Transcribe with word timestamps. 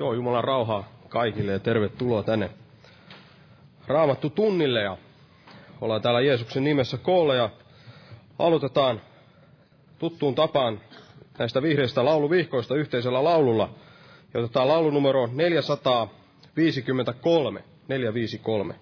Joo, 0.00 0.14
Jumalan 0.14 0.44
rauhaa 0.44 0.88
kaikille 1.08 1.52
ja 1.52 1.58
tervetuloa 1.58 2.22
tänne 2.22 2.50
Raamattu 3.86 4.30
tunnille 4.30 4.82
ja 4.82 4.96
ollaan 5.80 6.02
täällä 6.02 6.20
Jeesuksen 6.20 6.64
nimessä 6.64 6.96
koolla 6.96 7.34
ja 7.34 7.50
aloitetaan 8.38 9.00
tuttuun 9.98 10.34
tapaan 10.34 10.80
näistä 11.38 11.62
vihreistä 11.62 12.04
lauluvihkoista 12.04 12.74
yhteisellä 12.74 13.24
laululla. 13.24 13.68
Ja 14.34 14.40
otetaan 14.40 14.68
laulu 14.68 14.90
numero 14.90 15.28
453, 15.32 17.64
453. 17.88 18.74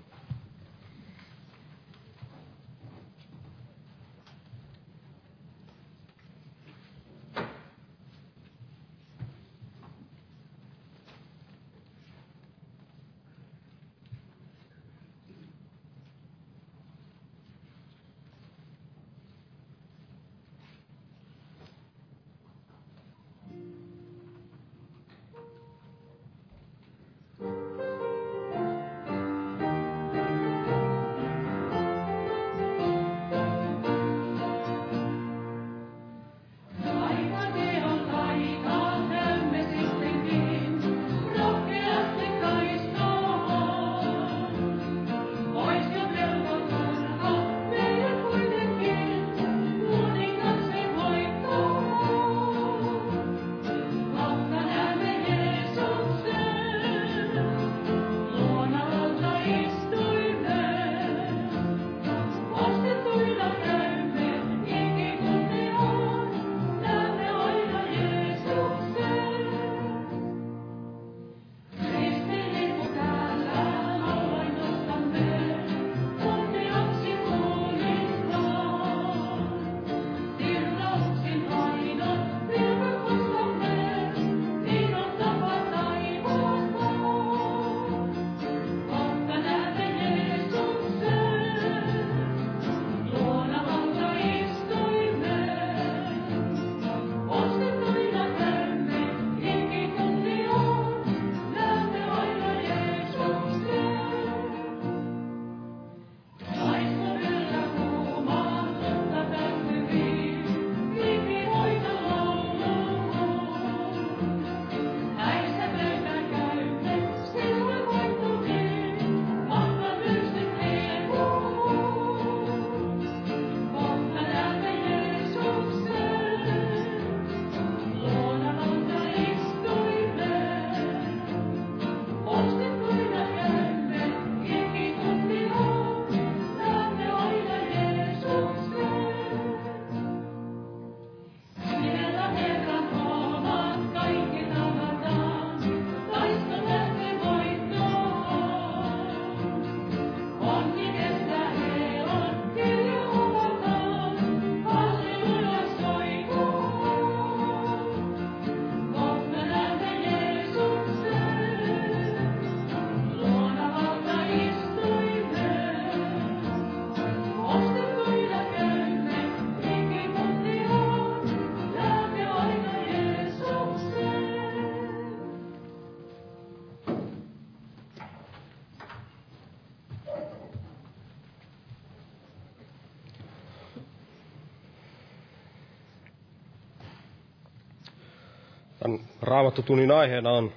raamattotunnin 189.28 189.90
aiheena 189.90 190.30
on, 190.30 190.52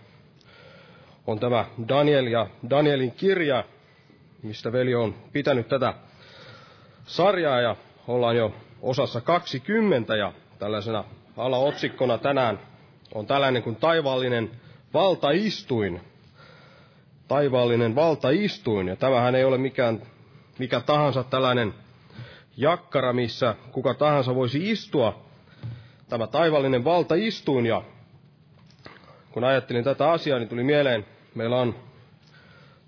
on 1.28 1.40
tämä 1.40 1.66
Daniel 1.88 2.28
ja 2.28 2.48
Danielin 2.70 3.12
kirja, 3.12 3.64
mistä 4.44 4.72
veli 4.72 4.96
on 4.96 5.16
pitänyt 5.32 5.68
tätä 5.68 5.94
sarjaa 7.06 7.62
ja 7.62 7.76
ollaan 8.08 8.36
jo 8.38 8.54
osassa 8.82 9.22
20 9.22 10.16
ja 10.16 10.34
tällaisena 10.60 11.04
alaotsikkona 11.38 12.18
tänään 12.18 12.60
on 13.14 13.26
tällainen 13.28 13.64
kuin 13.64 13.76
taivaallinen 13.76 14.52
valtaistuin. 14.94 16.02
Taivaallinen 17.28 17.96
valtaistuin 17.96 18.88
ja 18.88 18.96
tämähän 18.96 19.36
ei 19.36 19.44
ole 19.44 19.58
mikään 19.58 20.02
mikä 20.60 20.80
tahansa 20.80 21.24
tällainen 21.24 21.74
jakkara, 22.58 23.14
missä 23.14 23.56
kuka 23.72 23.94
tahansa 23.94 24.36
voisi 24.36 24.72
istua. 24.72 25.22
Tämä 26.10 26.28
taivallinen 26.28 26.84
valtaistuin 26.84 27.66
ja 27.66 27.82
kun 29.32 29.44
ajattelin 29.44 29.84
tätä 29.84 30.12
asiaa, 30.12 30.40
niin 30.40 30.50
tuli 30.50 30.64
mieleen, 30.64 31.06
meillä 31.36 31.56
on 31.58 31.76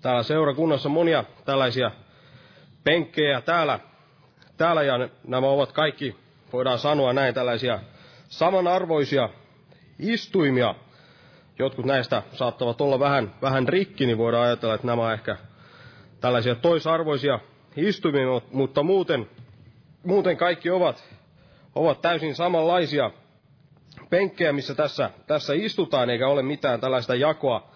täällä 0.02 0.22
seurakunnassa 0.22 0.88
monia 0.88 1.24
tällaisia 1.44 1.90
penkkejä 2.84 3.40
täällä, 3.40 3.78
täällä 4.56 4.82
ja 4.82 5.08
nämä 5.26 5.46
ovat 5.46 5.72
kaikki, 5.72 6.16
voidaan 6.52 6.78
sanoa 6.78 7.12
näin, 7.12 7.34
tällaisia 7.34 7.78
samanarvoisia 8.28 9.28
istuimia. 9.98 10.74
Jotkut 11.58 11.84
näistä 11.86 12.22
saattavat 12.32 12.80
olla 12.80 12.98
vähän, 13.00 13.34
vähän 13.42 13.68
rikki, 13.68 14.06
niin 14.06 14.18
voidaan 14.18 14.44
ajatella, 14.46 14.74
että 14.74 14.86
nämä 14.86 15.12
ehkä 15.12 15.36
tällaisia 16.20 16.54
toisarvoisia 16.54 17.38
istuimia, 17.76 18.26
mutta 18.52 18.82
muuten, 18.82 19.30
muuten 20.04 20.36
kaikki 20.36 20.70
ovat, 20.70 21.04
ovat 21.74 22.00
täysin 22.02 22.34
samanlaisia– 22.34 23.10
penkkejä, 24.10 24.52
missä 24.52 24.74
tässä, 24.74 25.10
tässä 25.26 25.52
istutaan, 25.54 26.10
eikä 26.10 26.28
ole 26.28 26.42
mitään 26.42 26.80
tällaista 26.80 27.14
jakoa, 27.14 27.70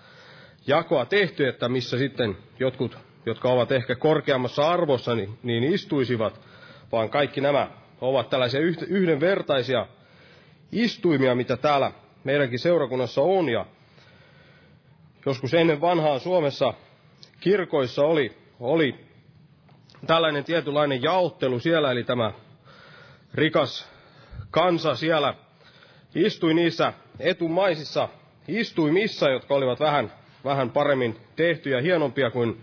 jakoa 0.66 1.04
tehty, 1.06 1.48
että 1.48 1.68
missä 1.68 1.98
sitten 1.98 2.36
jotkut, 2.60 2.98
jotka 3.26 3.48
ovat 3.48 3.72
ehkä 3.72 3.94
korkeammassa 3.94 4.68
arvossa, 4.70 5.14
niin, 5.14 5.38
niin 5.42 5.64
istuisivat, 5.64 6.40
vaan 6.92 7.10
kaikki 7.10 7.40
nämä 7.40 7.70
ovat 8.00 8.30
tällaisia 8.30 8.60
yhdenvertaisia 8.88 9.86
istuimia, 10.72 11.34
mitä 11.34 11.56
täällä 11.56 11.92
meidänkin 12.24 12.58
seurakunnassa 12.58 13.20
on. 13.22 13.48
Ja 13.48 13.66
joskus 15.26 15.54
ennen 15.54 15.80
vanhaa 15.80 16.18
Suomessa 16.18 16.74
kirkoissa 17.40 18.02
oli, 18.02 18.36
oli 18.60 18.94
tällainen 20.06 20.44
tietynlainen 20.44 21.02
jaottelu 21.02 21.60
siellä, 21.60 21.92
eli 21.92 22.04
tämä 22.04 22.32
rikas 23.34 23.90
kansa 24.50 24.94
siellä 24.94 25.34
istui 26.14 26.54
niissä 26.54 26.92
etumaisissa 27.20 28.08
istuimissa, 28.48 29.30
jotka 29.30 29.54
olivat 29.54 29.80
vähän, 29.80 30.12
vähän 30.44 30.70
paremmin 30.70 31.16
tehtyjä, 31.36 31.80
hienompia 31.80 32.30
kuin, 32.30 32.62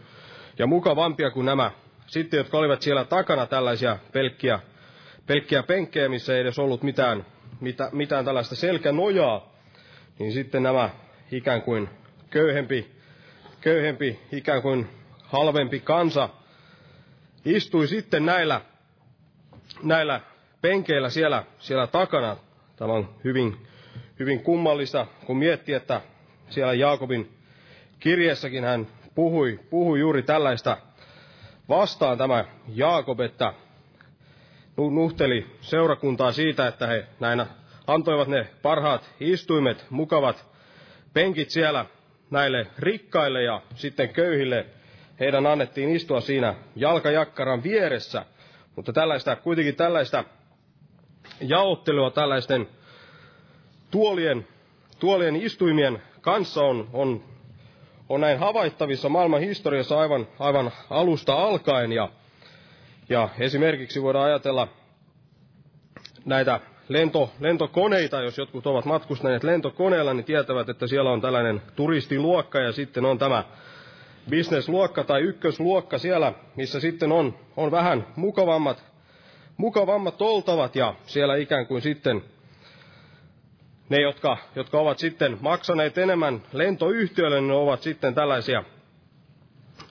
ja 0.60 0.68
mukavampia 0.68 1.32
kuin 1.32 1.46
nämä. 1.46 1.72
Sitten, 2.08 2.38
jotka 2.38 2.58
olivat 2.58 2.82
siellä 2.82 3.04
takana 3.04 3.46
tällaisia 3.46 3.98
pelkkiä, 4.12 4.60
pelkkiä 5.28 5.64
penkkejä, 5.64 6.10
missä 6.10 6.36
ei 6.36 6.42
edes 6.42 6.60
ollut 6.60 6.84
mitään, 6.84 7.26
mitä, 7.62 7.90
mitään 7.94 8.26
tällaista 8.26 8.56
selkänojaa, 8.56 9.54
niin 10.20 10.32
sitten 10.32 10.64
nämä 10.64 10.90
ikään 11.32 11.62
kuin 11.62 11.90
köyhempi, 12.30 12.92
köyhempi 13.62 14.20
ikään 14.32 14.62
kuin 14.62 14.88
halvempi 15.24 15.80
kansa 15.80 16.30
istui 17.46 17.88
sitten 17.88 18.26
näillä, 18.26 18.62
näillä 19.84 20.22
penkeillä 20.62 21.10
siellä, 21.10 21.44
siellä 21.60 21.88
takana. 21.88 22.38
Tämä 22.76 22.94
on 22.94 23.10
hyvin, 23.24 23.68
hyvin 24.20 24.44
kummallista, 24.44 25.08
kun 25.26 25.38
miettii, 25.38 25.76
että 25.76 26.02
siellä 26.50 26.74
Jaakobin 26.74 27.32
kirjeessäkin 28.00 28.64
hän 28.64 28.88
puhui, 29.16 29.60
puhui 29.70 30.00
juuri 30.00 30.24
tällaista 30.24 30.78
vastaan 31.70 32.18
tämä 32.18 32.46
Jaakob, 32.68 33.20
että 33.20 33.54
nuhteli 34.78 35.46
seurakuntaa 35.62 36.32
siitä, 36.32 36.68
että 36.68 36.88
he 36.88 37.06
näinä 37.20 37.48
antoivat 37.88 38.28
ne 38.28 38.48
parhaat 38.62 39.10
istuimet, 39.20 39.86
mukavat 39.90 40.46
penkit 41.14 41.50
siellä 41.50 41.86
näille 42.32 42.68
rikkaille 42.80 43.44
ja 43.44 43.62
sitten 43.76 44.10
köyhille 44.10 44.66
heidän 45.20 45.46
annettiin 45.46 45.96
istua 45.96 46.22
siinä 46.22 46.56
jalkajakkaran 46.76 47.64
vieressä. 47.64 48.26
Mutta 48.76 48.94
tällaista, 48.94 49.36
kuitenkin 49.36 49.76
tällaista 49.76 50.24
jaottelua 51.42 52.12
tällaisten 52.12 52.68
tuolien, 53.92 54.48
tuolien 55.00 55.36
istuimien 55.36 56.02
kanssa 56.22 56.62
on, 56.62 56.90
on, 56.94 57.24
on 58.10 58.22
näin 58.22 58.40
havaittavissa 58.40 59.10
maailman 59.10 59.42
historiassa 59.42 60.00
aivan, 60.00 60.28
aivan 60.40 60.72
alusta 60.90 61.34
alkaen. 61.34 61.92
Ja, 61.92 62.10
ja 63.10 63.30
esimerkiksi 63.40 64.02
voidaan 64.02 64.26
ajatella 64.26 64.68
näitä 66.26 66.60
lento, 66.90 67.32
lentokoneita, 67.40 68.22
jos 68.22 68.38
jotkut 68.38 68.68
ovat 68.68 68.86
matkustaneet 68.86 69.44
lentokoneella, 69.44 70.14
niin 70.14 70.26
tietävät, 70.26 70.70
että 70.70 70.88
siellä 70.88 71.12
on 71.12 71.22
tällainen 71.22 71.62
turistiluokka 71.76 72.60
ja 72.60 72.72
sitten 72.72 73.06
on 73.06 73.18
tämä 73.18 73.44
bisnesluokka 74.30 75.04
tai 75.04 75.22
ykkösluokka 75.22 75.98
siellä, 75.98 76.34
missä 76.56 76.80
sitten 76.80 77.12
on, 77.12 77.36
on 77.58 77.72
vähän 77.72 78.08
mukavammat, 78.16 78.84
mukavammat 79.58 80.22
oltavat 80.22 80.76
ja 80.76 80.94
siellä 81.06 81.36
ikään 81.36 81.68
kuin 81.68 81.82
sitten 81.82 82.24
ne, 83.90 84.02
jotka, 84.02 84.38
jotka 84.56 84.80
ovat 84.80 85.00
sitten 85.00 85.38
maksaneet 85.42 85.98
enemmän 85.98 86.42
lentoyhtiöille, 86.54 87.42
ne 87.42 87.54
ovat 87.54 87.82
sitten 87.82 88.16
tällaisia, 88.16 88.64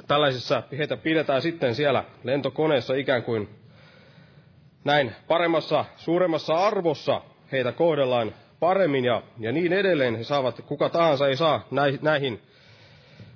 tällaisissa, 0.09 0.63
heitä 0.79 0.97
pidetään 0.97 1.43
sitten 1.43 1.75
siellä 1.75 2.05
lentokoneessa 2.25 2.95
ikään 2.95 3.23
kuin 3.23 3.49
näin 4.85 5.13
paremmassa, 5.29 5.85
suuremmassa 5.97 6.55
arvossa 6.55 7.21
heitä 7.53 7.73
kohdellaan 7.73 8.35
paremmin 8.61 9.05
ja, 9.05 9.23
ja 9.39 9.53
niin 9.53 9.73
edelleen. 9.73 10.17
He 10.17 10.25
saavat, 10.25 10.61
kuka 10.67 10.89
tahansa 10.89 11.29
ei 11.29 11.37
saa 11.37 11.67
näihin 12.03 12.43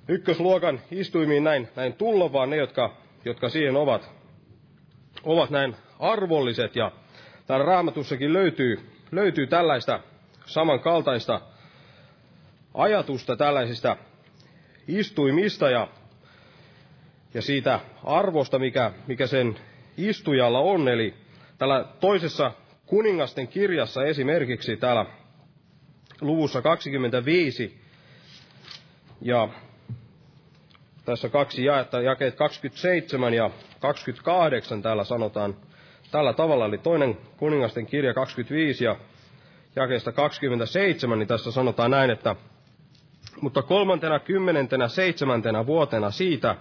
ykkösluokan 0.07 0.81
istuimiin 0.91 1.43
näin, 1.43 1.67
näin 1.75 1.93
tulla, 1.93 2.33
vaan 2.33 2.49
ne, 2.49 2.55
jotka, 2.55 2.95
jotka 3.25 3.49
siihen 3.49 3.75
ovat, 3.75 4.11
ovat 5.23 5.49
näin 5.49 5.75
arvolliset. 5.99 6.75
Ja 6.75 6.91
täällä 7.47 7.65
raamatussakin 7.65 8.33
löytyy, 8.33 8.89
löytyy 9.11 9.47
tällaista 9.47 9.99
samankaltaista 10.45 11.41
ajatusta 12.73 13.35
tällaisista 13.35 13.97
istuimista 14.87 15.69
ja, 15.69 15.87
ja 17.33 17.41
siitä 17.41 17.79
arvosta, 18.03 18.59
mikä, 18.59 18.91
mikä 19.07 19.27
sen 19.27 19.59
istujalla 19.97 20.59
on. 20.59 20.87
Eli 20.87 21.13
Täällä 21.59 21.85
toisessa 21.99 22.51
kuningasten 22.85 23.47
kirjassa 23.47 24.03
esimerkiksi 24.05 24.77
täällä 24.77 25.05
luvussa 26.21 26.61
25 26.61 27.81
ja 29.21 29.49
tässä 31.05 31.29
kaksi 31.29 31.65
jaetta, 31.65 32.01
jakeet 32.01 32.35
27 32.35 33.33
ja 33.33 33.49
28 33.79 34.81
täällä 34.81 35.03
sanotaan 35.03 35.55
tällä 36.11 36.33
tavalla, 36.33 36.65
eli 36.65 36.77
toinen 36.77 37.17
kuningasten 37.37 37.85
kirja 37.85 38.13
25 38.13 38.83
ja 38.83 38.95
jakeesta 39.75 40.11
27, 40.11 41.19
niin 41.19 41.27
tässä 41.27 41.51
sanotaan 41.51 41.91
näin, 41.91 42.09
että 42.09 42.35
mutta 43.41 43.61
kolmantena 43.61 44.19
kymmenentenä 44.19 44.87
seitsemäntenä 44.87 45.65
vuotena 45.65 46.11
siitä, 46.11 46.55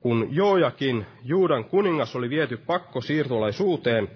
kun 0.00 0.28
Joojakin 0.30 1.06
Juudan 1.24 1.64
kuningas 1.64 2.16
oli 2.16 2.30
viety 2.30 2.56
pakkosiirtolaisuuteen, 2.56 4.08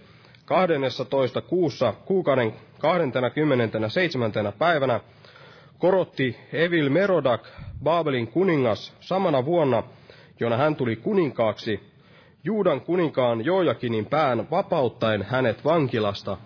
12. 0.44 1.40
kuussa 1.40 1.94
kuukauden 2.04 2.54
27. 2.78 4.32
päivänä 4.58 5.00
korotti 5.78 6.36
Evil 6.52 6.90
Merodak, 6.90 7.46
Baabelin 7.82 8.26
kuningas, 8.28 8.94
samana 9.00 9.44
vuonna, 9.44 9.82
jona 10.40 10.56
hän 10.56 10.76
tuli 10.76 10.96
kuninkaaksi, 10.96 11.80
Juudan 12.44 12.80
kuninkaan 12.80 13.44
Jojakinin 13.44 14.06
pään 14.06 14.50
vapauttaen 14.50 15.22
hänet 15.22 15.64
vankilasta, 15.64 16.36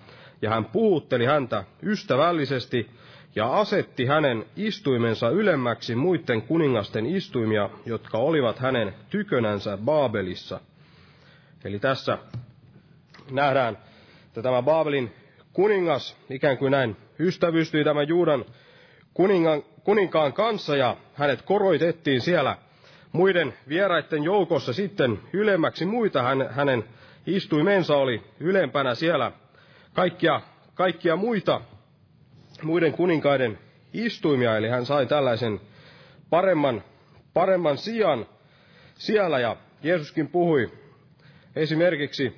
ja 0.42 0.50
hän 0.50 0.64
puhutteli 0.64 1.24
häntä 1.24 1.64
ystävällisesti 1.82 2.90
ja 3.36 3.60
asetti 3.60 4.06
hänen 4.06 4.44
istuimensa 4.56 5.28
ylemmäksi 5.28 5.94
muiden 5.94 6.42
kuningasten 6.42 7.06
istuimia, 7.06 7.70
jotka 7.86 8.18
olivat 8.18 8.58
hänen 8.58 8.94
tykönänsä 9.10 9.76
Baabelissa. 9.84 10.60
Eli 11.64 11.78
tässä 11.78 12.18
nähdään 13.30 13.78
että 14.32 14.42
tämä 14.42 14.62
Baabelin 14.62 15.12
kuningas 15.52 16.16
ikään 16.30 16.58
kuin 16.58 16.70
näin 16.70 16.96
ystävystyi 17.20 17.84
tämän 17.84 18.08
Juudan 18.08 18.44
kuningan, 19.14 19.62
kuninkaan 19.84 20.32
kanssa 20.32 20.76
ja 20.76 20.96
hänet 21.14 21.42
koroitettiin 21.42 22.20
siellä 22.20 22.56
muiden 23.12 23.54
vieraiden 23.68 24.22
joukossa 24.22 24.72
sitten 24.72 25.20
ylemmäksi 25.32 25.86
muita. 25.86 26.22
Hän, 26.22 26.48
hänen 26.50 26.84
istuimensa 27.26 27.96
oli 27.96 28.22
ylempänä 28.40 28.94
siellä 28.94 29.32
kaikkia, 29.94 30.40
kaikkia 30.74 31.16
muita 31.16 31.60
muiden 32.62 32.92
kuninkaiden 32.92 33.58
istuimia, 33.92 34.56
eli 34.56 34.68
hän 34.68 34.86
sai 34.86 35.06
tällaisen 35.06 35.60
paremman, 36.30 36.84
paremman 37.34 37.78
sijan 37.78 38.26
siellä, 38.94 39.38
ja 39.38 39.56
Jeesuskin 39.82 40.28
puhui 40.28 40.72
esimerkiksi 41.56 42.36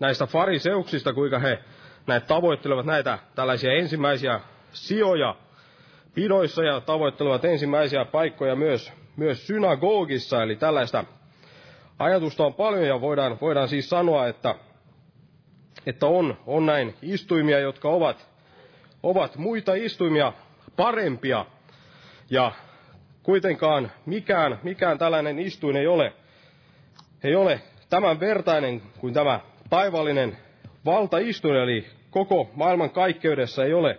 näistä 0.00 0.26
fariseuksista, 0.26 1.12
kuinka 1.12 1.38
he 1.38 1.58
näitä 2.06 2.26
tavoittelevat 2.26 2.86
näitä 2.86 3.18
tällaisia 3.34 3.72
ensimmäisiä 3.72 4.40
sijoja 4.72 5.36
pidoissa 6.14 6.64
ja 6.64 6.80
tavoittelevat 6.80 7.44
ensimmäisiä 7.44 8.04
paikkoja 8.04 8.56
myös, 8.56 8.92
myös 9.20 9.46
synagogissa. 9.46 10.42
Eli 10.42 10.56
tällaista 10.56 11.04
ajatusta 11.98 12.44
on 12.46 12.54
paljon 12.54 12.86
ja 12.86 13.00
voidaan, 13.00 13.38
voidaan 13.40 13.68
siis 13.68 13.90
sanoa, 13.90 14.28
että, 14.28 14.54
että 15.86 16.06
on, 16.06 16.38
on 16.46 16.66
näin 16.66 16.94
istuimia, 17.02 17.58
jotka 17.58 17.88
ovat, 17.88 18.28
ovat 19.02 19.36
muita 19.36 19.74
istuimia 19.74 20.32
parempia. 20.76 21.46
Ja 22.30 22.52
kuitenkaan 23.22 23.90
mikään, 24.06 24.58
mikään 24.62 24.98
tällainen 24.98 25.38
istuin 25.38 25.76
ei 25.76 25.86
ole, 25.86 26.12
ei 27.24 27.34
ole 27.34 27.60
tämän 27.90 28.20
vertainen 28.20 28.82
kuin 28.98 29.14
tämä 29.14 29.40
Taivaallinen 29.70 30.36
valtaistuin, 30.84 31.56
eli 31.56 31.86
koko 32.10 32.50
maailman 32.54 32.90
kaikkeudessa 32.90 33.64
ei 33.64 33.74
ole 33.74 33.98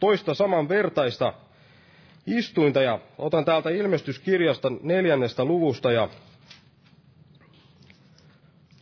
toista 0.00 0.34
samanvertaista 0.34 1.32
istuinta. 2.26 2.82
Ja 2.82 2.98
otan 3.18 3.44
täältä 3.44 3.70
ilmestyskirjasta 3.70 4.68
neljännestä 4.82 5.44
luvusta 5.44 5.92
ja 5.92 6.08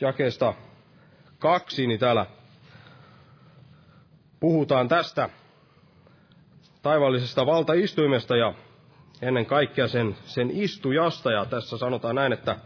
jakeesta 0.01 0.55
kaksi, 1.39 1.87
niin 1.87 2.01
täällä 2.01 2.27
puhutaan 4.41 4.89
tästä 4.89 5.29
taivaallisesta 6.83 7.47
valtaistuimesta 7.47 8.37
ja 8.37 8.55
ennen 9.23 9.47
kaikkea 9.47 9.89
sen, 9.89 10.17
sen 10.25 10.51
istujasta. 10.51 11.33
Ja 11.33 11.45
tässä 11.45 11.79
sanotaan 11.79 12.15
näin, 12.15 12.33
että 12.33 12.57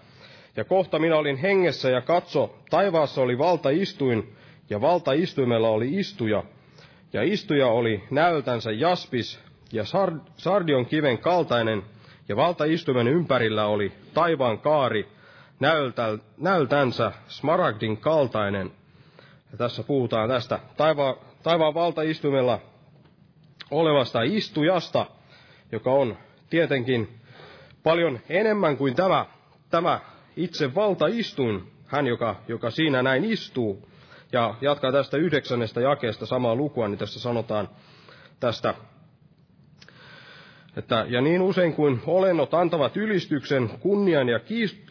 ja 0.56 0.64
kohta 0.64 0.98
minä 0.98 1.16
olin 1.16 1.36
hengessä 1.36 1.90
ja 1.90 2.00
katso, 2.00 2.58
taivaassa 2.70 3.20
oli 3.20 3.38
valtaistuin, 3.38 4.34
ja 4.70 4.80
valtaistuimella 4.80 5.68
oli 5.68 5.94
istuja. 5.98 6.42
Ja 7.12 7.22
istuja 7.22 7.66
oli 7.66 8.04
näöltänsä 8.10 8.72
jaspis 8.72 9.40
ja 9.74 9.84
sardion 10.36 10.86
kiven 10.86 11.18
kaltainen, 11.18 11.82
ja 12.28 12.36
valtaistuimen 12.36 13.08
ympärillä 13.08 13.66
oli 13.66 13.92
taivaan 14.14 14.58
kaari, 14.58 15.08
näöltä, 15.60 16.18
näöltänsä 16.36 17.12
smaragdin 17.28 17.96
kaltainen. 17.96 18.72
Ja 19.52 19.58
tässä 19.58 19.82
puhutaan 19.82 20.28
tästä. 20.28 20.58
Taiva, 20.76 21.16
taivaan 21.42 21.74
valtaistuimella 21.74 22.60
olevasta 23.70 24.22
istujasta, 24.22 25.06
joka 25.72 25.92
on 25.92 26.16
tietenkin 26.50 27.20
paljon 27.82 28.20
enemmän 28.28 28.76
kuin 28.76 28.94
tämä, 28.94 29.26
tämä 29.70 30.00
itse 30.36 30.74
valtaistuin, 30.74 31.72
hän 31.86 32.06
joka, 32.06 32.36
joka 32.48 32.70
siinä 32.70 33.02
näin 33.02 33.24
istuu. 33.24 33.88
Ja 34.32 34.54
jatkaa 34.60 34.92
tästä 34.92 35.16
yhdeksännestä 35.16 35.80
jakeesta 35.80 36.26
samaa 36.26 36.54
lukua, 36.54 36.88
niin 36.88 36.98
tässä 36.98 37.20
sanotaan 37.20 37.68
tästä 38.40 38.74
että, 40.76 41.06
ja 41.08 41.20
niin 41.20 41.42
usein 41.42 41.72
kuin 41.72 42.00
olennot 42.06 42.54
antavat 42.54 42.96
ylistyksen, 42.96 43.70
kunnian 43.80 44.28
ja 44.28 44.40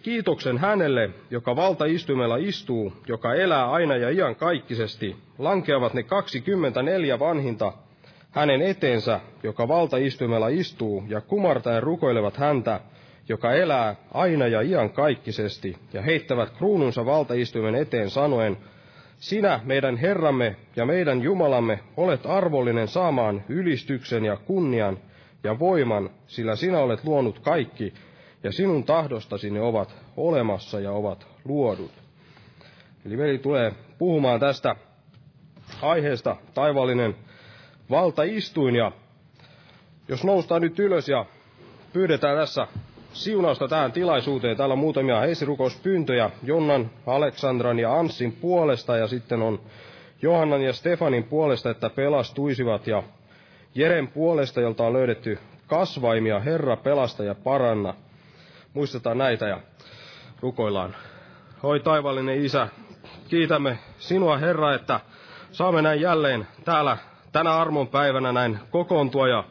kiitoksen 0.03 0.57
hänelle, 0.57 1.09
joka 1.31 1.55
valtaistumella 1.55 2.37
istuu, 2.37 2.93
joka 3.07 3.33
elää 3.33 3.71
aina 3.71 3.95
ja 3.95 4.09
ian 4.09 4.35
kaikkisesti, 4.35 5.15
lankeavat 5.37 5.93
ne 5.93 6.03
24 6.03 7.19
vanhinta 7.19 7.73
hänen 8.31 8.61
eteensä, 8.61 9.19
joka 9.43 9.67
valtaistumella 9.67 10.47
istuu, 10.47 11.03
ja 11.07 11.21
kumartaen 11.21 11.83
rukoilevat 11.83 12.37
häntä, 12.37 12.79
joka 13.29 13.53
elää 13.53 13.95
aina 14.13 14.47
ja 14.47 14.61
ian 14.61 14.89
kaikkisesti, 14.89 15.75
ja 15.93 16.01
heittävät 16.01 16.49
kruununsa 16.49 17.05
valtaistuimen 17.05 17.75
eteen 17.75 18.09
sanoen, 18.09 18.57
sinä, 19.15 19.59
meidän 19.63 19.97
Herramme 19.97 20.55
ja 20.75 20.85
meidän 20.85 21.21
Jumalamme, 21.21 21.79
olet 21.97 22.25
arvollinen 22.25 22.87
saamaan 22.87 23.43
ylistyksen 23.49 24.25
ja 24.25 24.37
kunnian, 24.37 24.97
ja 25.43 25.59
voiman, 25.59 26.09
sillä 26.27 26.55
sinä 26.55 26.79
olet 26.79 27.03
luonut 27.03 27.39
kaikki, 27.39 27.93
ja 28.43 28.51
sinun 28.51 28.83
tahdostasi 28.83 29.49
ne 29.49 29.61
ovat 29.61 29.95
olemassa 30.17 30.79
ja 30.79 30.91
ovat 30.91 31.27
luodut. 31.45 31.91
Eli 33.05 33.17
veli 33.17 33.37
tulee 33.37 33.71
puhumaan 33.97 34.39
tästä 34.39 34.75
aiheesta 35.81 36.35
taivallinen 36.53 37.15
valtaistuin, 37.89 38.75
ja 38.75 38.91
jos 40.07 40.23
noustaan 40.23 40.61
nyt 40.61 40.79
ylös 40.79 41.09
ja 41.09 41.25
pyydetään 41.93 42.37
tässä 42.37 42.67
siunausta 43.13 43.67
tähän 43.67 43.91
tilaisuuteen. 43.91 44.57
Täällä 44.57 44.73
on 44.73 44.79
muutamia 44.79 45.19
heisirukouspyyntöjä 45.19 46.29
Jonnan, 46.43 46.89
Aleksandran 47.07 47.79
ja 47.79 47.93
Anssin 47.99 48.31
puolesta 48.31 48.97
ja 48.97 49.07
sitten 49.07 49.41
on 49.41 49.59
Johannan 50.21 50.61
ja 50.61 50.73
Stefanin 50.73 51.23
puolesta, 51.23 51.69
että 51.69 51.89
pelastuisivat 51.89 52.87
ja 52.87 53.03
Jeren 53.75 54.07
puolesta, 54.07 54.61
jolta 54.61 54.83
on 54.83 54.93
löydetty 54.93 55.39
kasvaimia, 55.67 56.39
Herra 56.39 56.77
pelasta 56.77 57.23
ja 57.23 57.35
paranna. 57.35 57.93
Muistetaan 58.73 59.17
näitä 59.17 59.47
ja 59.47 59.59
rukoillaan. 60.41 60.95
Oi 61.63 61.79
taivallinen 61.79 62.45
Isä, 62.45 62.67
kiitämme 63.29 63.79
sinua 63.97 64.37
Herra, 64.37 64.73
että 64.73 64.99
saamme 65.51 65.81
näin 65.81 66.01
jälleen 66.01 66.47
täällä 66.65 66.97
tänä 67.31 67.55
armon 67.55 67.87
päivänä 67.87 68.31
näin 68.31 68.59
kokoontua 68.69 69.27
ja 69.27 69.43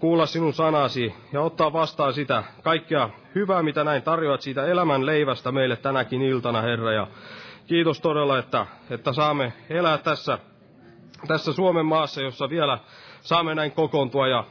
kuulla 0.00 0.26
sinun 0.26 0.52
sanasi 0.52 1.14
ja 1.32 1.40
ottaa 1.40 1.72
vastaan 1.72 2.12
sitä 2.12 2.44
kaikkea 2.62 3.10
hyvää, 3.34 3.62
mitä 3.62 3.84
näin 3.84 4.02
tarjoat 4.02 4.40
siitä 4.42 4.66
elämän 4.66 5.06
leivästä 5.06 5.52
meille 5.52 5.76
tänäkin 5.76 6.22
iltana, 6.22 6.60
Herra. 6.62 6.92
Ja 6.92 7.06
kiitos 7.66 8.00
todella, 8.00 8.38
että, 8.38 8.66
että 8.90 9.12
saamme 9.12 9.52
elää 9.70 9.98
tässä, 9.98 10.38
tässä 11.28 11.52
Suomen 11.52 11.86
maassa, 11.86 12.20
jossa 12.20 12.50
vielä 12.50 12.78
saamme 13.28 13.54
näin 13.54 13.72
kokoontua 13.72 14.28
ja, 14.28 14.44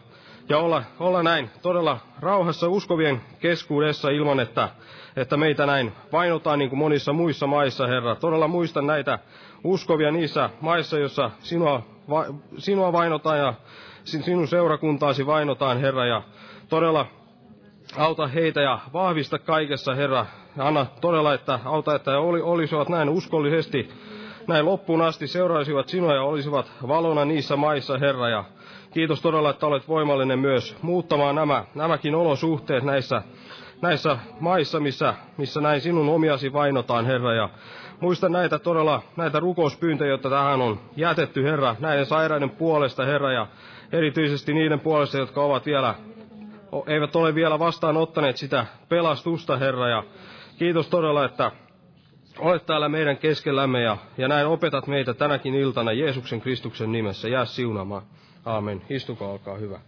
ja 0.49 0.57
olla, 0.57 0.83
olla 0.99 1.23
näin 1.23 1.49
todella 1.61 1.99
rauhassa 2.19 2.69
uskovien 2.69 3.21
keskuudessa 3.39 4.09
ilman, 4.09 4.39
että, 4.39 4.69
että 5.15 5.37
meitä 5.37 5.65
näin 5.65 5.93
vainotaan 6.11 6.59
niin 6.59 6.69
kuin 6.69 6.79
monissa 6.79 7.13
muissa 7.13 7.47
maissa, 7.47 7.87
Herra. 7.87 8.15
Todella 8.15 8.47
muistan 8.47 8.87
näitä 8.87 9.19
uskovia 9.63 10.11
niissä 10.11 10.49
maissa, 10.61 10.99
joissa 10.99 11.31
sinua, 11.39 11.81
va, 12.09 12.25
sinua 12.57 12.93
vainotaan 12.93 13.37
ja 13.37 13.53
sinun 14.03 14.47
seurakuntaasi 14.47 15.25
vainotaan, 15.25 15.79
Herra, 15.79 16.05
ja 16.05 16.21
todella 16.69 17.05
auta 17.97 18.27
heitä 18.27 18.61
ja 18.61 18.79
vahvista 18.93 19.39
kaikessa, 19.39 19.95
Herra. 19.95 20.25
Anna 20.57 20.85
todella, 21.01 21.33
että 21.33 21.59
auta, 21.65 21.95
että 21.95 22.11
he 22.11 22.17
olisivat 22.17 22.89
näin 22.89 23.09
uskollisesti 23.09 23.89
näin 24.47 24.65
loppuun 24.65 25.01
asti 25.01 25.27
seuraisivat 25.27 25.89
sinua 25.89 26.13
ja 26.13 26.23
olisivat 26.23 26.71
valona 26.87 27.25
niissä 27.25 27.55
maissa, 27.55 27.97
Herra. 27.97 28.29
Ja 28.29 28.43
kiitos 28.91 29.21
todella, 29.21 29.49
että 29.49 29.65
olet 29.65 29.87
voimallinen 29.87 30.39
myös 30.39 30.77
muuttamaan 30.81 31.35
nämä, 31.35 31.65
nämäkin 31.75 32.15
olosuhteet 32.15 32.83
näissä, 32.83 33.21
näissä 33.81 34.17
maissa, 34.39 34.79
missä, 34.79 35.13
missä 35.37 35.61
näin 35.61 35.81
sinun 35.81 36.09
omiasi 36.09 36.53
vainotaan, 36.53 37.05
Herra. 37.05 37.33
Ja 37.33 37.49
muista 37.99 38.29
näitä 38.29 38.59
todella, 38.59 39.01
näitä 39.15 39.39
rukouspyyntöjä, 39.39 40.09
joita 40.09 40.29
tähän 40.29 40.61
on 40.61 40.79
jätetty, 40.95 41.43
Herra, 41.43 41.75
näiden 41.79 42.05
sairaiden 42.05 42.49
puolesta, 42.49 43.05
Herra, 43.05 43.31
ja 43.31 43.47
erityisesti 43.91 44.53
niiden 44.53 44.79
puolesta, 44.79 45.17
jotka 45.17 45.41
ovat 45.43 45.65
vielä, 45.65 45.95
eivät 46.87 47.15
ole 47.15 47.35
vielä 47.35 47.59
vastaanottaneet 47.59 48.37
sitä 48.37 48.65
pelastusta, 48.89 49.57
Herra, 49.57 49.89
ja 49.89 50.03
kiitos 50.57 50.87
todella, 50.87 51.25
että 51.25 51.51
olet 52.39 52.65
täällä 52.65 52.89
meidän 52.89 53.17
keskellämme 53.17 53.81
ja, 53.81 53.97
ja 54.17 54.27
näin 54.27 54.47
opetat 54.47 54.87
meitä 54.87 55.13
tänäkin 55.13 55.55
iltana 55.55 55.91
Jeesuksen 55.91 56.41
Kristuksen 56.41 56.91
nimessä. 56.91 57.29
Jää 57.29 57.45
siunamaan. 57.45 58.01
Aamen. 58.47 58.81
Istukaa, 58.89 59.27
olkaa 59.31 59.57
hyvä. 59.57 59.79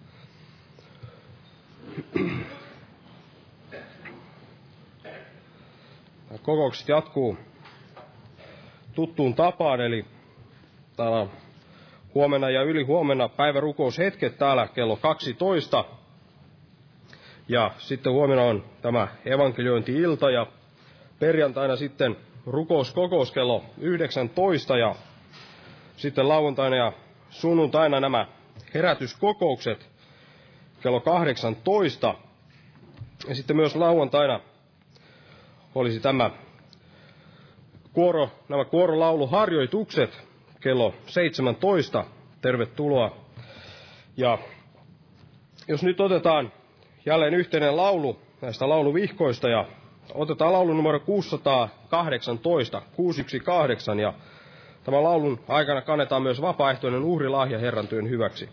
Kokoukset 6.44 6.88
jatkuu 6.90 7.38
tuttuun 8.96 9.34
tapaan, 9.36 9.82
eli 9.82 10.06
täällä 10.96 11.28
huomenna 12.16 12.50
ja 12.50 12.62
yli 12.64 12.84
huomenna 12.84 13.30
päivärukoushetket 13.30 14.38
täällä 14.38 14.68
kello 14.68 14.96
12. 14.96 15.86
Ja 17.48 17.72
sitten 17.78 18.14
huomenna 18.14 18.44
on 18.44 18.64
tämä 18.82 19.08
evankeliointi-ilta 19.26 20.32
ja 20.32 20.48
perjantaina 21.20 21.76
sitten 21.76 22.18
rukouskokous 22.46 23.32
kello 23.32 23.64
19 23.78 24.78
ja 24.78 24.96
sitten 25.98 26.30
lauantaina 26.30 26.76
ja 26.76 26.94
sunnuntaina 27.30 28.00
nämä 28.00 28.28
herätyskokoukset 28.74 29.90
kello 30.82 31.00
18. 31.00 32.16
Ja 33.28 33.36
sitten 33.36 33.56
myös 33.56 33.76
lauantaina 33.76 34.40
olisi 35.76 36.00
tämä 36.00 36.32
kuoro, 37.94 38.30
nämä 38.50 38.66
kuorolauluharjoitukset 38.66 40.22
kello 40.60 40.94
17. 41.08 42.06
Tervetuloa. 42.42 43.16
Ja 44.18 44.38
jos 45.68 45.84
nyt 45.84 46.02
otetaan 46.02 46.52
jälleen 47.06 47.34
yhteinen 47.34 47.78
laulu 47.78 48.20
näistä 48.42 48.70
lauluvihkoista 48.70 49.50
ja 49.50 49.66
otetaan 50.14 50.54
laulu 50.54 50.74
numero 50.74 51.00
618, 51.00 52.82
618 52.96 53.94
ja 54.02 54.14
tämän 54.90 55.04
laulun 55.04 55.40
aikana 55.48 55.82
kannetaan 55.82 56.22
myös 56.22 56.42
vapaaehtoinen 56.42 57.04
uhrilahja 57.04 57.60
Herran 57.60 57.88
työn 57.88 58.10
hyväksi. 58.10 58.50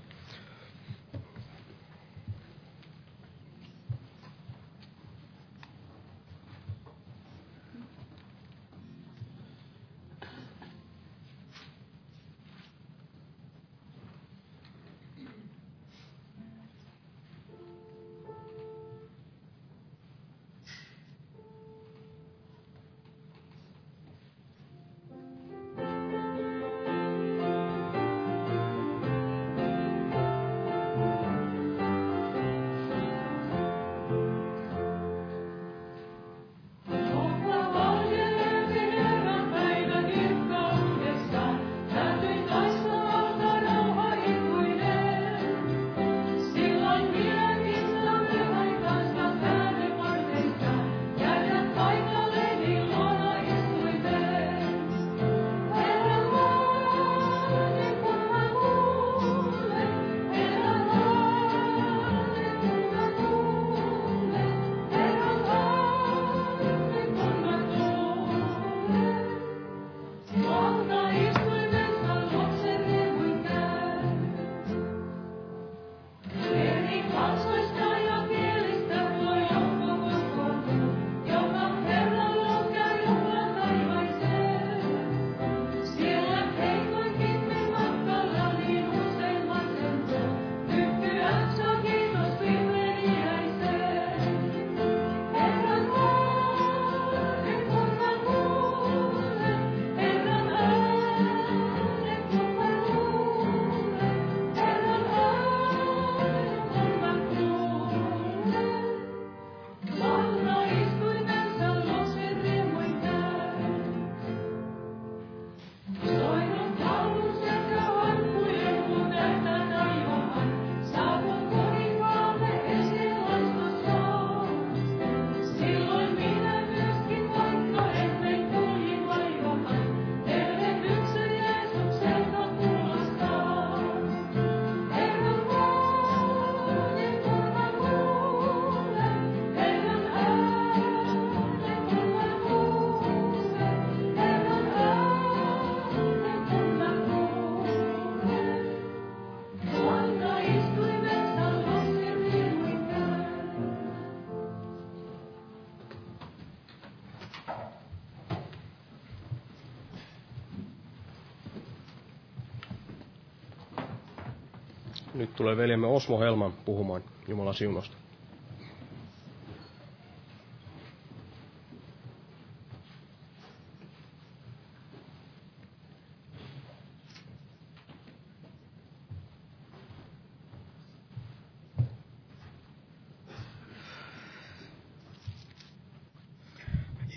Nyt 165.27 165.37
tulee 165.37 165.57
veljemme 165.57 165.87
Osmo 165.87 166.21
Helman 166.21 166.53
puhumaan 166.53 167.03
Jumalan 167.29 167.55
siunosta. 167.55 167.97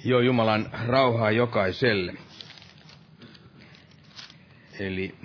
Jo 0.06 0.20
Jumalan 0.20 0.70
rauhaa 0.88 1.32
jokaiselle. 1.32 2.14
Eli 4.80 5.16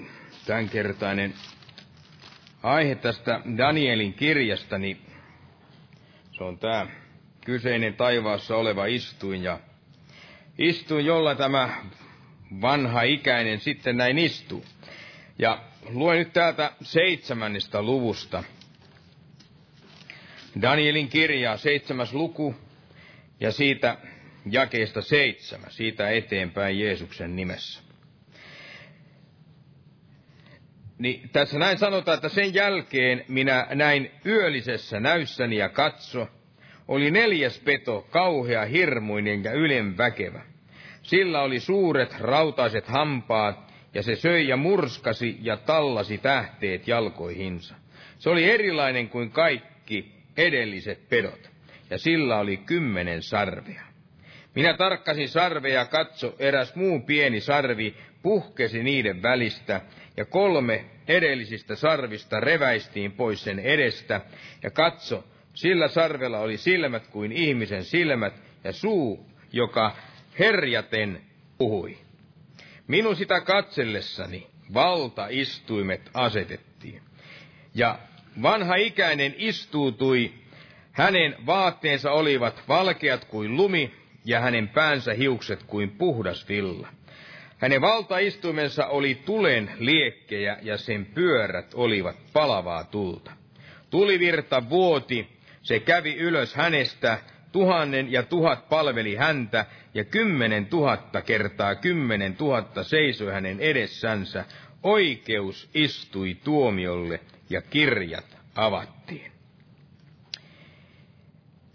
tämänkertainen 0.46 1.34
aihe 2.64 2.94
tästä 2.94 3.40
Danielin 3.56 4.14
kirjasta, 4.14 4.78
niin 4.78 4.98
se 6.32 6.44
on 6.44 6.58
tämä 6.58 6.86
kyseinen 7.44 7.94
taivaassa 7.94 8.56
oleva 8.56 8.86
istuin. 8.86 9.42
Ja 9.42 9.60
istuin, 10.58 11.06
jolla 11.06 11.34
tämä 11.34 11.84
vanha 12.60 13.02
ikäinen 13.02 13.60
sitten 13.60 13.96
näin 13.96 14.18
istuu. 14.18 14.64
Ja 15.38 15.62
luen 15.88 16.18
nyt 16.18 16.32
täältä 16.32 16.72
seitsemännestä 16.82 17.82
luvusta. 17.82 18.44
Danielin 20.62 21.08
kirjaa, 21.08 21.56
seitsemäs 21.56 22.12
luku, 22.12 22.54
ja 23.40 23.52
siitä 23.52 23.96
jakeesta 24.50 25.02
seitsemän, 25.02 25.70
siitä 25.70 26.10
eteenpäin 26.10 26.78
Jeesuksen 26.78 27.36
nimessä. 27.36 27.83
Niin 30.98 31.28
tässä 31.32 31.58
näin 31.58 31.78
sanotaan, 31.78 32.14
että 32.14 32.28
sen 32.28 32.54
jälkeen 32.54 33.24
minä 33.28 33.66
näin 33.74 34.10
yöllisessä 34.26 35.00
näyssäni 35.00 35.56
ja 35.56 35.68
katso, 35.68 36.28
oli 36.88 37.10
neljäs 37.10 37.60
peto, 37.60 38.06
kauhea, 38.10 38.64
hirmuinen 38.64 39.44
ja 39.44 39.52
ylenväkevä. 39.52 40.42
Sillä 41.02 41.42
oli 41.42 41.60
suuret 41.60 42.20
rautaiset 42.20 42.88
hampaat, 42.88 43.74
ja 43.94 44.02
se 44.02 44.16
söi 44.16 44.48
ja 44.48 44.56
murskasi 44.56 45.38
ja 45.40 45.56
tallasi 45.56 46.18
tähteet 46.18 46.88
jalkoihinsa. 46.88 47.74
Se 48.18 48.30
oli 48.30 48.50
erilainen 48.50 49.08
kuin 49.08 49.30
kaikki 49.30 50.12
edelliset 50.36 51.08
pedot, 51.08 51.50
ja 51.90 51.98
sillä 51.98 52.38
oli 52.38 52.56
kymmenen 52.56 53.22
sarvea. 53.22 53.93
Minä 54.54 54.74
tarkkasin 54.74 55.28
sarveja 55.28 55.84
katso, 55.84 56.34
eräs 56.38 56.74
muu 56.74 57.00
pieni 57.00 57.40
sarvi 57.40 57.94
puhkesi 58.22 58.82
niiden 58.82 59.22
välistä, 59.22 59.80
ja 60.16 60.24
kolme 60.24 60.84
edellisistä 61.08 61.76
sarvista 61.76 62.40
reväistiin 62.40 63.12
pois 63.12 63.44
sen 63.44 63.58
edestä, 63.58 64.20
ja 64.62 64.70
katso, 64.70 65.24
sillä 65.54 65.88
sarvella 65.88 66.38
oli 66.38 66.56
silmät 66.56 67.06
kuin 67.06 67.32
ihmisen 67.32 67.84
silmät, 67.84 68.34
ja 68.64 68.72
suu, 68.72 69.30
joka 69.52 69.96
herjaten 70.38 71.20
puhui. 71.58 71.98
Minun 72.86 73.16
sitä 73.16 73.40
katsellessani 73.40 74.46
valtaistuimet 74.74 76.10
asetettiin. 76.14 77.02
Ja 77.74 77.98
vanha 78.42 78.74
ikäinen 78.74 79.34
istuutui, 79.36 80.32
hänen 80.92 81.36
vaatteensa 81.46 82.10
olivat 82.10 82.62
valkeat 82.68 83.24
kuin 83.24 83.56
lumi, 83.56 83.94
ja 84.24 84.40
hänen 84.40 84.68
päänsä 84.68 85.14
hiukset 85.14 85.62
kuin 85.62 85.90
puhdas 85.90 86.48
villa. 86.48 86.88
Hänen 87.58 87.80
valtaistuimensa 87.80 88.86
oli 88.86 89.14
tulen 89.14 89.70
liekkejä 89.78 90.58
ja 90.62 90.78
sen 90.78 91.06
pyörät 91.06 91.74
olivat 91.74 92.16
palavaa 92.32 92.84
tulta. 92.84 93.30
Tulivirta 93.90 94.70
vuoti, 94.70 95.28
se 95.62 95.80
kävi 95.80 96.14
ylös 96.16 96.54
hänestä, 96.54 97.18
tuhannen 97.52 98.12
ja 98.12 98.22
tuhat 98.22 98.68
palveli 98.68 99.14
häntä, 99.14 99.66
ja 99.94 100.04
kymmenen 100.04 100.66
tuhatta 100.66 101.22
kertaa 101.22 101.74
kymmenen 101.74 102.36
tuhatta 102.36 102.84
seisoi 102.84 103.32
hänen 103.32 103.60
edessänsä. 103.60 104.44
Oikeus 104.82 105.70
istui 105.74 106.36
tuomiolle, 106.44 107.20
ja 107.50 107.62
kirjat 107.62 108.38
avattiin. 108.54 108.93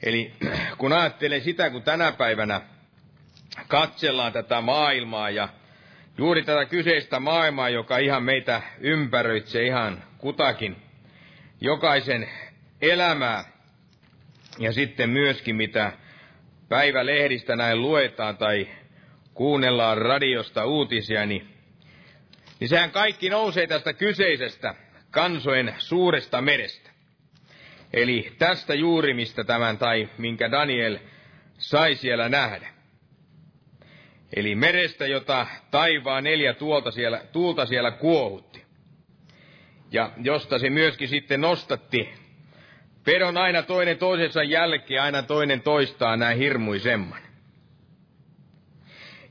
Eli 0.04 0.34
kun 0.78 0.94
ajattelee 0.94 1.40
sitä, 1.40 1.70
kun 1.70 1.84
tänä 1.84 2.12
päivänä 2.12 2.62
katsellaan 3.68 4.34
tätä 4.34 4.62
maailmaa 4.62 5.30
ja 5.30 5.50
juuri 6.18 6.44
tätä 6.44 6.66
kyseistä 6.66 7.20
maailmaa, 7.20 7.70
joka 7.70 7.98
ihan 7.98 8.24
meitä 8.24 8.62
ympäröitsee 8.80 9.66
ihan 9.66 10.04
kutakin, 10.18 10.76
jokaisen 11.62 12.30
elämää 12.82 13.44
ja 14.60 14.74
sitten 14.74 15.10
myöskin 15.10 15.56
mitä 15.56 15.92
päivälehdistä 16.70 17.56
näin 17.56 17.82
luetaan 17.82 18.38
tai 18.38 18.68
kuunnellaan 19.34 19.98
radiosta 19.98 20.66
uutisia, 20.66 21.26
niin, 21.26 21.48
niin 22.60 22.70
sehän 22.70 22.92
kaikki 22.92 23.30
nousee 23.30 23.68
tästä 23.68 23.94
kyseisestä 23.94 24.76
kansojen 25.12 25.76
suuresta 25.78 26.42
merestä. 26.42 26.89
Eli 27.94 28.32
tästä 28.38 28.74
juuri 28.74 29.14
mistä 29.14 29.44
tämän 29.44 29.78
tai 29.78 30.10
minkä 30.18 30.52
Daniel 30.52 30.98
sai 31.58 31.96
siellä 31.96 32.30
nähdä. 32.30 32.68
Eli 34.36 34.56
merestä, 34.56 35.08
jota 35.08 35.48
taivaan 35.72 36.24
neljä 36.24 36.54
tuolta 36.54 36.92
siellä, 36.92 37.22
tuulta 37.32 37.66
siellä 37.66 37.92
kuohutti. 37.92 38.66
Ja 39.92 40.12
josta 40.24 40.60
se 40.60 40.70
myöskin 40.70 41.08
sitten 41.08 41.42
nostatti 41.42 42.10
pedon 43.04 43.38
aina 43.38 43.64
toinen 43.64 43.98
toisensa 43.98 44.44
jälkeen, 44.44 45.02
aina 45.02 45.24
toinen 45.24 45.62
toistaa 45.62 46.18
näin 46.18 46.38
hirmuisemman. 46.38 47.22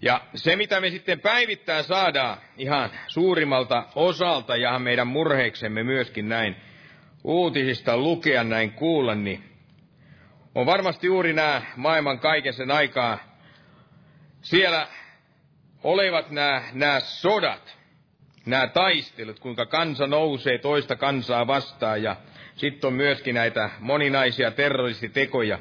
Ja 0.02 0.20
se, 0.34 0.56
mitä 0.56 0.80
me 0.80 0.90
sitten 0.90 1.20
päivittää 1.20 1.82
saadaan 1.82 2.38
ihan 2.56 2.90
suurimmalta 3.06 3.84
osalta 3.94 4.56
ja 4.56 4.78
meidän 4.78 5.06
murheeksemme 5.06 5.82
myöskin 5.82 6.28
näin 6.28 6.56
uutisista 7.24 7.96
lukea, 7.96 8.44
näin 8.44 8.72
kuulla, 8.72 9.14
niin 9.14 9.44
on 10.54 10.66
varmasti 10.66 11.06
juuri 11.06 11.32
nämä 11.32 11.62
maailman 11.76 12.18
kaiken 12.18 12.52
sen 12.52 12.70
aikaa 12.70 13.18
siellä 14.42 14.88
olevat 15.84 16.30
nämä, 16.30 16.62
nämä 16.72 17.00
sodat, 17.00 17.78
nämä 18.46 18.66
taistelut, 18.66 19.40
kuinka 19.40 19.66
kansa 19.66 20.06
nousee 20.06 20.58
toista 20.58 20.96
kansaa 20.96 21.46
vastaan 21.46 22.02
ja 22.02 22.16
sitten 22.56 22.88
on 22.88 22.94
myöskin 22.94 23.34
näitä 23.34 23.70
moninaisia 23.80 24.50
terroristitekoja, 24.50 25.58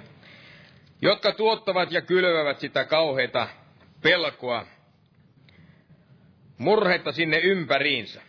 jotka 1.01 1.31
tuottavat 1.31 1.91
ja 1.91 2.01
kylvävät 2.01 2.59
sitä 2.59 2.85
kauheita 2.85 3.47
pelkoa, 4.01 4.65
murhetta 6.57 7.11
sinne 7.11 7.37
ympäriinsä. 7.37 8.21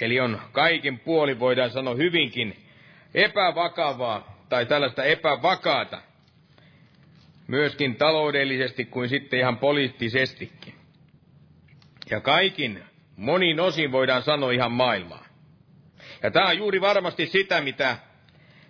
Eli 0.00 0.20
on 0.20 0.40
kaikin 0.52 0.98
puoli, 0.98 1.38
voidaan 1.38 1.70
sanoa 1.70 1.94
hyvinkin 1.94 2.56
epävakavaa 3.14 4.44
tai 4.48 4.66
tällaista 4.66 5.04
epävakaata, 5.04 6.00
myöskin 7.46 7.96
taloudellisesti 7.96 8.84
kuin 8.84 9.08
sitten 9.08 9.38
ihan 9.38 9.58
poliittisestikin. 9.58 10.74
Ja 12.10 12.20
kaikin 12.20 12.82
monin 13.16 13.60
osin 13.60 13.92
voidaan 13.92 14.22
sanoa 14.22 14.52
ihan 14.52 14.72
maailmaa. 14.72 15.24
Ja 16.22 16.30
tämä 16.30 16.48
on 16.48 16.58
juuri 16.58 16.80
varmasti 16.80 17.26
sitä, 17.26 17.60
mitä 17.60 17.96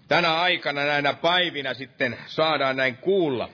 tänä 0.08 0.34
aikana 0.34 0.84
näinä 0.84 1.12
päivinä 1.12 1.74
sitten 1.74 2.16
saadaan 2.26 2.76
näin 2.76 2.96
kuulla 2.96 3.48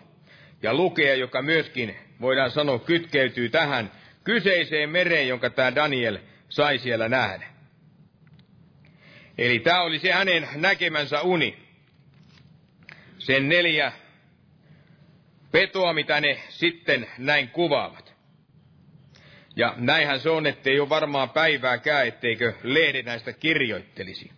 ja 0.62 0.74
lukea, 0.74 1.14
joka 1.14 1.42
myöskin 1.42 1.96
voidaan 2.20 2.50
sanoa 2.50 2.78
kytkeytyy 2.78 3.48
tähän 3.48 3.90
kyseiseen 4.24 4.90
mereen, 4.90 5.28
jonka 5.28 5.50
tämä 5.50 5.74
Daniel 5.74 6.18
sai 6.48 6.78
siellä 6.78 7.08
nähdä. 7.08 7.49
Eli 9.38 9.58
tämä 9.58 9.82
oli 9.82 9.98
se 9.98 10.12
hänen 10.12 10.48
näkemänsä 10.54 11.20
uni. 11.20 11.58
Sen 13.18 13.48
neljä 13.48 13.92
petoa, 15.52 15.92
mitä 15.92 16.20
ne 16.20 16.38
sitten 16.48 17.06
näin 17.18 17.48
kuvaavat. 17.48 18.14
Ja 19.56 19.74
näinhän 19.76 20.20
se 20.20 20.30
on, 20.30 20.46
ettei 20.46 20.80
ole 20.80 20.88
varmaan 20.88 21.30
päivääkään, 21.30 22.06
etteikö 22.06 22.54
lehdet 22.62 23.06
näistä 23.06 23.32
kirjoittelisi. 23.32 24.30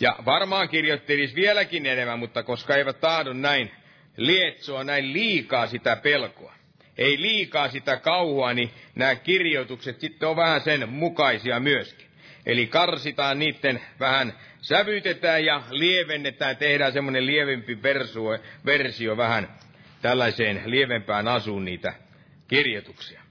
Ja 0.00 0.16
varmaan 0.24 0.68
kirjoittelisi 0.68 1.34
vieläkin 1.34 1.86
enemmän, 1.86 2.18
mutta 2.18 2.42
koska 2.42 2.76
eivät 2.76 3.00
tahdon 3.00 3.42
näin 3.42 3.70
lietsoa 4.16 4.84
näin 4.84 5.12
liikaa 5.12 5.66
sitä 5.66 5.96
pelkoa, 5.96 6.54
ei 6.98 7.20
liikaa 7.20 7.68
sitä 7.68 7.96
kauhua, 7.96 8.54
niin 8.54 8.70
nämä 8.94 9.14
kirjoitukset 9.14 10.00
sitten 10.00 10.28
on 10.28 10.36
vähän 10.36 10.60
sen 10.60 10.88
mukaisia 10.88 11.60
myöskin. 11.60 12.09
Eli 12.46 12.66
karsitaan 12.66 13.38
niiden 13.38 13.80
vähän, 14.00 14.32
sävytetään 14.60 15.44
ja 15.44 15.62
lievennetään, 15.70 16.56
tehdään 16.56 16.92
semmoinen 16.92 17.26
lievempi 17.26 17.82
versio, 17.82 18.38
versio 18.66 19.16
vähän 19.16 19.48
tällaiseen 20.02 20.62
lievempään 20.66 21.28
asuun 21.28 21.64
niitä 21.64 21.94
kirjoituksia. 22.48 23.22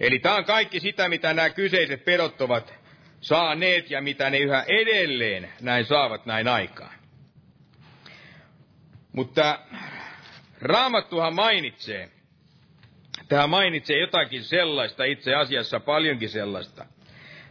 Eli 0.00 0.18
tämä 0.18 0.34
on 0.34 0.44
kaikki 0.44 0.80
sitä, 0.80 1.08
mitä 1.08 1.34
nämä 1.34 1.50
kyseiset 1.50 2.04
pedot 2.04 2.40
ovat 2.40 2.74
saaneet 3.20 3.90
ja 3.90 4.00
mitä 4.02 4.30
ne 4.30 4.38
yhä 4.38 4.64
edelleen 4.68 5.52
näin 5.60 5.84
saavat 5.84 6.26
näin 6.26 6.48
aikaan. 6.48 6.94
Mutta 9.12 9.58
Raamattuhan 10.60 11.34
mainitsee, 11.34 12.10
tämä 13.28 13.46
mainitsee 13.46 13.98
jotakin 13.98 14.44
sellaista, 14.44 15.04
itse 15.04 15.34
asiassa 15.34 15.80
paljonkin 15.80 16.28
sellaista, 16.28 16.86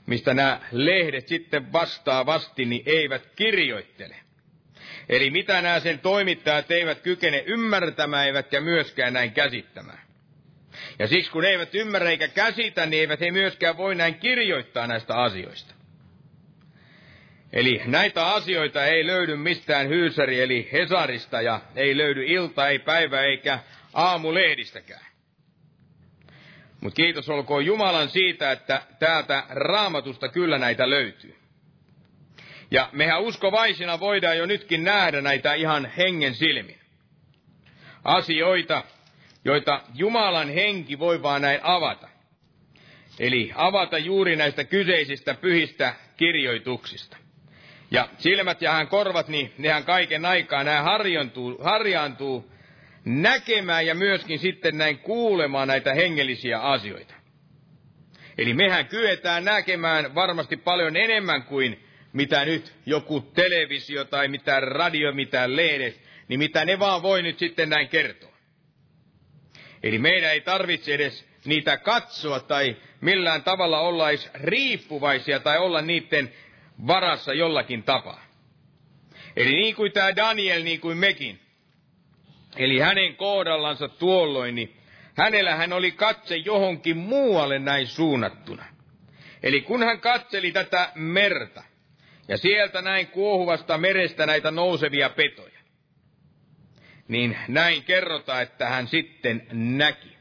mistä 0.09 0.33
nämä 0.33 0.59
lehdet 0.71 1.27
sitten 1.27 1.73
vastaavasti 1.73 2.65
niin 2.65 2.83
eivät 2.85 3.27
kirjoittele. 3.35 4.15
Eli 5.09 5.29
mitä 5.29 5.61
nämä 5.61 5.79
sen 5.79 5.99
toimittajat 5.99 6.71
eivät 6.71 7.01
kykene 7.01 7.43
ymmärtämään, 7.45 8.25
eivätkä 8.25 8.61
myöskään 8.61 9.13
näin 9.13 9.31
käsittämään. 9.31 9.99
Ja 10.99 11.07
siksi 11.07 11.31
kun 11.31 11.45
eivät 11.45 11.75
ymmärrä 11.75 12.09
eikä 12.09 12.27
käsitä, 12.27 12.85
niin 12.85 13.01
eivät 13.01 13.19
he 13.19 13.31
myöskään 13.31 13.77
voi 13.77 13.95
näin 13.95 14.15
kirjoittaa 14.15 14.87
näistä 14.87 15.15
asioista. 15.15 15.73
Eli 17.53 17.81
näitä 17.85 18.27
asioita 18.27 18.85
ei 18.85 19.07
löydy 19.07 19.35
mistään 19.35 19.89
Hyysäri 19.89 20.41
eli 20.41 20.69
Hesarista 20.71 21.41
ja 21.41 21.61
ei 21.75 21.97
löydy 21.97 22.23
ilta, 22.25 22.67
ei 22.67 22.79
päivä 22.79 23.21
eikä 23.21 23.59
aamulehdistäkään. 23.93 25.08
Mutta 26.81 26.95
kiitos 26.95 27.29
olkoon 27.29 27.65
Jumalan 27.65 28.09
siitä, 28.09 28.51
että 28.51 28.81
täältä 28.99 29.43
raamatusta 29.49 30.29
kyllä 30.29 30.57
näitä 30.57 30.89
löytyy. 30.89 31.35
Ja 32.71 32.89
mehän 32.91 33.21
uskovaisina 33.21 33.99
voidaan 33.99 34.37
jo 34.37 34.45
nytkin 34.45 34.83
nähdä 34.83 35.21
näitä 35.21 35.53
ihan 35.53 35.91
hengen 35.97 36.35
silmin. 36.35 36.79
Asioita, 38.03 38.83
joita 39.45 39.81
Jumalan 39.95 40.49
henki 40.49 40.99
voi 40.99 41.21
vaan 41.21 41.41
näin 41.41 41.59
avata. 41.63 42.07
Eli 43.19 43.51
avata 43.55 43.97
juuri 43.97 44.35
näistä 44.35 44.63
kyseisistä 44.63 45.33
pyhistä 45.33 45.93
kirjoituksista. 46.17 47.17
Ja 47.91 48.09
silmät 48.17 48.61
ja 48.61 48.71
hän 48.71 48.87
korvat, 48.87 49.27
niin 49.27 49.53
nehän 49.57 49.83
kaiken 49.83 50.25
aikaa 50.25 50.63
nämä 50.63 50.81
harjantuu, 50.81 51.57
harjaantuu 51.63 52.51
näkemään 53.05 53.85
ja 53.85 53.95
myöskin 53.95 54.39
sitten 54.39 54.77
näin 54.77 54.97
kuulemaan 54.97 55.67
näitä 55.67 55.93
hengellisiä 55.93 56.59
asioita. 56.59 57.13
Eli 58.37 58.53
mehän 58.53 58.87
kyetään 58.87 59.45
näkemään 59.45 60.15
varmasti 60.15 60.57
paljon 60.57 60.95
enemmän 60.95 61.43
kuin 61.43 61.83
mitä 62.13 62.45
nyt 62.45 62.73
joku 62.85 63.21
televisio 63.21 64.05
tai 64.05 64.27
mitä 64.27 64.59
radio, 64.59 65.11
mitä 65.13 65.55
lehdet, 65.55 66.01
niin 66.27 66.39
mitä 66.39 66.65
ne 66.65 66.79
vaan 66.79 67.01
voi 67.01 67.23
nyt 67.23 67.39
sitten 67.39 67.69
näin 67.69 67.89
kertoa. 67.89 68.33
Eli 69.83 69.99
meidän 69.99 70.31
ei 70.31 70.41
tarvitse 70.41 70.93
edes 70.93 71.25
niitä 71.45 71.77
katsoa 71.77 72.39
tai 72.39 72.77
millään 73.01 73.43
tavalla 73.43 73.79
olla 73.79 74.05
riippuvaisia 74.33 75.39
tai 75.39 75.57
olla 75.57 75.81
niiden 75.81 76.33
varassa 76.87 77.33
jollakin 77.33 77.83
tapaa. 77.83 78.25
Eli 79.35 79.51
niin 79.51 79.75
kuin 79.75 79.91
tämä 79.91 80.15
Daniel, 80.15 80.63
niin 80.63 80.79
kuin 80.79 80.97
mekin. 80.97 81.39
Eli 82.57 82.79
hänen 82.79 83.15
kohdallansa 83.15 83.87
tuolloin, 83.87 84.55
niin 84.55 84.75
hänellä 85.17 85.55
hän 85.55 85.73
oli 85.73 85.91
katse 85.91 86.35
johonkin 86.35 86.97
muualle 86.97 87.59
näin 87.59 87.87
suunnattuna. 87.87 88.65
Eli 89.43 89.61
kun 89.61 89.83
hän 89.83 89.99
katseli 89.99 90.51
tätä 90.51 90.91
merta, 90.95 91.63
ja 92.27 92.37
sieltä 92.37 92.81
näin 92.81 93.07
kuohuvasta 93.07 93.77
merestä 93.77 94.25
näitä 94.25 94.51
nousevia 94.51 95.09
petoja, 95.09 95.59
niin 97.07 97.37
näin 97.47 97.83
kerrotaan, 97.83 98.41
että 98.41 98.69
hän 98.69 98.87
sitten 98.87 99.47
näki. 99.51 100.17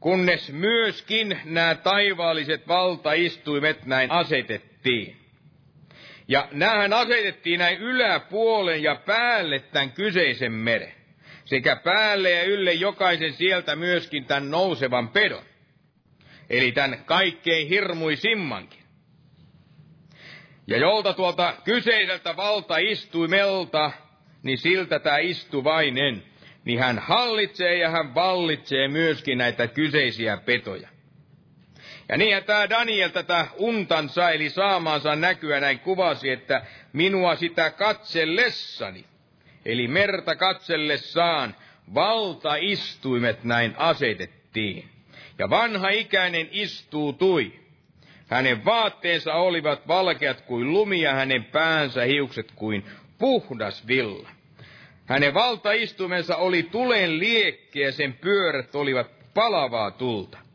Kunnes 0.00 0.52
myöskin 0.52 1.40
nämä 1.44 1.74
taivaalliset 1.74 2.68
valtaistuimet 2.68 3.86
näin 3.86 4.10
asetettiin. 4.10 5.25
Ja 6.28 6.48
näähän 6.52 6.92
asetettiin 6.92 7.58
näin 7.58 7.78
yläpuolen 7.78 8.82
ja 8.82 8.94
päälle 8.94 9.58
tämän 9.58 9.92
kyseisen 9.92 10.52
meren. 10.52 10.92
Sekä 11.44 11.76
päälle 11.76 12.30
ja 12.30 12.44
ylle 12.44 12.72
jokaisen 12.72 13.32
sieltä 13.32 13.76
myöskin 13.76 14.24
tämän 14.24 14.50
nousevan 14.50 15.08
pedon. 15.08 15.42
Eli 16.50 16.72
tämän 16.72 17.04
kaikkein 17.04 17.68
hirmuisimmankin. 17.68 18.82
Ja 20.66 20.78
jolta 20.78 21.12
tuolta 21.12 21.54
kyseiseltä 21.64 22.36
valtaistuimelta, 22.36 23.90
niin 24.42 24.58
siltä 24.58 24.98
tämä 24.98 25.18
istuvainen, 25.18 26.22
niin 26.64 26.78
hän 26.78 26.98
hallitsee 26.98 27.78
ja 27.78 27.90
hän 27.90 28.14
vallitsee 28.14 28.88
myöskin 28.88 29.38
näitä 29.38 29.66
kyseisiä 29.66 30.36
petoja. 30.36 30.95
Ja 32.08 32.16
niinhän 32.16 32.44
tämä 32.44 32.70
Daniel 32.70 33.08
tätä 33.08 33.46
untansa, 33.56 34.30
eli 34.30 34.50
saamaansa 34.50 35.16
näkyä 35.16 35.60
näin 35.60 35.78
kuvasi, 35.78 36.30
että 36.30 36.62
minua 36.92 37.36
sitä 37.36 37.70
katsellessani, 37.70 39.04
eli 39.64 39.88
merta 39.88 40.36
katsellessaan, 40.36 41.54
valtaistuimet 41.94 43.44
näin 43.44 43.74
asetettiin. 43.76 44.88
Ja 45.38 45.50
vanha 45.50 45.88
ikäinen 45.88 46.48
istuutui. 46.50 47.52
Hänen 48.28 48.64
vaatteensa 48.64 49.34
olivat 49.34 49.88
valkeat 49.88 50.40
kuin 50.40 50.72
lumi 50.72 51.00
ja 51.00 51.14
hänen 51.14 51.44
päänsä 51.44 52.02
hiukset 52.04 52.52
kuin 52.54 52.84
puhdas 53.18 53.86
villa. 53.86 54.28
Hänen 55.06 55.34
valtaistumensa 55.34 56.36
oli 56.36 56.62
tulen 56.62 57.18
liekkeä, 57.18 57.90
sen 57.90 58.12
pyörät 58.12 58.74
olivat 58.74 59.10
palavaa 59.34 59.90
tulta. 59.90 60.45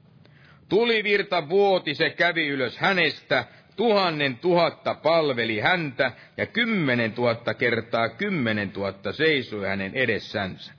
Tulivirta 0.71 1.49
vuoti, 1.49 1.95
se 1.95 2.09
kävi 2.09 2.47
ylös 2.47 2.77
hänestä, 2.77 3.45
tuhannen 3.75 4.37
tuhatta 4.37 4.95
palveli 4.95 5.59
häntä 5.59 6.11
ja 6.37 6.45
kymmenen 6.45 7.13
tuhatta 7.13 7.53
kertaa 7.53 8.09
kymmenen 8.09 8.71
tuhatta 8.71 9.13
seisoi 9.13 9.67
hänen 9.67 9.93
edessänsä. 9.93 10.73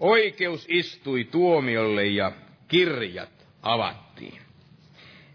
Oikeus 0.00 0.66
istui 0.68 1.24
tuomiolle 1.24 2.06
ja 2.06 2.32
kirjat 2.68 3.46
avattiin. 3.62 4.40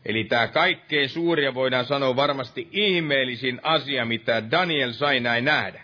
Eli 0.05 0.23
tämä 0.23 0.47
kaikkein 0.47 1.09
suuria 1.09 1.53
voidaan 1.53 1.85
sanoa 1.85 2.15
varmasti 2.15 2.67
ihmeellisin 2.71 3.59
asia, 3.63 4.05
mitä 4.05 4.51
Daniel 4.51 4.91
sai 4.91 5.19
näin 5.19 5.45
nähdä. 5.45 5.81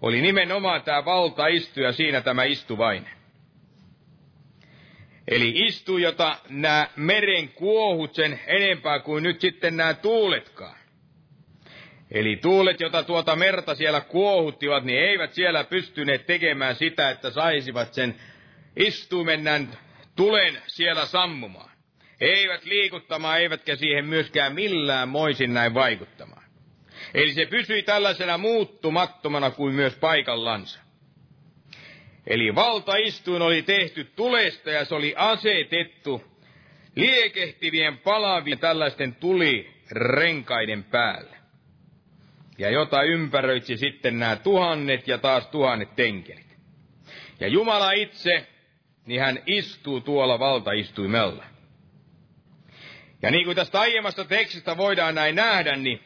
Oli 0.00 0.20
nimenomaan 0.20 0.82
tämä 0.82 1.04
valta 1.04 1.46
istuja 1.46 1.92
siinä 1.92 2.20
tämä 2.20 2.44
istuvainen. 2.44 3.19
Eli 5.30 5.52
istu, 5.66 5.98
jota 5.98 6.36
nämä 6.48 6.88
meren 6.96 7.48
kuohut 7.48 8.14
sen 8.14 8.40
enempää 8.46 8.98
kuin 8.98 9.22
nyt 9.22 9.40
sitten 9.40 9.76
nämä 9.76 9.94
tuuletkaan. 9.94 10.76
Eli 12.10 12.36
tuulet, 12.36 12.80
jota 12.80 13.02
tuota 13.02 13.36
merta 13.36 13.74
siellä 13.74 14.00
kuohuttivat, 14.00 14.84
niin 14.84 14.98
eivät 14.98 15.34
siellä 15.34 15.64
pystyneet 15.64 16.26
tekemään 16.26 16.76
sitä, 16.76 17.10
että 17.10 17.30
saisivat 17.30 17.94
sen 17.94 18.14
istuimen 18.76 19.68
tulen 20.16 20.58
siellä 20.66 21.06
sammumaan. 21.06 21.70
Eivät 22.20 22.64
liikuttamaan, 22.64 23.40
eivätkä 23.40 23.76
siihen 23.76 24.04
myöskään 24.04 24.54
millään 24.54 25.08
moisin 25.08 25.54
näin 25.54 25.74
vaikuttamaan. 25.74 26.44
Eli 27.14 27.32
se 27.32 27.46
pysyi 27.46 27.82
tällaisena 27.82 28.38
muuttumattomana 28.38 29.50
kuin 29.50 29.74
myös 29.74 29.94
paikallansa. 29.94 30.80
Eli 32.26 32.54
valtaistuin 32.54 33.42
oli 33.42 33.62
tehty 33.62 34.04
tulesta 34.04 34.70
ja 34.70 34.84
se 34.84 34.94
oli 34.94 35.14
asetettu 35.16 36.24
liekehtivien 36.96 37.98
palavien 37.98 38.58
tällaisten 38.58 39.14
tulirenkaiden 39.14 40.84
päälle. 40.84 41.36
Ja 42.58 42.70
jota 42.70 43.02
ympäröitsi 43.02 43.76
sitten 43.76 44.18
nämä 44.18 44.36
tuhannet 44.36 45.08
ja 45.08 45.18
taas 45.18 45.46
tuhannet 45.46 45.96
tenkelit. 45.96 46.56
Ja 47.40 47.48
Jumala 47.48 47.92
itse, 47.92 48.46
niin 49.06 49.20
hän 49.20 49.42
istuu 49.46 50.00
tuolla 50.00 50.38
valtaistuimella. 50.38 51.44
Ja 53.22 53.30
niin 53.30 53.44
kuin 53.44 53.56
tästä 53.56 53.80
aiemmasta 53.80 54.24
tekstistä 54.24 54.76
voidaan 54.76 55.14
näin 55.14 55.34
nähdä, 55.34 55.76
niin, 55.76 56.00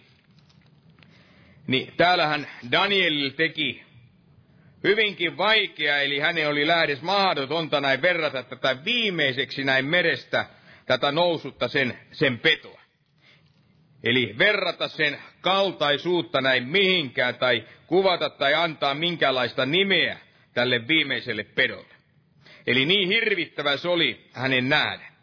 niin 1.67 1.93
täällähän 1.97 2.47
Daniel 2.73 3.31
teki 3.31 3.83
hyvinkin 4.85 5.37
vaikea, 5.37 6.01
eli 6.01 6.18
hänen 6.18 6.49
oli 6.49 6.66
lähdes 6.66 7.03
mahdotonta 7.03 7.80
näin 7.80 8.03
verrata 8.03 8.43
tätä 8.43 8.85
viimeiseksi 8.85 9.64
näin 9.64 9.85
merestä, 9.85 10.47
tätä 10.87 11.12
nousutta 11.12 11.68
sen, 11.68 11.99
sen 12.12 12.39
petoa. 12.39 12.80
Eli 14.05 14.35
verrata 14.39 14.89
sen 14.89 15.18
kaltaisuutta 15.41 16.41
näin 16.41 16.68
mihinkään 16.68 17.35
tai 17.35 17.64
kuvata 17.87 18.30
tai 18.30 18.55
antaa 18.55 18.95
minkälaista 18.95 19.66
nimeä 19.66 20.18
tälle 20.55 20.89
viimeiselle 20.89 21.45
pedolle. 21.45 21.95
Eli 22.66 22.85
niin 22.85 23.09
hirvittävä 23.09 23.76
se 23.76 23.89
oli 23.89 24.24
hänen 24.32 24.68
nähdä. 24.68 25.14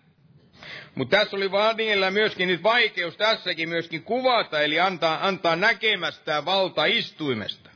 Mutta 0.95 1.17
tässä 1.17 1.37
oli 1.37 1.51
Danielillä 1.51 2.11
myöskin 2.11 2.47
nyt 2.47 2.63
vaikeus 2.63 3.17
tässäkin 3.17 3.69
myöskin 3.69 4.03
kuvata, 4.03 4.61
eli 4.61 4.79
antaa, 4.79 5.27
antaa 5.27 5.55
näkemästä 5.55 6.45
valta 6.45 6.85
istuimesta. 6.85 7.70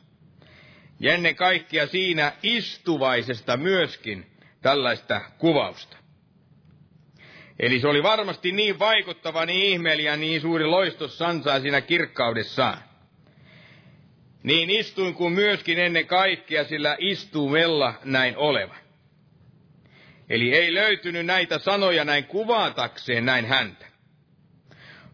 Ja 1.00 1.14
ennen 1.14 1.36
kaikkea 1.36 1.88
siinä 1.88 2.32
istuvaisesta 2.43 3.58
myöskin 3.58 4.26
tällaista 4.62 5.22
kuvausta. 5.38 5.98
Eli 7.60 7.80
se 7.80 7.88
oli 7.88 8.04
varmasti 8.04 8.52
niin 8.52 8.80
vaikuttava, 8.80 9.46
niin 9.46 9.66
ihmeellinen, 9.66 10.20
niin 10.20 10.41
suuri 10.41 10.66
loistos 10.66 11.18
sansaa 11.18 11.60
siinä 11.60 11.82
kirkkaudessaan. 11.82 12.78
Niin 14.43 14.70
istuin 14.70 15.14
kuin 15.14 15.34
myöskin 15.34 15.80
ennen 15.80 16.08
kaikkea 16.08 16.64
sillä 16.64 16.96
istumella 17.00 17.93
näin 18.04 18.38
oleva. 18.38 18.76
Eli 20.30 20.54
ei 20.54 20.74
löytynyt 20.74 21.26
näitä 21.26 21.60
sanoja 21.60 22.06
näin 22.06 22.24
kuvatakseen 22.24 23.26
näin 23.26 23.46
häntä. 23.46 23.86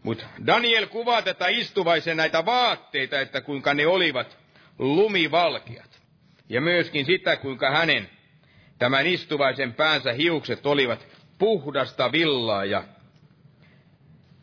Mutta 0.02 0.24
Daniel 0.46 0.86
kuvaa 0.86 1.22
tätä 1.22 1.48
istuvaisen 1.48 2.16
näitä 2.16 2.44
vaatteita, 2.44 3.20
että 3.20 3.40
kuinka 3.40 3.74
ne 3.74 3.86
olivat 3.86 4.41
lumivalkeat. 4.78 6.02
Ja 6.48 6.60
myöskin 6.60 7.06
sitä, 7.06 7.36
kuinka 7.36 7.70
hänen 7.70 8.08
tämän 8.78 9.06
istuvaisen 9.06 9.74
päänsä 9.74 10.12
hiukset 10.12 10.66
olivat 10.66 11.06
puhdasta 11.38 12.12
villaa 12.12 12.64
ja 12.64 12.84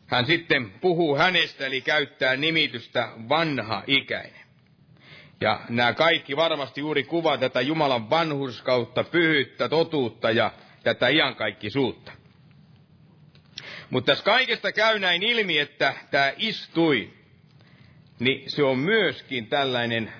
hän 0.06 0.26
sitten 0.26 0.70
puhuu 0.70 1.16
hänestä, 1.16 1.66
eli 1.66 1.80
käyttää 1.80 2.36
nimitystä 2.36 3.08
vanha 3.28 3.82
ikäinen. 3.86 4.40
Ja 5.40 5.60
nämä 5.68 5.92
kaikki 5.92 6.36
varmasti 6.36 6.80
juuri 6.80 7.04
kuvaa 7.04 7.38
tätä 7.38 7.60
Jumalan 7.60 8.10
vanhurskautta, 8.10 9.04
pyhyyttä, 9.04 9.68
totuutta 9.68 10.30
ja 10.30 10.52
tätä 10.82 11.08
iankaikkisuutta. 11.08 12.12
Mutta 13.90 14.12
tässä 14.12 14.24
kaikesta 14.24 14.72
käy 14.72 14.98
näin 14.98 15.22
ilmi, 15.22 15.58
että 15.58 15.94
tämä 16.10 16.32
istui, 16.36 17.10
niin 18.20 18.50
se 18.50 18.62
on 18.62 18.78
myöskin 18.78 19.46
tällainen 19.46 20.12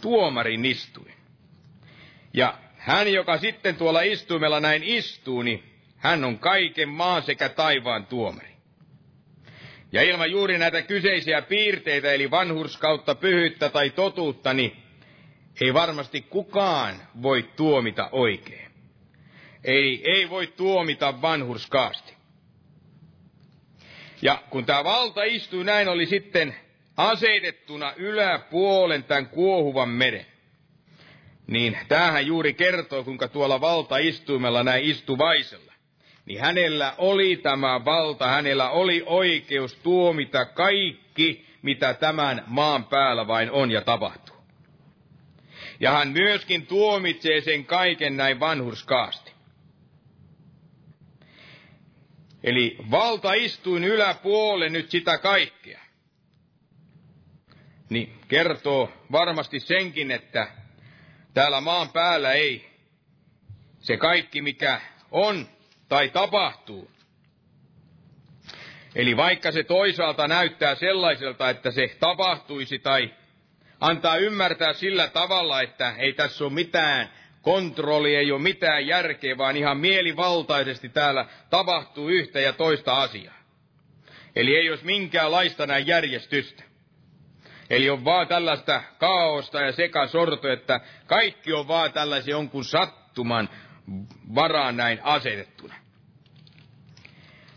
tuomarin 0.00 0.64
istuin. 0.64 1.14
Ja 2.34 2.58
hän, 2.76 3.12
joka 3.12 3.38
sitten 3.38 3.76
tuolla 3.76 4.02
istuimella 4.02 4.60
näin 4.60 4.82
istuu, 4.84 5.42
niin 5.42 5.62
hän 5.96 6.24
on 6.24 6.38
kaiken 6.38 6.88
maan 6.88 7.22
sekä 7.22 7.48
taivaan 7.48 8.06
tuomari. 8.06 8.56
Ja 9.92 10.02
ilman 10.02 10.30
juuri 10.30 10.58
näitä 10.58 10.82
kyseisiä 10.82 11.42
piirteitä, 11.42 12.12
eli 12.12 12.30
vanhurskautta, 12.30 13.14
pyhyyttä 13.14 13.68
tai 13.68 13.90
totuutta, 13.90 14.54
niin 14.54 14.76
ei 15.60 15.74
varmasti 15.74 16.20
kukaan 16.20 16.94
voi 17.22 17.42
tuomita 17.56 18.08
oikein. 18.12 18.70
Ei, 19.64 20.12
ei 20.12 20.30
voi 20.30 20.46
tuomita 20.46 21.22
vanhurskaasti. 21.22 22.14
Ja 24.22 24.42
kun 24.50 24.66
tämä 24.66 24.84
valta 24.84 25.24
istui 25.24 25.64
näin, 25.64 25.88
oli 25.88 26.06
sitten 26.06 26.56
asetettuna 26.96 27.92
yläpuolen 27.96 29.04
tämän 29.04 29.26
kuohuvan 29.26 29.88
meren. 29.88 30.26
Niin 31.46 31.78
tämähän 31.88 32.26
juuri 32.26 32.54
kertoo, 32.54 33.04
kuinka 33.04 33.28
tuolla 33.28 33.60
valtaistuimella 33.60 34.62
näin 34.62 34.84
istuvaisella. 34.84 35.72
Niin 36.26 36.40
hänellä 36.40 36.94
oli 36.98 37.36
tämä 37.36 37.84
valta, 37.84 38.26
hänellä 38.26 38.70
oli 38.70 39.02
oikeus 39.06 39.74
tuomita 39.74 40.44
kaikki, 40.44 41.46
mitä 41.62 41.94
tämän 41.94 42.44
maan 42.46 42.84
päällä 42.84 43.26
vain 43.26 43.50
on 43.50 43.70
ja 43.70 43.80
tapahtuu. 43.80 44.36
Ja 45.80 45.90
hän 45.90 46.08
myöskin 46.08 46.66
tuomitsee 46.66 47.40
sen 47.40 47.64
kaiken 47.64 48.16
näin 48.16 48.40
vanhurskaasti. 48.40 49.32
Eli 52.42 52.76
valtaistuin 52.90 53.84
yläpuolelle 53.84 54.68
nyt 54.68 54.90
sitä 54.90 55.18
kaikkea. 55.18 55.85
Niin 57.88 58.18
kertoo 58.28 58.92
varmasti 59.12 59.60
senkin, 59.60 60.10
että 60.10 60.48
täällä 61.34 61.60
maan 61.60 61.88
päällä 61.88 62.32
ei 62.32 62.70
se 63.78 63.96
kaikki, 63.96 64.42
mikä 64.42 64.80
on 65.10 65.48
tai 65.88 66.08
tapahtuu. 66.08 66.90
Eli 68.94 69.16
vaikka 69.16 69.52
se 69.52 69.62
toisaalta 69.62 70.28
näyttää 70.28 70.74
sellaiselta, 70.74 71.50
että 71.50 71.70
se 71.70 71.96
tapahtuisi 72.00 72.78
tai 72.78 73.14
antaa 73.80 74.16
ymmärtää 74.16 74.72
sillä 74.72 75.08
tavalla, 75.08 75.62
että 75.62 75.94
ei 75.98 76.12
tässä 76.12 76.44
ole 76.44 76.52
mitään 76.52 77.08
kontrolli, 77.42 78.16
ei 78.16 78.32
ole 78.32 78.42
mitään 78.42 78.86
järkeä, 78.86 79.38
vaan 79.38 79.56
ihan 79.56 79.78
mielivaltaisesti 79.78 80.88
täällä 80.88 81.26
tapahtuu 81.50 82.08
yhtä 82.08 82.40
ja 82.40 82.52
toista 82.52 83.02
asiaa. 83.02 83.34
Eli 84.36 84.56
ei 84.56 84.70
olisi 84.70 84.84
minkäänlaista 84.84 85.66
näin 85.66 85.86
järjestystä. 85.86 86.65
Eli 87.70 87.90
on 87.90 88.04
vaan 88.04 88.28
tällaista 88.28 88.82
kaaosta 88.98 89.60
ja 89.60 89.72
sekasorto, 89.72 90.48
että 90.48 90.80
kaikki 91.06 91.52
on 91.52 91.68
vaan 91.68 91.92
tällaisen 91.92 92.32
jonkun 92.32 92.64
sattuman 92.64 93.48
varaan 94.34 94.76
näin 94.76 95.00
asetettuna. 95.02 95.74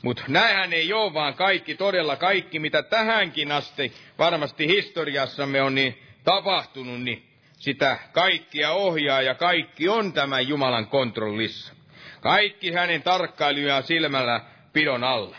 Mutta 0.02 0.24
näinhän 0.28 0.74
ei 0.74 0.94
ole, 0.94 1.14
vaan 1.14 1.34
kaikki, 1.34 1.76
todella 1.76 2.16
kaikki, 2.16 2.60
mitä 2.60 2.84
tähänkin 2.84 3.52
asti 3.52 3.94
varmasti 4.18 4.68
historiassamme 4.68 5.62
on 5.62 5.76
niin 5.76 6.04
tapahtunut, 6.24 7.02
niin 7.02 7.30
sitä 7.54 8.00
kaikkia 8.12 8.72
ohjaa 8.72 9.22
ja 9.22 9.36
kaikki 9.36 9.90
on 9.90 10.14
tämän 10.14 10.48
Jumalan 10.48 10.88
kontrollissa. 10.88 11.74
Kaikki 12.22 12.72
hänen 12.72 13.04
tarkkailujaan 13.04 13.84
silmällä 13.84 14.42
pidon 14.74 15.04
alla. 15.04 15.38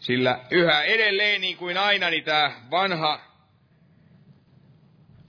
Sillä 0.00 0.40
yhä 0.50 0.82
edelleen 0.82 1.40
niin 1.40 1.56
kuin 1.56 1.78
aina 1.78 2.10
niin 2.10 2.24
tämä 2.24 2.52
vanha, 2.70 3.20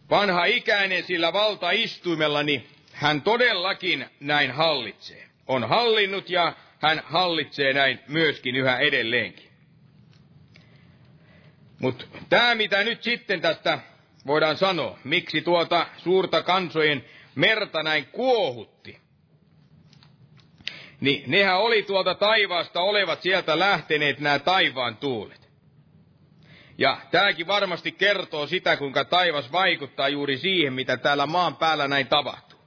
vanha 0.10 0.46
ikäinen 0.46 1.04
sillä 1.04 1.34
valtaistuimella, 1.34 2.44
niin 2.44 2.68
hän 2.94 3.22
todellakin 3.22 4.06
näin 4.20 4.52
hallitsee. 4.52 5.28
On 5.48 5.70
hallinnut 5.70 6.30
ja 6.30 6.54
hän 6.80 7.02
hallitsee 7.06 7.74
näin 7.74 8.00
myöskin 8.08 8.56
yhä 8.56 8.78
edelleenkin. 8.78 9.52
Mutta 11.80 12.06
tämä, 12.30 12.56
mitä 12.56 12.84
nyt 12.84 13.04
sitten 13.04 13.42
tästä 13.42 13.80
voidaan 14.28 14.58
sanoa, 14.58 15.00
miksi 15.04 15.42
tuota 15.42 15.88
suurta 15.98 16.44
kansojen 16.44 17.06
merta 17.36 17.84
näin 17.84 18.06
kuohutti, 18.06 18.98
niin 21.02 21.24
nehän 21.28 21.60
oli 21.60 21.84
tuolta 21.84 22.16
taivaasta 22.16 22.82
olevat 22.82 23.22
sieltä 23.22 23.60
lähteneet 23.60 24.20
nämä 24.20 24.40
taivaan 24.40 24.98
tuulet. 24.98 25.50
Ja 26.78 26.98
tämäkin 27.12 27.48
varmasti 27.48 27.92
kertoo 27.92 28.48
sitä, 28.48 28.78
kuinka 28.78 29.06
taivas 29.06 29.52
vaikuttaa 29.52 30.10
juuri 30.10 30.38
siihen, 30.38 30.74
mitä 30.74 30.98
täällä 30.98 31.26
maan 31.26 31.56
päällä 31.56 31.88
näin 31.88 32.08
tapahtuu. 32.08 32.60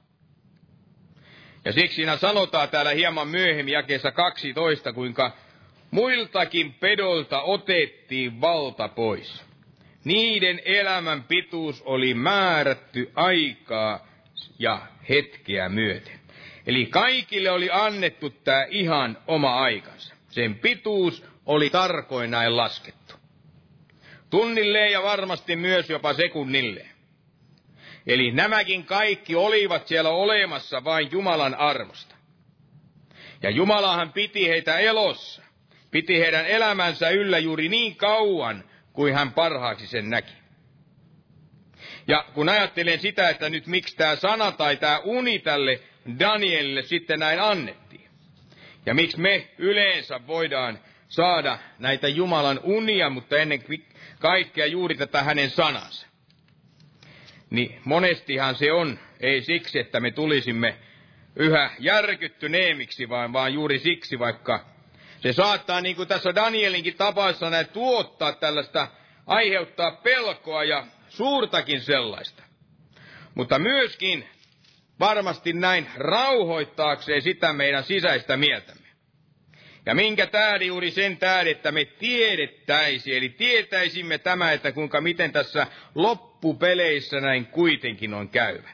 Ja 1.65 1.73
siksi 1.73 1.95
siinä 1.95 2.17
sanotaan 2.17 2.69
täällä 2.69 2.91
hieman 2.91 3.27
myöhemmin 3.27 3.73
jakeessa 3.73 4.11
12, 4.11 4.93
kuinka 4.93 5.31
muiltakin 5.91 6.73
pedolta 6.73 7.41
otettiin 7.41 8.41
valta 8.41 8.87
pois. 8.87 9.43
Niiden 10.03 10.61
elämän 10.65 11.23
pituus 11.23 11.81
oli 11.81 12.13
määrätty 12.13 13.11
aikaa 13.15 14.07
ja 14.59 14.81
hetkeä 15.09 15.69
myöten. 15.69 16.24
Eli 16.67 16.85
kaikille 16.85 17.51
oli 17.51 17.69
annettu 17.71 18.29
tämä 18.29 18.65
ihan 18.69 19.17
oma 19.27 19.55
aikansa. 19.55 20.15
Sen 20.29 20.55
pituus 20.55 21.25
oli 21.45 21.69
tarkoin 21.69 22.31
näin 22.31 22.57
laskettu. 22.57 23.15
Tunnilleen 24.29 24.91
ja 24.91 25.03
varmasti 25.03 25.55
myös 25.55 25.89
jopa 25.89 26.13
sekunnilleen. 26.13 26.89
Eli 28.07 28.31
nämäkin 28.31 28.85
kaikki 28.85 29.35
olivat 29.35 29.87
siellä 29.87 30.09
olemassa 30.09 30.83
vain 30.83 31.11
Jumalan 31.11 31.55
armosta. 31.55 32.15
Ja 33.43 33.49
Jumalahan 33.49 34.13
piti 34.13 34.47
heitä 34.49 34.77
elossa, 34.77 35.41
piti 35.91 36.19
heidän 36.19 36.45
elämänsä 36.45 37.09
yllä 37.09 37.39
juuri 37.39 37.69
niin 37.69 37.95
kauan, 37.95 38.63
kuin 38.93 39.13
hän 39.13 39.33
parhaaksi 39.33 39.87
sen 39.87 40.09
näki. 40.09 40.33
Ja 42.07 42.25
kun 42.33 42.49
ajattelen 42.49 42.99
sitä, 42.99 43.29
että 43.29 43.49
nyt 43.49 43.67
miksi 43.67 43.95
tämä 43.95 44.15
sana 44.15 44.51
tai 44.51 44.77
tämä 44.77 44.99
uni 45.03 45.39
tälle 45.39 45.79
Danielille 46.19 46.83
sitten 46.83 47.19
näin 47.19 47.41
annettiin. 47.41 48.09
Ja 48.85 48.93
miksi 48.93 49.19
me 49.19 49.47
yleensä 49.57 50.27
voidaan 50.27 50.79
saada 51.07 51.57
näitä 51.79 52.07
Jumalan 52.07 52.59
unia, 52.63 53.09
mutta 53.09 53.37
ennen 53.37 53.63
kaikkea 54.19 54.65
juuri 54.65 54.95
tätä 54.95 55.23
hänen 55.23 55.49
sanansa. 55.49 56.07
Niin 57.49 57.81
monestihan 57.85 58.55
se 58.55 58.71
on, 58.71 58.99
ei 59.19 59.41
siksi, 59.41 59.79
että 59.79 59.99
me 59.99 60.11
tulisimme 60.11 60.77
yhä 61.35 61.71
järkyttyneemiksi, 61.79 63.09
vaan, 63.09 63.33
vaan 63.33 63.53
juuri 63.53 63.79
siksi, 63.79 64.19
vaikka 64.19 64.65
se 65.19 65.33
saattaa, 65.33 65.81
niin 65.81 65.95
kuin 65.95 66.07
tässä 66.07 66.35
Danielinkin 66.35 66.95
tapauksessa, 66.95 67.49
näin 67.49 67.67
tuottaa 67.67 68.33
tällaista, 68.33 68.87
aiheuttaa 69.27 69.91
pelkoa 69.91 70.63
ja 70.63 70.87
suurtakin 71.09 71.81
sellaista. 71.81 72.43
Mutta 73.35 73.59
myöskin 73.59 74.29
varmasti 74.99 75.53
näin 75.53 75.87
rauhoittaakseen 75.97 77.21
sitä 77.21 77.53
meidän 77.53 77.83
sisäistä 77.83 78.37
mieltämme. 78.37 78.85
Ja 79.85 79.95
minkä 79.95 80.27
tähden 80.27 80.67
juuri 80.67 80.91
sen 80.91 81.17
tähden, 81.17 81.51
että 81.51 81.71
me 81.71 81.85
tiedettäisi, 81.85 83.15
eli 83.15 83.29
tietäisimme 83.29 84.17
tämä, 84.17 84.51
että 84.51 84.71
kuinka 84.71 85.01
miten 85.01 85.31
tässä 85.31 85.67
loppupeleissä 85.95 87.19
näin 87.21 87.45
kuitenkin 87.45 88.13
on 88.13 88.29
käyvä. 88.29 88.69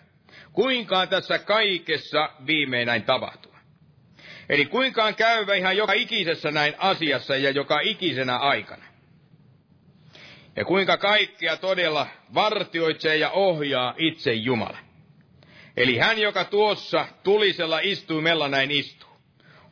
Kuinka 0.53 1.07
tässä 1.07 1.39
kaikessa 1.39 2.29
viimein 2.45 2.85
näin 2.85 3.03
tapahtuu. 3.03 3.51
Eli 4.49 4.65
kuinkaan 4.65 5.15
käyvä 5.15 5.53
ihan 5.53 5.77
joka 5.77 5.93
ikisessä 5.93 6.51
näin 6.51 6.73
asiassa 6.77 7.35
ja 7.35 7.49
joka 7.51 7.79
ikisenä 7.79 8.37
aikana. 8.37 8.85
Ja 10.55 10.65
kuinka 10.65 10.97
kaikkea 10.97 11.57
todella 11.57 12.07
vartioitsee 12.33 13.15
ja 13.17 13.29
ohjaa 13.29 13.93
itse 13.97 14.33
Jumala. 14.33 14.90
Eli 15.77 15.97
hän, 15.97 16.19
joka 16.19 16.45
tuossa 16.45 17.07
tulisella 17.23 17.79
istuimella 17.79 18.47
näin 18.47 18.71
istuu. 18.71 19.09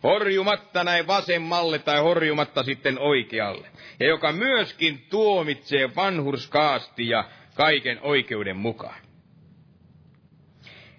Horjumatta 0.03 0.83
näin 0.83 1.07
vasemmalle 1.07 1.79
tai 1.79 1.99
horjumatta 1.99 2.63
sitten 2.63 2.99
oikealle. 2.99 3.67
Ja 3.99 4.07
joka 4.07 4.31
myöskin 4.31 5.05
tuomitsee 5.09 5.95
vanhurskaasti 5.95 7.07
ja 7.07 7.29
kaiken 7.55 7.99
oikeuden 8.01 8.57
mukaan. 8.57 9.01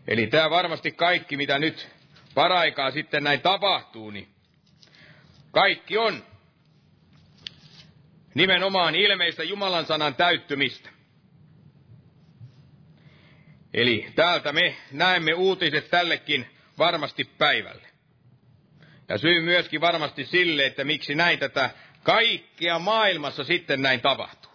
Eli 0.09 0.26
tämä 0.26 0.51
varmasti 0.51 0.92
kaikki, 0.92 1.36
mitä 1.36 1.59
nyt 1.59 1.88
paraikaa 2.34 2.90
sitten 2.90 3.24
näin 3.24 3.40
tapahtuu, 3.40 4.11
niin 4.11 4.28
kaikki 5.51 5.98
on 5.98 6.24
nimenomaan 8.34 8.94
ilmeistä 8.94 9.44
Jumalan 9.44 9.86
sanan 9.86 10.14
täyttymistä. 10.14 10.90
Eli 13.74 14.06
täältä 14.14 14.52
me 14.52 14.76
näemme 14.92 15.34
uutiset 15.34 15.90
tällekin 15.90 16.46
varmasti 16.78 17.24
päivälle. 17.24 17.88
Ja 19.08 19.18
syy 19.18 19.40
myöskin 19.40 19.80
varmasti 19.80 20.24
sille, 20.24 20.66
että 20.66 20.84
miksi 20.84 21.14
näin 21.14 21.38
tätä 21.38 21.70
kaikkea 22.02 22.78
maailmassa 22.78 23.44
sitten 23.44 23.82
näin 23.82 24.00
tapahtuu. 24.00 24.52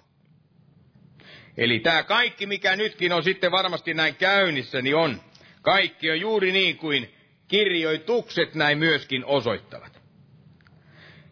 Eli 1.57 1.80
tämä 1.80 2.03
kaikki, 2.03 2.45
mikä 2.45 2.76
nytkin 2.76 3.13
on 3.13 3.24
sitten 3.24 3.51
varmasti 3.51 3.93
näin 3.93 4.16
käynnissä, 4.16 4.82
niin 4.82 4.95
on. 4.95 5.22
Kaikki 5.61 6.11
on 6.11 6.20
juuri 6.20 6.51
niin 6.51 6.78
kuin 6.78 7.13
kirjoitukset 7.47 8.55
näin 8.55 8.78
myöskin 8.78 9.26
osoittavat. 9.26 10.01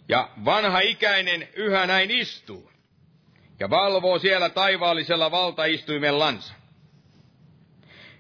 Ja 0.09 0.29
vanha 0.45 0.79
ikäinen 0.79 1.47
yhä 1.53 1.88
näin 1.88 2.11
istuu 2.11 2.71
ja 3.59 3.69
valvoo 3.69 4.19
siellä 4.19 4.49
taivaallisella 4.49 5.31
valtaistuimellansa. 5.31 6.53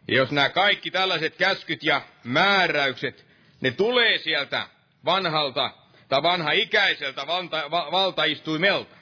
Ja 0.07 0.17
jos 0.17 0.31
nämä 0.31 0.49
kaikki 0.49 0.91
tällaiset 0.91 1.35
käskyt 1.35 1.83
ja 1.83 2.01
määräykset, 2.23 3.25
ne 3.61 3.71
tulee 3.71 4.17
sieltä 4.17 4.67
vanhalta 5.05 5.73
tai 6.09 6.23
vanha 6.23 6.51
ikäiseltä 6.51 7.27
valta, 7.27 7.71
va, 7.71 7.91
valtaistuimelta, 7.91 8.95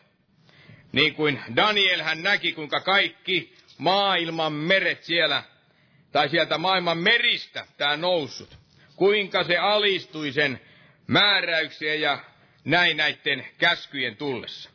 niin 0.91 1.15
kuin 1.15 1.39
Daniel 1.55 2.01
hän 2.01 2.23
näki, 2.23 2.53
kuinka 2.53 2.79
kaikki 2.79 3.55
maailman 3.77 4.53
meret 4.53 5.03
siellä, 5.03 5.43
tai 6.11 6.29
sieltä 6.29 6.57
maailman 6.57 6.97
meristä 6.97 7.65
tämä 7.77 7.97
noussut, 7.97 8.57
kuinka 8.95 9.43
se 9.43 9.57
alistui 9.57 10.31
sen 10.31 10.61
määräyksiä 11.07 11.95
ja 11.95 12.19
näin 12.65 12.97
näiden 12.97 13.47
käskyjen 13.57 14.15
tullessa. 14.15 14.69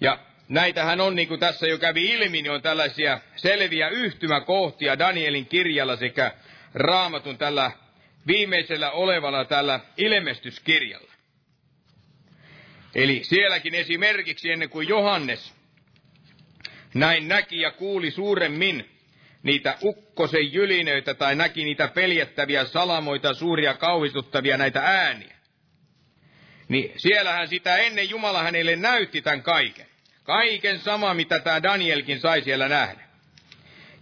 Ja 0.00 0.18
näitähän 0.48 1.00
on, 1.00 1.16
niin 1.16 1.28
kuin 1.28 1.40
tässä 1.40 1.66
jo 1.66 1.78
kävi 1.78 2.06
ilmi, 2.06 2.42
niin 2.42 2.50
on 2.50 2.62
tällaisia 2.62 3.20
selviä 3.36 3.88
yhtymäkohtia 3.88 4.98
Danielin 4.98 5.46
kirjalla 5.46 5.96
sekä 5.96 6.32
raamatun 6.74 7.38
tällä 7.38 7.70
viimeisellä 8.26 8.90
olevalla 8.90 9.44
tällä 9.44 9.80
ilmestyskirjalla. 9.96 11.12
Eli 12.94 13.20
sielläkin 13.24 13.74
esimerkiksi 13.74 14.50
ennen 14.50 14.70
kuin 14.70 14.88
Johannes 14.88 15.54
näin 16.94 17.28
näki 17.28 17.60
ja 17.60 17.70
kuuli 17.70 18.10
suuremmin 18.10 18.90
niitä 19.42 19.78
ukkosen 19.82 20.52
jylinöitä 20.52 21.14
tai 21.14 21.34
näki 21.34 21.64
niitä 21.64 21.88
peljettäviä 21.88 22.64
salamoita, 22.64 23.34
suuria 23.34 23.74
kauhistuttavia 23.74 24.56
näitä 24.56 24.80
ääniä. 24.80 25.36
Niin 26.68 26.92
siellähän 26.96 27.48
sitä 27.48 27.76
ennen 27.76 28.10
Jumala 28.10 28.42
hänelle 28.42 28.76
näytti 28.76 29.22
tämän 29.22 29.42
kaiken. 29.42 29.87
Kaiken 30.28 30.78
sama, 30.78 31.14
mitä 31.14 31.40
tämä 31.40 31.62
Danielkin 31.62 32.20
sai 32.20 32.42
siellä 32.42 32.68
nähdä. 32.68 33.00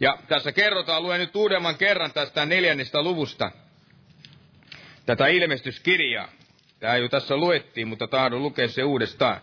Ja 0.00 0.18
tässä 0.28 0.52
kerrotaan, 0.52 1.02
luen 1.02 1.20
nyt 1.20 1.36
uudemman 1.36 1.76
kerran 1.76 2.12
tästä 2.12 2.46
neljännestä 2.46 3.02
luvusta, 3.02 3.50
tätä 5.06 5.26
ilmestyskirjaa. 5.26 6.28
Tämä 6.80 6.96
jo 6.96 7.08
tässä 7.08 7.36
luettiin, 7.36 7.88
mutta 7.88 8.06
tahdon 8.06 8.42
lukea 8.42 8.68
se 8.68 8.84
uudestaan. 8.84 9.40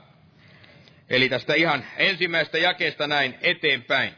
Eli 1.10 1.30
tästä 1.30 1.54
ihan 1.54 1.86
ensimmäistä 1.98 2.58
jakeesta 2.58 3.08
näin 3.08 3.36
eteenpäin 3.42 4.14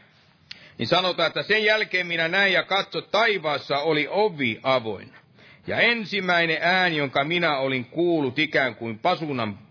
niin 0.78 0.86
sanotaan, 0.86 1.26
että 1.26 1.42
sen 1.42 1.64
jälkeen 1.64 2.06
minä 2.06 2.28
näin 2.28 2.52
ja 2.52 2.62
katso, 2.62 3.00
taivaassa 3.00 3.78
oli 3.78 4.06
ovi 4.10 4.60
avoinna. 4.62 5.18
Ja 5.66 5.80
ensimmäinen 5.80 6.58
ääni, 6.60 6.96
jonka 6.96 7.24
minä 7.24 7.58
olin 7.58 7.84
kuullut 7.84 8.38
ikään 8.38 8.74
kuin 8.74 8.98
pasunan 8.98 9.65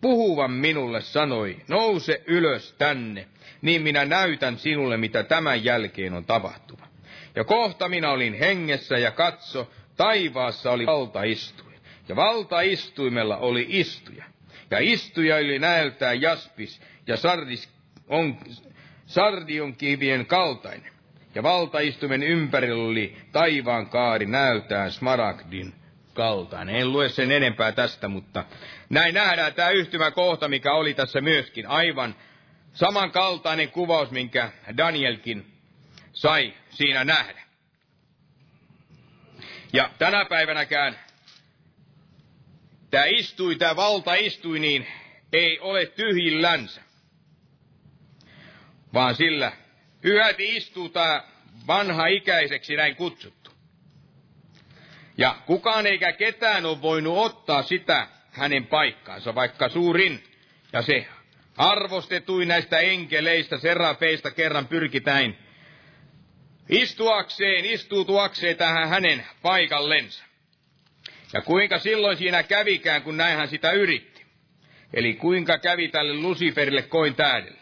puhuvan 0.00 0.50
minulle, 0.50 1.00
sanoi, 1.00 1.56
nouse 1.68 2.22
ylös 2.26 2.72
tänne, 2.78 3.26
niin 3.62 3.82
minä 3.82 4.04
näytän 4.04 4.58
sinulle, 4.58 4.96
mitä 4.96 5.22
tämän 5.22 5.64
jälkeen 5.64 6.14
on 6.14 6.24
tapahtuva. 6.24 6.86
Ja 7.36 7.44
kohta 7.44 7.88
minä 7.88 8.10
olin 8.10 8.34
hengessä 8.34 8.98
ja 8.98 9.10
katso, 9.10 9.70
taivaassa 9.96 10.70
oli 10.70 10.86
valtaistuin. 10.86 11.74
Ja 12.08 12.16
valtaistuimella 12.16 13.36
oli 13.36 13.66
istuja. 13.68 14.24
Ja 14.70 14.78
istuja 14.80 15.36
oli 15.36 15.58
näältään 15.58 16.20
jaspis 16.20 16.80
ja 17.06 17.16
sardis 17.16 17.68
on, 18.08 18.38
sardion 19.06 19.74
kivien 19.74 20.26
kaltainen. 20.26 20.92
Ja 21.34 21.42
valtaistumen 21.42 22.22
ympärillä 22.22 22.84
oli 22.84 23.16
taivaan 23.32 23.86
kaari 23.86 24.26
näytään 24.26 24.92
smaragdin 24.92 25.74
kaltainen. 26.20 26.76
En 26.76 26.92
lue 26.92 27.08
sen 27.08 27.32
enempää 27.32 27.72
tästä, 27.72 28.08
mutta 28.08 28.44
näin 28.88 29.14
nähdään 29.14 29.54
tämä 29.54 29.70
yhtymäkohta, 29.70 30.48
mikä 30.48 30.72
oli 30.72 30.94
tässä 30.94 31.20
myöskin. 31.20 31.66
Aivan 31.66 32.14
samankaltainen 32.72 33.70
kuvaus, 33.70 34.10
minkä 34.10 34.52
Danielkin 34.76 35.46
sai 36.12 36.54
siinä 36.70 37.04
nähdä. 37.04 37.42
Ja 39.72 39.90
tänä 39.98 40.24
päivänäkään 40.24 40.98
tämä 42.90 43.04
istui, 43.04 43.56
tämä 43.56 43.76
valta 43.76 44.14
istui, 44.14 44.58
niin 44.58 44.86
ei 45.32 45.58
ole 45.60 45.86
tyhjillänsä 45.86 46.82
vaan 48.94 49.14
sillä 49.14 49.52
yhäti 50.02 50.56
istuu 50.56 50.88
tämä 50.88 51.24
vanha 51.66 52.06
ikäiseksi 52.06 52.76
näin 52.76 52.96
kutsuttu. 52.96 53.39
Ja 55.20 55.36
kukaan 55.46 55.86
eikä 55.86 56.12
ketään 56.12 56.66
ole 56.66 56.82
voinut 56.82 57.18
ottaa 57.18 57.62
sitä 57.62 58.06
hänen 58.30 58.66
paikkaansa, 58.66 59.34
vaikka 59.34 59.68
suurin 59.68 60.24
ja 60.72 60.82
se 60.82 61.06
arvostetuin 61.56 62.48
näistä 62.48 62.78
enkeleistä, 62.78 63.58
serafeista 63.58 64.30
kerran 64.30 64.66
pyrkitäin 64.66 65.38
istuakseen, 66.68 67.64
istuutuakseen 67.64 68.56
tähän 68.56 68.88
hänen 68.88 69.26
paikallensa. 69.42 70.24
Ja 71.32 71.42
kuinka 71.42 71.78
silloin 71.78 72.16
siinä 72.16 72.42
kävikään, 72.42 73.02
kun 73.02 73.16
näin 73.16 73.36
hän 73.36 73.48
sitä 73.48 73.70
yritti. 73.70 74.24
Eli 74.94 75.14
kuinka 75.14 75.58
kävi 75.58 75.88
tälle 75.88 76.14
Luciferille 76.14 76.82
koin 76.82 77.14
täydelle. 77.14 77.60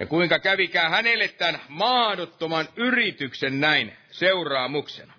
Ja 0.00 0.06
kuinka 0.06 0.38
kävikään 0.38 0.90
hänelle 0.90 1.28
tämän 1.28 1.60
maadottoman 1.68 2.68
yrityksen 2.76 3.60
näin 3.60 3.92
seuraamuksena. 4.10 5.15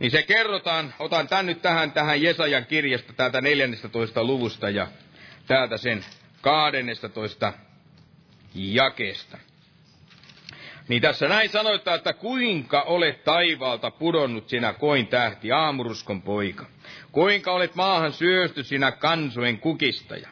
Niin 0.00 0.10
se 0.10 0.22
kerrotaan, 0.22 0.94
otan 0.98 1.28
tän 1.28 1.46
nyt 1.46 1.62
tähän, 1.62 1.92
tähän 1.92 2.22
Jesajan 2.22 2.66
kirjasta 2.66 3.12
täältä 3.12 3.40
14. 3.40 4.24
luvusta 4.24 4.70
ja 4.70 4.86
täältä 5.46 5.76
sen 5.76 6.04
12. 6.40 7.52
jakeesta. 8.54 9.38
Niin 10.88 11.02
tässä 11.02 11.28
näin 11.28 11.50
sanoittaa, 11.50 11.94
että 11.94 12.12
kuinka 12.12 12.82
olet 12.82 13.24
taivaalta 13.24 13.90
pudonnut 13.90 14.48
sinä 14.48 14.72
koin 14.72 15.06
tähti, 15.06 15.52
aamuruskon 15.52 16.22
poika. 16.22 16.66
Kuinka 17.12 17.52
olet 17.52 17.74
maahan 17.74 18.12
syösty 18.12 18.62
sinä 18.64 18.92
kansojen 18.92 19.58
kukistaja. 19.58 20.28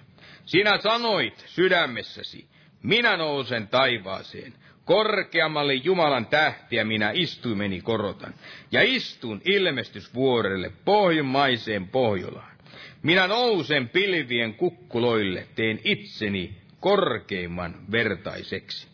Sinä 0.47 0.79
sanoit 0.79 1.45
sydämessäsi, 1.47 2.49
minä 2.83 3.17
nousen 3.17 3.69
taivaaseen. 3.69 4.55
Korkeammalle 4.89 5.75
Jumalan 5.75 6.27
tähtiä 6.27 6.85
minä 6.85 7.11
istuimeni 7.15 7.81
korotan. 7.81 8.35
Ja 8.73 8.83
istun 8.83 9.43
ilmestysvuorelle 9.45 10.73
pohjimmaiseen 10.85 11.89
Pohjolaan. 11.89 12.57
Minä 13.03 13.27
nousen 13.27 13.89
pilvien 13.89 14.55
kukkuloille, 14.55 15.47
teen 15.55 15.81
itseni 15.85 16.57
korkeimman 16.81 17.75
vertaiseksi. 17.93 18.89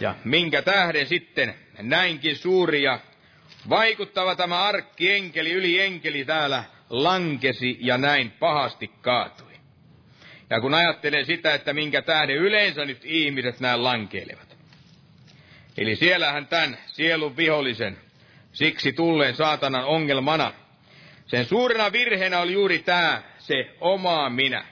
Ja 0.00 0.14
minkä 0.24 0.62
tähden 0.62 1.06
sitten 1.06 1.54
näinkin 1.82 2.36
suuri 2.36 2.82
ja 2.82 3.00
vaikuttava 3.68 4.36
tämä 4.36 4.62
arkkienkeli, 4.62 5.52
yli 5.52 5.80
enkeli 5.80 6.24
täällä 6.24 6.64
lankesi 6.90 7.78
ja 7.80 7.98
näin 7.98 8.30
pahasti 8.30 8.90
kaatui. 9.00 9.47
Ja 10.50 10.60
kun 10.60 10.74
ajattelee 10.74 11.24
sitä, 11.24 11.54
että 11.54 11.72
minkä 11.72 12.02
tähden 12.02 12.36
yleensä 12.36 12.84
nyt 12.84 13.00
ihmiset 13.04 13.60
näin 13.60 13.84
lankeilevat. 13.84 14.56
Eli 15.78 15.96
siellähän 15.96 16.46
tämän 16.46 16.78
sielun 16.86 17.36
vihollisen, 17.36 17.98
siksi 18.52 18.92
tulleen 18.92 19.36
saatanan 19.36 19.84
ongelmana, 19.84 20.52
Sen 21.28 21.44
suurena 21.44 21.92
virheenä 21.92 22.40
oli 22.40 22.52
juuri 22.52 22.78
tämä, 22.78 23.22
se 23.38 23.70
oma 23.80 24.30
minä. 24.30 24.64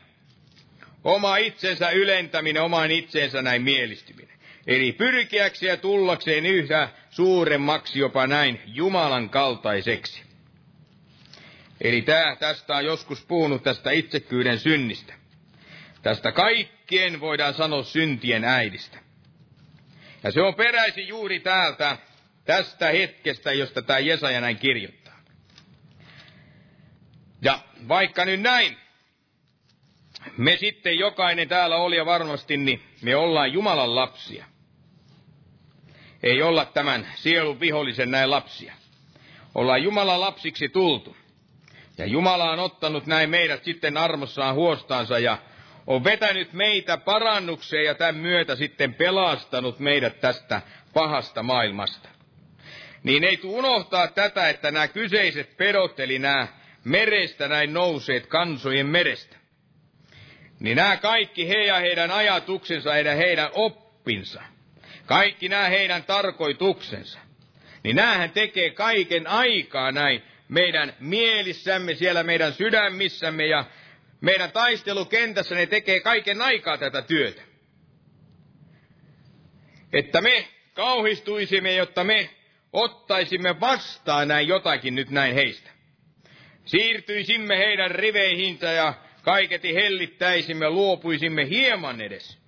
Oma 1.04 1.36
itsensä 1.36 1.90
ylentäminen, 1.90 2.62
oman 2.62 2.90
itsensä 2.90 3.42
näin 3.42 3.62
mielistyminen. 3.62 4.36
Eli 4.66 4.92
pyrkiäkseen 4.92 5.70
ja 5.70 5.76
tullakseen 5.76 6.46
yhä 6.46 6.88
suuremmaksi 7.10 7.98
jopa 7.98 8.26
näin 8.26 8.60
Jumalan 8.66 9.30
kaltaiseksi. 9.30 10.22
Eli 11.80 12.02
tää, 12.02 12.36
tästä 12.36 12.76
on 12.76 12.84
joskus 12.84 13.24
puhunut 13.24 13.62
tästä 13.62 13.90
itsekyyden 13.90 14.58
synnistä. 14.58 15.14
Tästä 16.06 16.32
kaikkien 16.32 17.20
voidaan 17.20 17.54
sanoa 17.54 17.82
syntien 17.82 18.44
äidistä. 18.44 18.98
Ja 20.22 20.30
se 20.30 20.42
on 20.42 20.54
peräisin 20.54 21.08
juuri 21.08 21.40
täältä, 21.40 21.98
tästä 22.44 22.86
hetkestä, 22.86 23.52
josta 23.52 23.82
tämä 23.82 23.98
Jesaja 23.98 24.40
näin 24.40 24.56
kirjoittaa. 24.56 25.20
Ja 27.42 27.58
vaikka 27.88 28.24
nyt 28.24 28.40
näin, 28.40 28.76
me 30.36 30.56
sitten 30.56 30.98
jokainen 30.98 31.48
täällä 31.48 31.76
oli 31.76 31.96
ja 31.96 32.06
varmasti, 32.06 32.56
niin 32.56 32.82
me 33.02 33.16
ollaan 33.16 33.52
Jumalan 33.52 33.94
lapsia. 33.94 34.44
Ei 36.22 36.42
olla 36.42 36.64
tämän 36.64 37.08
sielun 37.14 37.60
vihollisen 37.60 38.10
näin 38.10 38.30
lapsia. 38.30 38.74
Ollaan 39.54 39.82
Jumalan 39.82 40.20
lapsiksi 40.20 40.68
tultu. 40.68 41.16
Ja 41.98 42.06
Jumala 42.06 42.50
on 42.50 42.58
ottanut 42.58 43.06
näin 43.06 43.30
meidät 43.30 43.64
sitten 43.64 43.96
armossaan 43.96 44.54
huostaansa 44.54 45.18
ja 45.18 45.38
on 45.86 46.04
vetänyt 46.04 46.52
meitä 46.52 46.96
parannukseen 46.96 47.84
ja 47.84 47.94
tämän 47.94 48.16
myötä 48.16 48.56
sitten 48.56 48.94
pelastanut 48.94 49.78
meidät 49.78 50.20
tästä 50.20 50.62
pahasta 50.92 51.42
maailmasta. 51.42 52.08
Niin 53.02 53.24
ei 53.24 53.36
tule 53.36 53.58
unohtaa 53.58 54.08
tätä, 54.08 54.48
että 54.48 54.70
nämä 54.70 54.88
kyseiset 54.88 55.56
pedot, 55.56 56.00
eli 56.00 56.18
nämä 56.18 56.48
merestä 56.84 57.48
näin 57.48 57.72
nouseet 57.72 58.26
kansojen 58.26 58.86
merestä, 58.86 59.36
niin 60.60 60.76
nämä 60.76 60.96
kaikki 60.96 61.48
he 61.48 61.64
ja 61.64 61.76
heidän 61.76 62.10
ajatuksensa 62.10 62.96
ja 62.98 63.14
heidän 63.14 63.50
oppinsa, 63.52 64.42
kaikki 65.06 65.48
nämä 65.48 65.68
heidän 65.68 66.04
tarkoituksensa, 66.04 67.18
niin 67.82 67.96
näähän 67.96 68.30
tekee 68.30 68.70
kaiken 68.70 69.26
aikaa 69.26 69.92
näin 69.92 70.22
meidän 70.48 70.92
mielissämme, 71.00 71.94
siellä 71.94 72.22
meidän 72.22 72.52
sydämissämme 72.52 73.46
ja 73.46 73.64
meidän 74.20 74.52
taistelukentässä 74.52 75.54
ne 75.54 75.66
tekee 75.66 76.00
kaiken 76.00 76.42
aikaa 76.42 76.78
tätä 76.78 77.02
työtä. 77.02 77.42
Että 79.92 80.20
me 80.20 80.48
kauhistuisimme, 80.74 81.74
jotta 81.74 82.04
me 82.04 82.30
ottaisimme 82.72 83.60
vastaan 83.60 84.28
näin 84.28 84.48
jotakin 84.48 84.94
nyt 84.94 85.10
näin 85.10 85.34
heistä. 85.34 85.70
Siirtyisimme 86.64 87.58
heidän 87.58 87.90
riveihinsä 87.90 88.72
ja 88.72 88.94
kaiketi 89.22 89.74
hellittäisimme, 89.74 90.70
luopuisimme 90.70 91.48
hieman 91.48 92.00
edes 92.00 92.38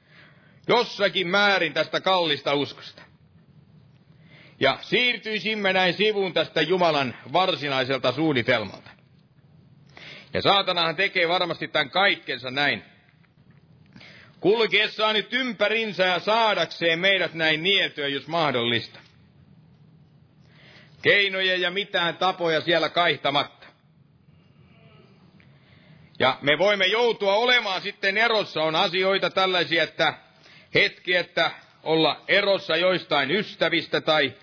jossakin 0.69 1.29
määrin 1.29 1.73
tästä 1.73 2.01
kallista 2.01 2.55
uskosta. 2.55 3.03
Ja 4.61 4.79
siirtyisimme 4.83 5.73
näin 5.73 5.95
sivuun 5.95 6.33
tästä 6.33 6.63
Jumalan 6.63 7.15
varsinaiselta 7.33 8.13
suunnitelmalta. 8.13 8.91
Ja 10.35 10.43
saatanahan 10.43 10.97
tekee 10.97 11.29
varmasti 11.29 11.69
tämän 11.69 11.91
kaikkensa 11.91 12.51
näin. 12.51 12.83
Kulkiessaan 14.41 15.15
nyt 15.15 15.33
ympärinsä 15.33 16.07
ja 16.07 16.19
saadakseen 16.21 16.99
meidät 16.99 17.35
näin 17.35 17.63
nietyä, 17.63 18.09
jos 18.09 18.27
mahdollista. 18.27 19.01
Keinoja 21.03 21.57
ja 21.57 21.71
mitään 21.71 22.17
tapoja 22.17 22.61
siellä 22.61 22.89
kaihtamatta. 22.89 23.67
Ja 26.19 26.39
me 26.43 26.59
voimme 26.59 26.87
joutua 26.87 27.35
olemaan 27.35 27.83
sitten 27.83 28.19
erossa. 28.19 28.63
On 28.63 28.75
asioita 28.77 29.31
tällaisia, 29.31 29.83
että 29.83 30.15
hetki, 30.75 31.17
että 31.17 31.51
olla 31.83 32.25
erossa 32.29 32.77
joistain 32.77 33.31
ystävistä 33.31 34.01
tai 34.01 34.35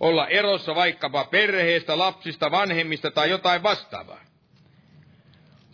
olla 0.00 0.28
erossa 0.28 0.74
vaikkapa 0.74 1.24
perheestä, 1.24 1.98
lapsista, 1.98 2.50
vanhemmista 2.50 3.10
tai 3.10 3.30
jotain 3.30 3.62
vastaavaa. 3.62 4.31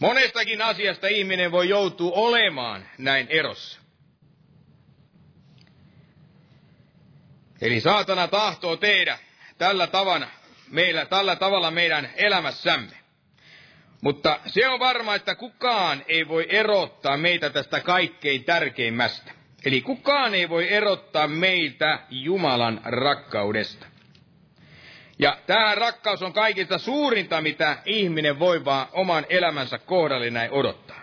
Monestakin 0.01 0.62
asiasta 0.62 1.07
ihminen 1.07 1.53
voi 1.53 1.68
joutua 1.68 2.12
olemaan 2.14 2.88
näin 2.99 3.26
erossa. 3.30 3.80
Eli 7.61 7.80
saatana 7.80 8.28
tahtoo 8.28 8.76
tehdä 8.76 9.18
tällä 9.59 9.86
tavalla, 9.86 10.26
meillä, 10.70 11.07
tällä 11.07 11.36
tavalla 11.36 11.70
meidän 11.70 12.11
elämässämme. 12.16 12.92
Mutta 14.01 14.40
se 14.46 14.68
on 14.68 14.80
varma, 14.80 15.14
että 15.14 15.34
kukaan 15.34 16.05
ei 16.09 16.28
voi 16.28 16.46
erottaa 16.49 17.16
meitä 17.16 17.51
tästä 17.51 17.80
kaikkein 17.80 18.44
tärkeimmästä. 18.44 19.32
Eli 19.64 19.80
kukaan 19.80 20.34
ei 20.34 20.49
voi 20.49 20.72
erottaa 20.72 21.28
meitä 21.28 21.99
Jumalan 22.11 22.80
rakkaudesta. 22.84 23.86
Ja 25.18 25.38
tämä 25.46 25.74
rakkaus 25.74 26.22
on 26.22 26.32
kaikista 26.32 26.78
suurinta, 26.78 27.40
mitä 27.40 27.76
ihminen 27.84 28.38
voi 28.38 28.64
vaan 28.64 28.86
oman 28.92 29.26
elämänsä 29.28 29.78
kohdalle 29.78 30.30
näin 30.30 30.50
odottaa. 30.50 31.02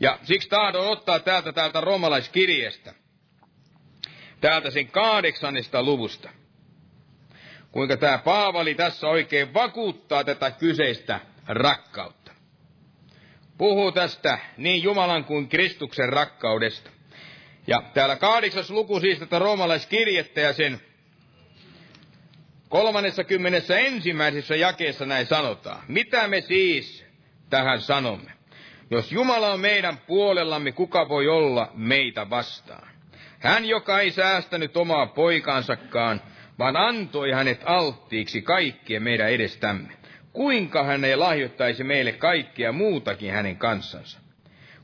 Ja 0.00 0.18
siksi 0.22 0.48
tahdon 0.48 0.86
ottaa 0.88 1.18
täältä 1.18 1.52
täältä 1.52 1.80
romalaiskirjeestä, 1.80 2.94
täältä 4.40 4.70
sen 4.70 4.88
kahdeksannesta 4.88 5.82
luvusta. 5.82 6.30
Kuinka 7.72 7.96
tämä 7.96 8.18
Paavali 8.18 8.74
tässä 8.74 9.08
oikein 9.08 9.54
vakuuttaa 9.54 10.24
tätä 10.24 10.50
kyseistä 10.50 11.20
rakkautta. 11.48 12.32
Puhuu 13.58 13.92
tästä 13.92 14.38
niin 14.56 14.82
Jumalan 14.82 15.24
kuin 15.24 15.48
Kristuksen 15.48 16.08
rakkaudesta. 16.08 16.90
Ja 17.66 17.82
täällä 17.94 18.16
kahdeksas 18.16 18.70
luku 18.70 19.00
siis 19.00 19.18
tätä 19.18 19.38
roomalaiskirjettä 19.38 20.40
ja 20.40 20.52
sen 20.52 20.80
kolmannessa 22.72 23.24
kymmenessä 23.24 23.78
ensimmäisessä 23.78 24.56
jakeessa 24.56 25.06
näin 25.06 25.26
sanotaan. 25.26 25.84
Mitä 25.88 26.28
me 26.28 26.40
siis 26.40 27.04
tähän 27.50 27.80
sanomme? 27.80 28.30
Jos 28.90 29.12
Jumala 29.12 29.52
on 29.52 29.60
meidän 29.60 29.98
puolellamme, 29.98 30.72
kuka 30.72 31.08
voi 31.08 31.28
olla 31.28 31.70
meitä 31.74 32.30
vastaan? 32.30 32.88
Hän, 33.38 33.64
joka 33.64 34.00
ei 34.00 34.10
säästänyt 34.10 34.76
omaa 34.76 35.06
poikansakaan, 35.06 36.20
vaan 36.58 36.76
antoi 36.76 37.30
hänet 37.30 37.60
alttiiksi 37.64 38.42
kaikkien 38.42 39.02
meidän 39.02 39.30
edestämme. 39.30 39.88
Kuinka 40.32 40.84
hän 40.84 41.04
ei 41.04 41.16
lahjoittaisi 41.16 41.84
meille 41.84 42.12
kaikkea 42.12 42.72
muutakin 42.72 43.32
hänen 43.32 43.56
kanssansa? 43.56 44.20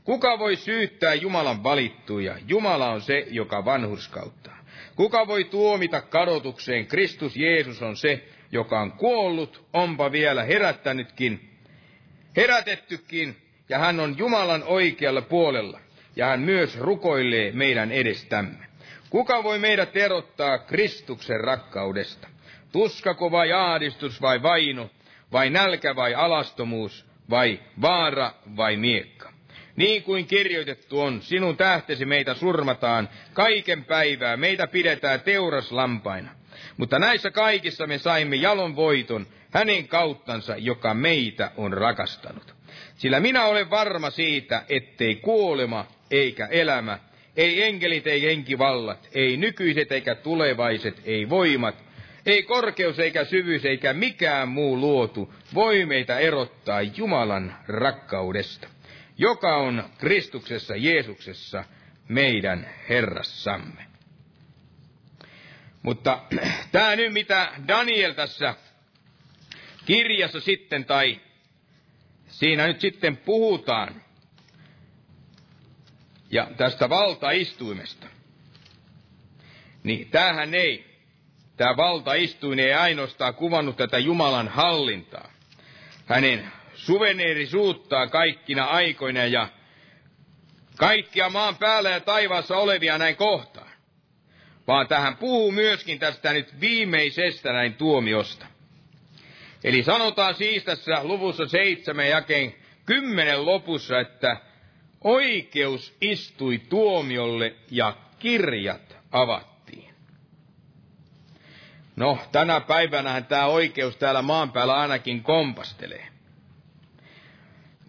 Kuka 0.03 0.39
voi 0.39 0.55
syyttää 0.55 1.13
Jumalan 1.13 1.63
valittuja? 1.63 2.35
Jumala 2.47 2.89
on 2.89 3.01
se, 3.01 3.25
joka 3.29 3.65
vanhurskauttaa. 3.65 4.58
Kuka 4.99 5.27
voi 5.27 5.43
tuomita 5.43 6.01
kadotukseen? 6.01 6.87
Kristus 6.87 7.37
Jeesus 7.37 7.81
on 7.81 7.97
se, 7.97 8.23
joka 8.51 8.79
on 8.79 8.91
kuollut, 8.91 9.65
onpa 9.73 10.11
vielä 10.11 10.43
herättänytkin, 10.43 11.49
herätettykin, 12.37 13.37
ja 13.69 13.79
hän 13.79 13.99
on 13.99 14.17
Jumalan 14.17 14.63
oikealla 14.63 15.21
puolella, 15.21 15.79
ja 16.15 16.25
hän 16.25 16.39
myös 16.39 16.79
rukoilee 16.79 17.51
meidän 17.51 17.91
edestämme. 17.91 18.65
Kuka 19.09 19.43
voi 19.43 19.59
meidät 19.59 19.97
erottaa 19.97 20.57
Kristuksen 20.57 21.39
rakkaudesta? 21.39 22.27
Tuskako 22.71 23.31
vai 23.31 23.51
aadistus 23.51 24.21
vai 24.21 24.41
vaino, 24.43 24.89
vai 25.31 25.49
nälkä 25.49 25.95
vai 25.95 26.15
alastomuus, 26.15 27.05
vai 27.29 27.59
vaara 27.81 28.31
vai 28.57 28.77
miekka? 28.77 29.33
Niin 29.79 30.03
kuin 30.03 30.27
kirjoitettu 30.27 31.01
on, 31.01 31.21
sinun 31.21 31.57
tähtesi 31.57 32.05
meitä 32.05 32.33
surmataan 32.33 33.09
kaiken 33.33 33.85
päivää, 33.85 34.37
meitä 34.37 34.67
pidetään 34.67 35.21
teuraslampaina. 35.21 36.31
Mutta 36.77 36.99
näissä 36.99 37.31
kaikissa 37.31 37.87
me 37.87 37.97
saimme 37.97 38.35
jalon 38.35 38.75
voiton 38.75 39.27
hänen 39.51 39.87
kauttansa, 39.87 40.57
joka 40.57 40.93
meitä 40.93 41.51
on 41.57 41.73
rakastanut. 41.73 42.55
Sillä 42.95 43.19
minä 43.19 43.45
olen 43.45 43.69
varma 43.69 44.09
siitä, 44.09 44.63
ettei 44.69 45.15
kuolema 45.15 45.85
eikä 46.11 46.45
elämä, 46.45 46.99
ei 47.37 47.63
enkelit 47.63 48.07
ei 48.07 48.21
henkivallat, 48.21 49.09
ei 49.13 49.37
nykyiset 49.37 49.91
eikä 49.91 50.15
tulevaiset, 50.15 51.01
ei 51.05 51.29
voimat, 51.29 51.75
ei 52.25 52.43
korkeus 52.43 52.99
eikä 52.99 53.25
syvyys 53.25 53.65
eikä 53.65 53.93
mikään 53.93 54.47
muu 54.47 54.77
luotu 54.77 55.33
voi 55.53 55.85
meitä 55.85 56.19
erottaa 56.19 56.81
Jumalan 56.81 57.55
rakkaudesta 57.67 58.67
joka 59.19 59.57
on 59.57 59.89
Kristuksessa 59.97 60.75
Jeesuksessa 60.75 61.63
meidän 62.07 62.69
Herrassamme. 62.89 63.85
Mutta 65.81 66.19
tämä 66.71 66.95
nyt, 66.95 67.13
mitä 67.13 67.51
Daniel 67.67 68.13
tässä 68.13 68.55
kirjassa 69.85 70.39
sitten, 70.39 70.85
tai 70.85 71.21
siinä 72.27 72.67
nyt 72.67 72.81
sitten 72.81 73.17
puhutaan, 73.17 74.01
ja 76.31 76.47
tästä 76.57 76.89
valtaistuimesta, 76.89 78.07
niin 79.83 80.09
tämähän 80.09 80.53
ei, 80.53 80.99
tämä 81.57 81.77
valtaistuin 81.77 82.59
ei 82.59 82.73
ainoastaan 82.73 83.35
kuvannut 83.35 83.77
tätä 83.77 83.99
Jumalan 83.99 84.47
hallintaa, 84.47 85.31
hänen 86.05 86.51
suveneeri 86.79 87.45
suuttaa 87.47 88.07
kaikkina 88.07 88.63
aikoina 88.65 89.25
ja 89.25 89.47
kaikkia 90.77 91.29
maan 91.29 91.55
päällä 91.55 91.89
ja 91.89 91.99
taivaassa 91.99 92.57
olevia 92.57 92.97
näin 92.97 93.15
kohtaan, 93.15 93.69
vaan 94.67 94.87
tähän 94.87 95.17
puhuu 95.17 95.51
myöskin 95.51 95.99
tästä 95.99 96.33
nyt 96.33 96.59
viimeisestä 96.59 97.53
näin 97.53 97.73
tuomiosta. 97.73 98.45
Eli 99.63 99.83
sanotaan 99.83 100.35
siis 100.35 100.63
tässä 100.63 101.03
luvussa 101.03 101.47
seitsemän 101.47 102.09
jakeen 102.09 102.53
kymmenen 102.85 103.45
lopussa, 103.45 103.99
että 103.99 104.37
oikeus 105.01 105.97
istui 106.01 106.57
tuomiolle 106.69 107.55
ja 107.71 107.95
kirjat 108.19 108.97
avattiin. 109.11 109.93
No, 111.95 112.17
tänä 112.31 112.61
päivänä 112.61 113.21
tämä 113.21 113.45
oikeus 113.45 113.95
täällä 113.97 114.21
maan 114.21 114.51
päällä 114.51 114.73
ainakin 114.75 115.23
kompastelee. 115.23 116.18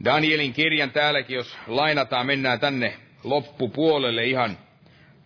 Danielin 0.04 0.52
kirjan 0.52 0.90
täälläkin, 0.90 1.34
jos 1.36 1.56
lainataan, 1.66 2.26
mennään 2.26 2.60
tänne 2.60 2.94
loppupuolelle 3.24 4.24
ihan 4.24 4.58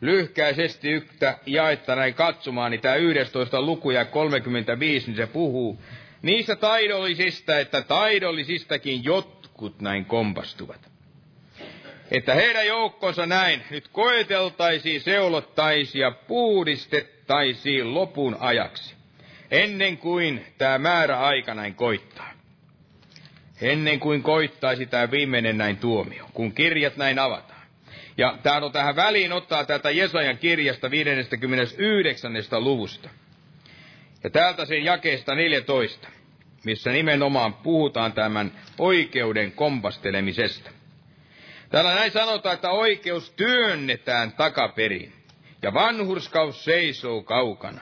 lyhkäisesti 0.00 0.90
yhtä 0.90 1.38
jaetta 1.46 1.96
näin 1.96 2.14
katsomaan, 2.14 2.70
niin 2.70 2.80
tämä 2.80 2.94
11 2.94 3.62
luku 3.62 3.90
ja 3.90 4.04
35, 4.04 5.06
niin 5.06 5.16
se 5.16 5.26
puhuu 5.26 5.78
niistä 6.22 6.56
taidollisista, 6.56 7.58
että 7.58 7.82
taidollisistakin 7.82 9.04
jotkut 9.04 9.80
näin 9.80 10.04
kompastuvat. 10.04 10.90
Että 12.10 12.34
heidän 12.34 12.66
joukkonsa 12.66 13.26
näin 13.26 13.62
nyt 13.70 13.88
koeteltaisiin, 13.88 15.00
seulottaisiin 15.00 16.02
ja 16.02 16.10
puudistettaisiin 16.10 17.94
lopun 17.94 18.36
ajaksi, 18.40 18.94
ennen 19.50 19.98
kuin 19.98 20.46
tämä 20.58 20.78
määrä 20.78 21.18
aika 21.20 21.54
näin 21.54 21.74
koittaa. 21.74 22.33
Ennen 23.60 24.00
kuin 24.00 24.22
koittaisi 24.22 24.86
tämä 24.86 25.10
viimeinen 25.10 25.58
näin 25.58 25.76
tuomio, 25.76 26.26
kun 26.34 26.52
kirjat 26.52 26.96
näin 26.96 27.18
avataan. 27.18 27.62
Ja 28.18 28.38
tämä 28.42 28.56
on 28.56 28.72
tähän 28.72 28.96
väliin 28.96 29.32
ottaa 29.32 29.64
tätä 29.64 29.90
Jesajan 29.90 30.38
kirjasta 30.38 30.90
59. 30.90 32.32
luvusta. 32.58 33.08
Ja 34.24 34.30
täältä 34.30 34.64
sen 34.64 34.84
jakeesta 34.84 35.34
14, 35.34 36.08
missä 36.64 36.92
nimenomaan 36.92 37.54
puhutaan 37.54 38.12
tämän 38.12 38.52
oikeuden 38.78 39.52
kompastelemisesta. 39.52 40.70
Täällä 41.70 41.94
näin 41.94 42.12
sanotaan, 42.12 42.54
että 42.54 42.70
oikeus 42.70 43.30
työnnetään 43.30 44.32
takaperin 44.32 45.12
ja 45.62 45.74
vanhurskaus 45.74 46.64
seisoo 46.64 47.22
kaukana. 47.22 47.80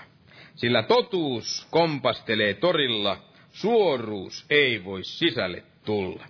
Sillä 0.57 0.83
totuus 0.83 1.67
kompastelee 1.71 2.55
torilla, 2.55 3.17
suoruus 3.53 4.47
ei 4.51 4.85
voi 4.85 5.05
sisälle 5.05 5.63
tulla. 5.85 6.27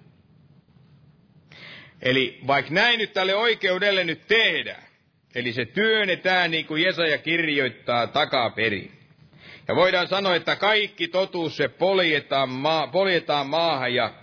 Eli 2.02 2.40
vaikka 2.46 2.74
näin 2.74 2.98
nyt 2.98 3.12
tälle 3.12 3.34
oikeudelle 3.34 4.04
nyt 4.04 4.26
tehdään, 4.26 4.82
eli 5.34 5.52
se 5.52 5.64
työnnetään 5.64 6.50
niin 6.50 6.66
kuin 6.66 6.82
Jesaja 6.82 7.18
kirjoittaa 7.18 8.06
takaperin. 8.06 8.92
Ja 9.68 9.76
voidaan 9.76 10.08
sanoa, 10.08 10.34
että 10.34 10.56
kaikki 10.56 11.08
totuus 11.08 11.56
se 11.56 11.68
poljetaan, 11.68 12.48
maa, 12.48 12.86
poljetaan 12.86 13.46
maahan 13.46 13.94
ja 13.94 14.14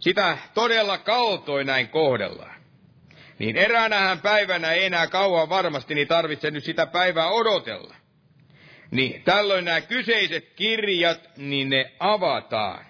sitä 0.00 0.38
todella 0.54 0.98
kaltoin 0.98 1.66
näin 1.66 1.88
kohdellaan. 1.88 2.62
Niin 3.38 3.56
eräänähän 3.56 4.20
päivänä 4.20 4.72
ei 4.72 4.84
enää 4.84 5.06
kauan 5.06 5.48
varmasti 5.48 5.94
niin 5.94 6.08
tarvitse 6.08 6.50
nyt 6.50 6.64
sitä 6.64 6.86
päivää 6.86 7.28
odotella. 7.30 7.94
Niin 8.92 9.22
tällöin 9.22 9.64
nämä 9.64 9.80
kyseiset 9.80 10.52
kirjat, 10.56 11.30
niin 11.36 11.70
ne 11.70 11.92
avataan. 11.98 12.84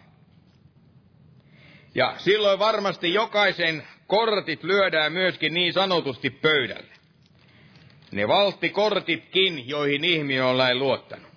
Ja 1.95 2.15
silloin 2.19 2.59
varmasti 2.59 3.15
jokaisen 3.15 3.83
kortit 4.07 4.63
lyödään 4.63 5.13
myöskin 5.13 5.55
niin 5.55 5.73
sanotusti 5.73 6.31
pöydälle. 6.31 6.95
Ne 8.13 8.29
valttikortitkin, 8.29 9.69
joihin 9.69 10.05
ihminen 10.05 10.45
on 10.45 10.59
näin 10.59 10.79
luottanut. 10.79 11.33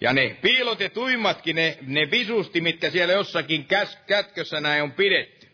Ja 0.00 0.12
ne 0.12 0.36
piilotetuimmatkin, 0.42 1.56
ne, 1.56 1.78
ne 1.86 2.10
visusti, 2.10 2.60
mitkä 2.60 2.90
siellä 2.90 3.14
jossakin 3.14 3.64
käs, 3.64 3.98
kätkössä 4.06 4.60
näin 4.60 4.82
on 4.82 4.92
pidetty, 4.92 5.48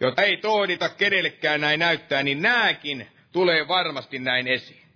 jota 0.00 0.22
ei 0.22 0.36
tohdita 0.36 0.88
kenellekään 0.88 1.60
näin 1.60 1.80
näyttää, 1.80 2.22
niin 2.22 2.42
nääkin 2.42 3.06
tulee 3.32 3.68
varmasti 3.68 4.18
näin 4.18 4.48
esiin. 4.48 4.87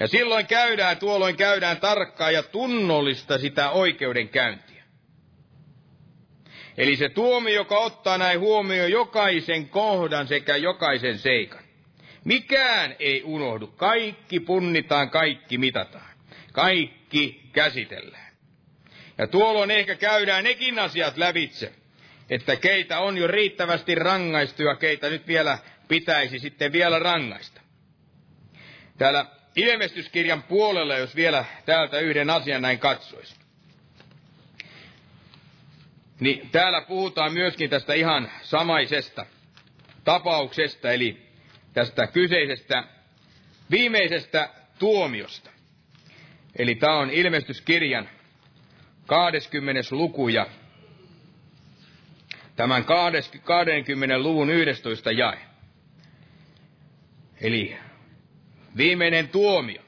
Ja 0.00 0.08
silloin 0.08 0.46
käydään, 0.46 0.96
tuolloin 0.96 1.36
käydään 1.36 1.76
tarkkaa 1.76 2.30
ja 2.30 2.42
tunnollista 2.42 3.38
sitä 3.38 3.70
oikeudenkäyntiä. 3.70 4.84
Eli 6.76 6.96
se 6.96 7.08
tuomio, 7.08 7.54
joka 7.54 7.78
ottaa 7.78 8.18
näin 8.18 8.40
huomioon 8.40 8.90
jokaisen 8.90 9.68
kohdan 9.68 10.28
sekä 10.28 10.56
jokaisen 10.56 11.18
seikan. 11.18 11.64
Mikään 12.24 12.96
ei 12.98 13.22
unohdu. 13.22 13.66
Kaikki 13.66 14.40
punnitaan, 14.40 15.10
kaikki 15.10 15.58
mitataan. 15.58 16.10
Kaikki 16.52 17.50
käsitellään. 17.52 18.34
Ja 19.18 19.26
tuolloin 19.26 19.70
ehkä 19.70 19.94
käydään 19.94 20.44
nekin 20.44 20.78
asiat 20.78 21.16
lävitse, 21.16 21.72
että 22.30 22.56
keitä 22.56 23.00
on 23.00 23.18
jo 23.18 23.26
riittävästi 23.26 23.94
rangaistu 23.94 24.62
ja 24.62 24.76
keitä 24.76 25.10
nyt 25.10 25.26
vielä 25.26 25.58
pitäisi 25.88 26.38
sitten 26.38 26.72
vielä 26.72 26.98
rangaista. 26.98 27.60
Täällä 28.98 29.26
ilmestyskirjan 29.56 30.42
puolella, 30.42 30.96
jos 30.96 31.16
vielä 31.16 31.44
täältä 31.66 31.98
yhden 31.98 32.30
asian 32.30 32.62
näin 32.62 32.78
katsoisi 32.78 33.44
niin 36.20 36.50
täällä 36.50 36.80
puhutaan 36.80 37.32
myöskin 37.32 37.70
tästä 37.70 37.94
ihan 37.94 38.30
samaisesta 38.42 39.26
tapauksesta, 40.04 40.92
eli 40.92 41.22
tästä 41.72 42.06
kyseisestä 42.06 42.84
viimeisestä 43.70 44.48
tuomiosta. 44.78 45.50
Eli 46.58 46.74
tämä 46.74 46.98
on 46.98 47.10
ilmestyskirjan 47.10 48.08
20. 49.06 49.82
luku 49.90 50.28
ja 50.28 50.46
tämän 52.56 52.84
20. 52.84 54.18
luvun 54.18 54.50
11 54.50 55.12
jae. 55.12 55.38
Eli 57.40 57.76
viimeinen 58.76 59.28
tuomio. 59.28 59.82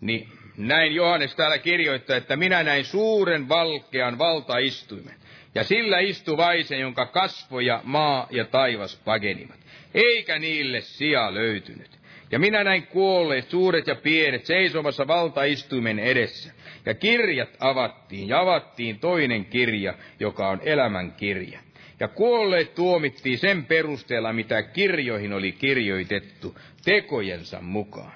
Niin 0.00 0.28
näin 0.56 0.94
Johannes 0.94 1.34
täällä 1.34 1.58
kirjoittaa, 1.58 2.16
että 2.16 2.36
minä 2.36 2.62
näin 2.62 2.84
suuren 2.84 3.48
valkean 3.48 4.18
valtaistuimen, 4.18 5.14
ja 5.54 5.64
sillä 5.64 5.98
istuvaisen, 5.98 6.80
jonka 6.80 7.06
kasvoja 7.06 7.80
maa 7.84 8.28
ja 8.30 8.44
taivas 8.44 8.96
pakenivat, 9.04 9.58
eikä 9.94 10.38
niille 10.38 10.80
sija 10.80 11.34
löytynyt. 11.34 11.90
Ja 12.30 12.38
minä 12.38 12.64
näin 12.64 12.86
kuolleet, 12.86 13.50
suuret 13.50 13.86
ja 13.86 13.94
pienet, 13.94 14.46
seisomassa 14.46 15.06
valtaistuimen 15.06 15.98
edessä. 15.98 16.52
Ja 16.86 16.94
kirjat 16.94 17.56
avattiin, 17.60 18.28
ja 18.28 18.40
avattiin 18.40 18.98
toinen 18.98 19.44
kirja, 19.44 19.94
joka 20.20 20.48
on 20.48 20.60
elämän 20.64 21.12
kirja. 21.12 21.60
Ja 22.00 22.08
kuolleet 22.08 22.74
tuomittiin 22.74 23.38
sen 23.38 23.64
perusteella, 23.64 24.32
mitä 24.32 24.62
kirjoihin 24.62 25.32
oli 25.32 25.52
kirjoitettu, 25.52 26.58
tekojensa 26.84 27.60
mukaan. 27.60 28.12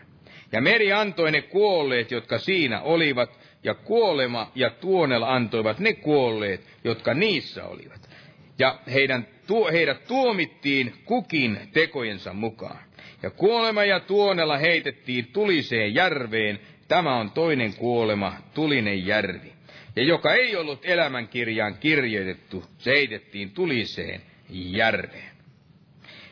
Ja 0.53 0.61
meri 0.61 0.93
antoi 0.93 1.33
ne 1.33 1.43
kuolleet, 1.43 2.11
jotka 2.11 2.39
siinä 2.39 2.81
olivat, 2.81 3.41
ja 3.65 3.75
kuolema 3.75 4.53
ja 4.55 4.71
tuonel 4.71 5.23
antoivat 5.23 5.79
ne 5.79 5.93
kuolleet, 5.93 6.67
jotka 6.85 7.15
niissä 7.15 7.65
olivat. 7.65 8.11
Ja 8.59 8.79
heidän, 8.93 9.27
tuo, 9.47 9.73
heidät 9.73 10.05
tuomittiin 10.05 10.95
kukin 11.05 11.59
tekojensa 11.73 12.33
mukaan. 12.33 12.79
Ja 13.23 13.31
kuolema 13.31 13.85
ja 13.85 14.01
tuonella 14.01 14.59
heitettiin 14.59 15.27
tuliseen 15.27 15.95
järveen, 15.95 16.61
tämä 16.89 17.17
on 17.17 17.31
toinen 17.31 17.75
kuolema, 17.75 18.33
tulinen 18.55 19.07
järvi. 19.07 19.53
Ja 20.01 20.07
joka 20.07 20.35
ei 20.35 20.57
ollut 20.57 20.85
elämänkirjaan 20.85 21.79
kirjoitettu, 21.79 22.65
se 22.79 22.91
heitettiin 22.91 23.51
tuliseen 23.51 24.23
järveen. 24.51 25.31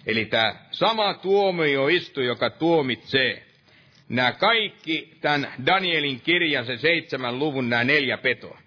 Eli 0.07 0.25
tämä 0.25 0.55
sama 0.71 1.15
tuomioistu, 1.15 2.21
joka 2.21 2.51
tuomitsee, 2.51 3.47
nämä 4.09 4.33
kaikki 4.33 5.17
tämän 5.21 5.53
Danielin 5.67 6.21
kirjan, 6.21 6.67
sen 6.67 6.79
seitsemän 6.79 7.39
luvun, 7.39 7.69
nämä 7.69 7.85
neljä 7.85 8.19
petoa. 8.19 8.59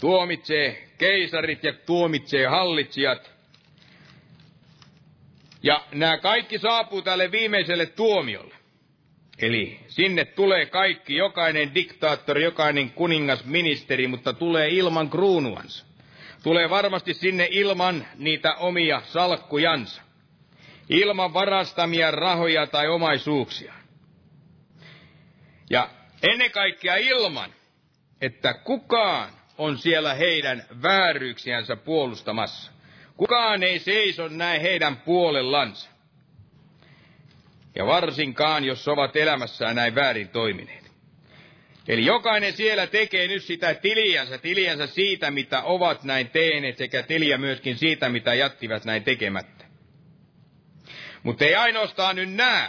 Tuomitsee 0.00 0.88
keisarit 0.98 1.64
ja 1.64 1.72
tuomitsee 1.72 2.46
hallitsijat. 2.46 3.30
Ja 5.62 5.84
nämä 5.92 6.18
kaikki 6.18 6.58
saapuu 6.58 7.02
tälle 7.02 7.32
viimeiselle 7.32 7.86
tuomiolle. 7.86 8.54
Eli 9.38 9.80
sinne 9.88 10.24
tulee 10.24 10.66
kaikki, 10.66 11.16
jokainen 11.16 11.74
diktaattori, 11.74 12.42
jokainen 12.42 12.90
kuningas, 12.90 13.44
ministeri, 13.44 14.06
mutta 14.06 14.32
tulee 14.32 14.68
ilman 14.68 15.10
kruunuansa. 15.10 15.86
Tulee 16.42 16.70
varmasti 16.70 17.14
sinne 17.14 17.48
ilman 17.50 18.06
niitä 18.18 18.54
omia 18.54 19.02
salkkujansa. 19.04 20.02
Ilman 20.88 21.34
varastamia 21.34 22.10
rahoja 22.10 22.66
tai 22.66 22.88
omaisuuksia. 22.88 23.74
Ja 25.70 25.90
ennen 26.22 26.50
kaikkea 26.50 26.96
ilman, 26.96 27.50
että 28.20 28.54
kukaan 28.54 29.30
on 29.58 29.78
siellä 29.78 30.14
heidän 30.14 30.64
vääryyksiänsä 30.82 31.76
puolustamassa. 31.76 32.72
Kukaan 33.16 33.62
ei 33.62 33.78
seiso 33.78 34.28
näin 34.28 34.60
heidän 34.60 34.96
puolellansa. 34.96 35.95
Ja 37.76 37.86
varsinkaan, 37.86 38.64
jos 38.64 38.88
ovat 38.88 39.16
elämässään 39.16 39.76
näin 39.76 39.94
väärin 39.94 40.28
toimineet. 40.28 40.86
Eli 41.88 42.04
jokainen 42.06 42.52
siellä 42.52 42.86
tekee 42.86 43.28
nyt 43.28 43.42
sitä 43.44 43.74
tiliänsä, 43.74 44.38
tiliänsä 44.38 44.86
siitä, 44.86 45.30
mitä 45.30 45.62
ovat 45.62 46.04
näin 46.04 46.30
tehneet, 46.30 46.76
sekä 46.76 47.02
tiliä 47.02 47.38
myöskin 47.38 47.76
siitä, 47.76 48.08
mitä 48.08 48.34
jättivät 48.34 48.84
näin 48.84 49.04
tekemättä. 49.04 49.64
Mutta 51.22 51.44
ei 51.44 51.54
ainoastaan 51.54 52.16
nyt 52.16 52.32
näe, 52.32 52.68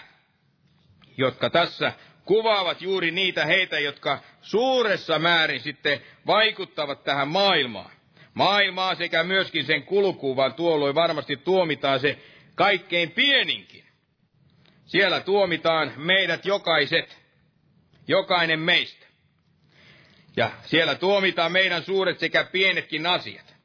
jotka 1.17 1.49
tässä 1.49 1.93
kuvaavat 2.25 2.81
juuri 2.81 3.11
niitä 3.11 3.45
heitä, 3.45 3.79
jotka 3.79 4.19
suuressa 4.41 5.19
määrin 5.19 5.59
sitten 5.59 6.01
vaikuttavat 6.27 7.03
tähän 7.03 7.27
maailmaan. 7.27 7.91
Maailmaa 8.33 8.95
sekä 8.95 9.23
myöskin 9.23 9.65
sen 9.65 9.83
kulkuun, 9.83 10.35
vaan 10.35 10.53
tuolloin 10.53 10.95
varmasti 10.95 11.37
tuomitaan 11.37 11.99
se 11.99 12.17
kaikkein 12.55 13.11
pieninkin. 13.11 13.86
Siellä 14.87 15.19
tuomitaan 15.19 15.93
meidät 15.97 16.45
jokaiset, 16.45 17.17
jokainen 18.07 18.59
meistä. 18.59 19.05
Ja 20.37 20.51
siellä 20.65 20.95
tuomitaan 20.95 21.51
meidän 21.51 21.83
suuret 21.83 22.19
sekä 22.19 22.43
pienetkin 22.43 23.05
asiat. 23.05 23.55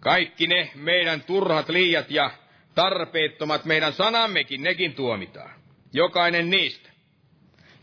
Kaikki 0.00 0.46
ne 0.46 0.70
meidän 0.74 1.22
turhat 1.22 1.68
liiat 1.68 2.10
ja 2.10 2.30
tarpeettomat 2.74 3.64
meidän 3.64 3.92
sanammekin, 3.92 4.62
nekin 4.62 4.94
tuomitaan. 4.94 5.50
Jokainen 5.92 6.50
niistä. 6.50 6.90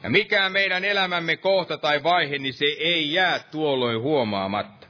Ja 0.04 0.10
mikään 0.10 0.52
meidän 0.52 0.86
elämämme 0.86 1.38
kohta 1.38 1.78
tai 1.78 2.04
vaihe, 2.04 2.38
niin 2.38 2.54
se 2.54 2.66
ei 2.66 3.14
jää 3.14 3.40
tuolloin 3.40 4.02
huomaamatta. 4.02 4.81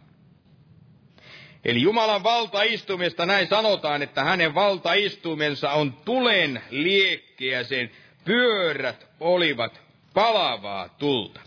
Eli 1.65 1.81
Jumalan 1.81 2.23
valtaistumista 2.23 3.25
näin 3.25 3.47
sanotaan, 3.47 4.01
että 4.01 4.23
hänen 4.23 4.55
valtaistumensa 4.55 5.71
on 5.71 5.93
tulen 5.93 6.61
liekkeä, 6.69 7.63
sen 7.63 7.91
pyörät 8.25 9.07
olivat 9.19 9.81
palavaa 10.13 10.89
tulta. 10.89 11.39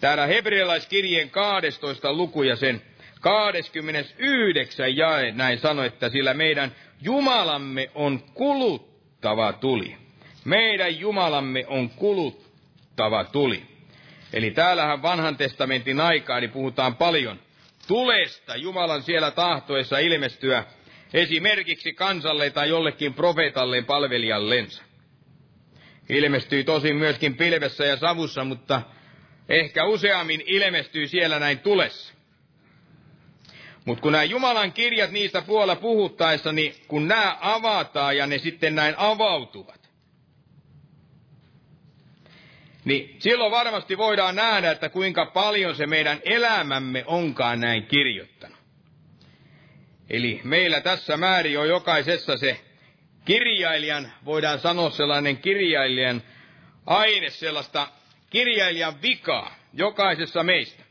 Täällä 0.00 0.26
hebrealaiskirjeen 0.26 1.30
12 1.30 2.12
luku 2.12 2.42
ja 2.42 2.56
sen 2.56 2.82
29 3.20 4.96
jae 4.96 5.32
näin 5.32 5.58
sanoi, 5.58 5.86
että 5.86 6.08
sillä 6.08 6.34
meidän 6.34 6.72
Jumalamme 7.02 7.90
on 7.94 8.22
kuluttava 8.34 9.52
tuli. 9.52 9.96
Meidän 10.44 11.00
Jumalamme 11.00 11.64
on 11.66 11.90
kuluttava 11.90 13.24
tuli. 13.24 13.62
Eli 14.32 14.50
täällähän 14.50 15.02
vanhan 15.02 15.36
testamentin 15.36 16.00
aikaa 16.00 16.40
niin 16.40 16.50
puhutaan 16.50 16.96
paljon 16.96 17.38
tulesta 17.86 18.56
Jumalan 18.56 19.02
siellä 19.02 19.30
tahtoessa 19.30 19.98
ilmestyä 19.98 20.64
esimerkiksi 21.14 21.92
kansalle 21.92 22.50
tai 22.50 22.68
jollekin 22.68 23.14
profeetalleen 23.14 23.84
palvelijallensa. 23.84 24.82
Ilmestyi 26.08 26.64
tosin 26.64 26.96
myöskin 26.96 27.36
pilvessä 27.36 27.84
ja 27.84 27.96
savussa, 27.96 28.44
mutta 28.44 28.82
ehkä 29.48 29.84
useammin 29.84 30.42
ilmestyy 30.46 31.08
siellä 31.08 31.38
näin 31.38 31.58
tulessa. 31.58 32.14
Mutta 33.84 34.02
kun 34.02 34.12
nämä 34.12 34.24
Jumalan 34.24 34.72
kirjat 34.72 35.10
niistä 35.10 35.42
puolella 35.42 35.76
puhuttaessa, 35.76 36.52
niin 36.52 36.74
kun 36.88 37.08
nämä 37.08 37.38
avataan 37.40 38.16
ja 38.16 38.26
ne 38.26 38.38
sitten 38.38 38.74
näin 38.74 38.94
avautuvat, 38.96 39.75
niin 42.86 43.16
silloin 43.18 43.52
varmasti 43.52 43.98
voidaan 43.98 44.36
nähdä, 44.36 44.70
että 44.70 44.88
kuinka 44.88 45.26
paljon 45.26 45.74
se 45.74 45.86
meidän 45.86 46.20
elämämme 46.24 47.04
onkaan 47.06 47.60
näin 47.60 47.86
kirjoittanut. 47.86 48.58
Eli 50.10 50.40
meillä 50.44 50.80
tässä 50.80 51.16
määrin 51.16 51.58
on 51.58 51.68
jokaisessa 51.68 52.36
se 52.36 52.60
kirjailijan, 53.24 54.12
voidaan 54.24 54.58
sanoa 54.58 54.90
sellainen 54.90 55.36
kirjailijan 55.36 56.22
aine, 56.86 57.30
sellaista 57.30 57.88
kirjailijan 58.30 59.02
vikaa 59.02 59.56
jokaisessa 59.72 60.42
meistä. 60.42 60.82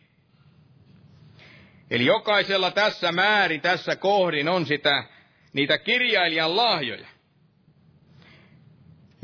Eli 1.92 2.06
jokaisella 2.06 2.72
tässä 2.72 3.12
määrin, 3.12 3.62
tässä 3.62 3.96
kohdin 3.96 4.50
on 4.50 4.66
sitä, 4.66 5.04
niitä 5.54 5.78
kirjailijan 5.78 6.56
lahjoja. 6.56 7.15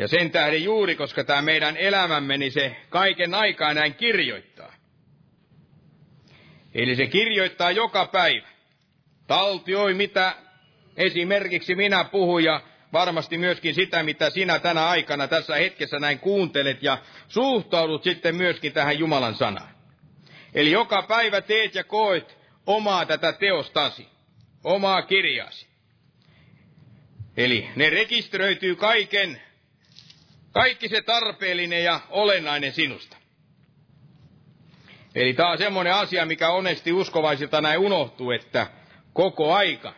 Ja 0.02 0.08
sen 0.08 0.32
tähden 0.32 0.64
juuri, 0.64 0.96
koska 0.96 1.24
tämä 1.24 1.42
meidän 1.42 1.78
elämämme, 1.78 2.38
niin 2.38 2.52
se 2.52 2.76
kaiken 2.90 3.34
aikaa 3.34 3.74
näin 3.74 3.94
kirjoittaa. 3.94 4.74
Eli 6.74 6.96
se 6.96 7.08
kirjoittaa 7.08 7.72
joka 7.72 8.06
päivä. 8.06 8.48
Taltioi, 9.28 9.94
mitä 9.94 10.36
esimerkiksi 10.98 11.76
minä 11.76 12.04
puhun 12.04 12.44
ja 12.44 12.62
varmasti 12.94 13.38
myöskin 13.38 13.76
sitä, 13.76 14.04
mitä 14.04 14.30
sinä 14.30 14.60
tänä 14.60 14.88
aikana 14.88 15.28
tässä 15.28 15.56
hetkessä 15.56 16.00
näin 16.00 16.20
kuuntelet 16.20 16.84
ja 16.84 16.98
suhtaudut 17.28 18.04
sitten 18.04 18.36
myöskin 18.36 18.74
tähän 18.74 19.00
Jumalan 19.00 19.36
sanaan. 19.36 19.76
Eli 20.54 20.72
joka 20.72 21.02
päivä 21.02 21.42
teet 21.42 21.76
ja 21.76 21.84
koet 21.84 22.38
omaa 22.66 23.06
tätä 23.06 23.34
teostasi, 23.34 24.08
omaa 24.64 25.02
kirjaasi. 25.02 25.68
Eli 27.38 27.70
ne 27.76 27.90
rekisteröityy 27.90 28.76
kaiken, 28.76 29.42
kaikki 30.52 30.90
se 30.90 31.02
tarpeellinen 31.02 31.84
ja 31.84 32.00
olennainen 32.10 32.74
sinusta. 32.74 33.18
Eli 35.16 35.34
tämä 35.34 35.52
on 35.52 35.58
semmoinen 35.58 35.94
asia, 35.94 36.26
mikä 36.26 36.50
onesti 36.50 36.92
uskovaisilta 36.92 37.62
näin 37.62 37.80
unohtuu, 37.80 38.32
että 38.32 38.68
koko 39.14 39.54
aika, 39.54 39.94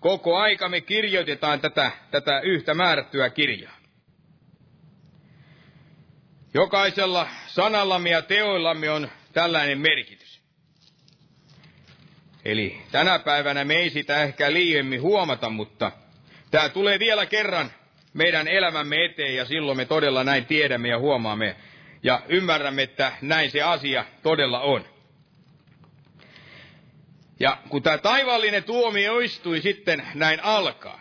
koko 0.00 0.36
aika 0.36 0.68
me 0.68 0.80
kirjoitetaan 0.80 1.60
tätä, 1.60 1.90
tätä 2.10 2.40
yhtä 2.40 2.74
määrättyä 2.74 3.30
kirjaa. 3.30 3.76
Jokaisella 6.54 7.28
sanallamme 7.46 8.10
ja 8.10 8.22
teoillamme 8.22 8.90
on 8.90 9.10
tällainen 9.32 9.80
merkitys. 9.80 10.40
Eli 12.44 12.82
tänä 12.92 13.18
päivänä 13.18 13.64
me 13.64 13.74
ei 13.74 13.90
sitä 13.90 14.22
ehkä 14.22 14.52
liiemmin 14.52 15.02
huomata, 15.02 15.50
mutta 15.50 15.92
tämä 16.50 16.68
tulee 16.68 16.98
vielä 16.98 17.26
kerran 17.26 17.70
meidän 18.16 18.48
elämämme 18.48 19.04
eteen 19.04 19.36
ja 19.36 19.44
silloin 19.44 19.76
me 19.76 19.84
todella 19.84 20.24
näin 20.24 20.46
tiedämme 20.46 20.88
ja 20.88 20.98
huomaamme 20.98 21.56
ja 22.02 22.22
ymmärrämme, 22.28 22.82
että 22.82 23.12
näin 23.22 23.50
se 23.50 23.62
asia 23.62 24.04
todella 24.22 24.60
on. 24.60 24.84
Ja 27.40 27.58
kun 27.68 27.82
tämä 27.82 27.98
taivaallinen 27.98 28.64
tuomio 28.64 29.18
istui 29.18 29.60
sitten 29.60 30.02
näin 30.14 30.40
alkaa, 30.42 31.00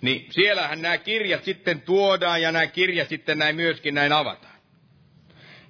niin 0.00 0.26
siellähän 0.30 0.82
nämä 0.82 0.98
kirjat 0.98 1.44
sitten 1.44 1.80
tuodaan 1.80 2.42
ja 2.42 2.52
nämä 2.52 2.66
kirjat 2.66 3.08
sitten 3.08 3.38
näin 3.38 3.56
myöskin 3.56 3.94
näin 3.94 4.12
avataan. 4.12 4.54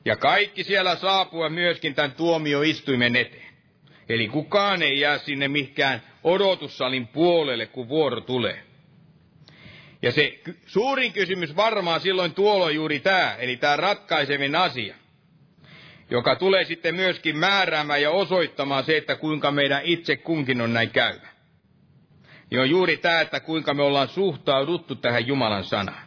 Ja 0.05 0.17
kaikki 0.17 0.65
siellä 0.65 0.97
saapua 0.97 1.49
myöskin 1.49 1.95
tämän 1.95 2.13
tuomioistuimen 2.13 3.17
eteen. 3.17 3.51
Eli 4.09 4.29
kukaan 4.29 4.83
ei 4.83 5.01
jää 5.01 5.19
sinne 5.19 5.49
mihinkään 5.49 6.03
odotussalin 6.25 7.07
puolelle, 7.07 7.67
kun 7.67 7.89
vuoro 7.89 8.21
tulee. 8.21 8.70
Ja 10.03 10.13
se 10.13 10.41
suurin 10.67 11.13
kysymys 11.13 11.57
varmaan 11.57 12.01
silloin 12.01 12.35
tuolla 12.35 12.65
on 12.65 12.75
juuri 12.75 13.01
tämä, 13.01 13.35
eli 13.39 13.57
tämä 13.57 13.77
ratkaisevin 13.77 14.57
asia, 14.57 14.95
joka 16.11 16.37
tulee 16.37 16.65
sitten 16.65 16.95
myöskin 16.95 17.37
määräämään 17.37 18.03
ja 18.03 18.11
osoittamaan 18.11 18.85
se, 18.85 18.97
että 18.97 19.17
kuinka 19.17 19.51
meidän 19.51 19.81
itse 19.85 20.17
kunkin 20.17 20.61
on 20.61 20.73
näin 20.73 20.91
käyvä. 20.91 21.29
Niin 22.51 22.61
on 22.61 22.71
juuri 22.71 22.97
tämä, 22.97 23.21
että 23.21 23.41
kuinka 23.41 23.75
me 23.75 23.83
ollaan 23.83 24.09
suhtauduttu 24.09 24.95
tähän 24.95 25.27
Jumalan 25.27 25.65
sanaan. 25.65 26.07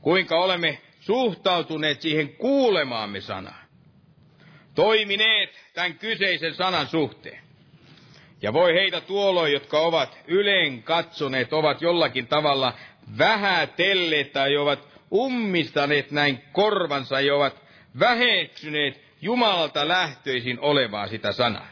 Kuinka 0.00 0.38
olemme 0.40 0.78
suhtautuneet 1.00 2.02
siihen 2.02 2.28
kuulemaamme 2.28 3.20
sanaan 3.20 3.64
toimineet 4.74 5.50
tämän 5.74 5.94
kyseisen 5.98 6.54
sanan 6.54 6.86
suhteen. 6.86 7.44
Ja 8.42 8.52
voi 8.52 8.74
heitä 8.74 9.00
tuolloin, 9.00 9.52
jotka 9.52 9.78
ovat 9.78 10.18
yleen 10.26 10.82
katsoneet, 10.82 11.52
ovat 11.52 11.82
jollakin 11.82 12.26
tavalla 12.26 12.72
vähätelleet 13.18 14.32
tai 14.32 14.56
ovat 14.56 14.88
ummistaneet 15.12 16.10
näin 16.10 16.42
korvansa 16.52 17.20
ja 17.20 17.34
ovat 17.34 17.62
väheksyneet 17.98 19.04
Jumalalta 19.22 19.88
lähtöisin 19.88 20.60
olevaa 20.60 21.06
sitä 21.06 21.32
sanaa. 21.32 21.68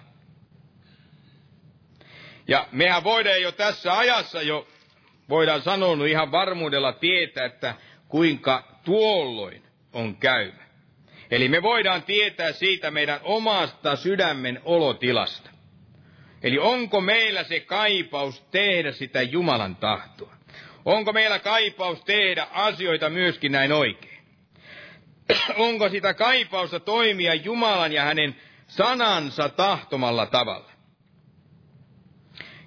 Ja 2.48 2.66
mehän 2.72 3.04
voidaan 3.04 3.42
jo 3.42 3.52
tässä 3.52 3.98
ajassa 3.98 4.42
jo, 4.42 4.68
voidaan 5.28 5.62
sanoa 5.62 6.06
ihan 6.06 6.32
varmuudella 6.32 6.92
tietää, 6.92 7.46
että 7.46 7.74
kuinka 8.08 8.78
tuolloin 8.84 9.62
on 9.92 10.16
käynyt. 10.16 10.62
Eli 11.30 11.48
me 11.48 11.62
voidaan 11.62 12.02
tietää 12.02 12.52
siitä 12.52 12.90
meidän 12.90 13.20
omasta 13.22 13.96
sydämen 13.96 14.60
olotilasta. 14.64 15.50
Eli 16.42 16.58
onko 16.58 17.00
meillä 17.00 17.44
se 17.44 17.60
kaipaus 17.60 18.40
tehdä 18.40 18.92
sitä 18.92 19.22
Jumalan 19.22 19.76
tahtoa? 19.76 20.41
Onko 20.84 21.12
meillä 21.12 21.38
kaipaus 21.38 22.04
tehdä 22.04 22.46
asioita 22.52 23.10
myöskin 23.10 23.52
näin 23.52 23.72
oikein? 23.72 24.12
onko 25.56 25.88
sitä 25.88 26.14
kaipausta 26.14 26.80
toimia 26.80 27.34
Jumalan 27.34 27.92
ja 27.92 28.02
hänen 28.04 28.36
sanansa 28.66 29.48
tahtomalla 29.48 30.26
tavalla. 30.26 30.72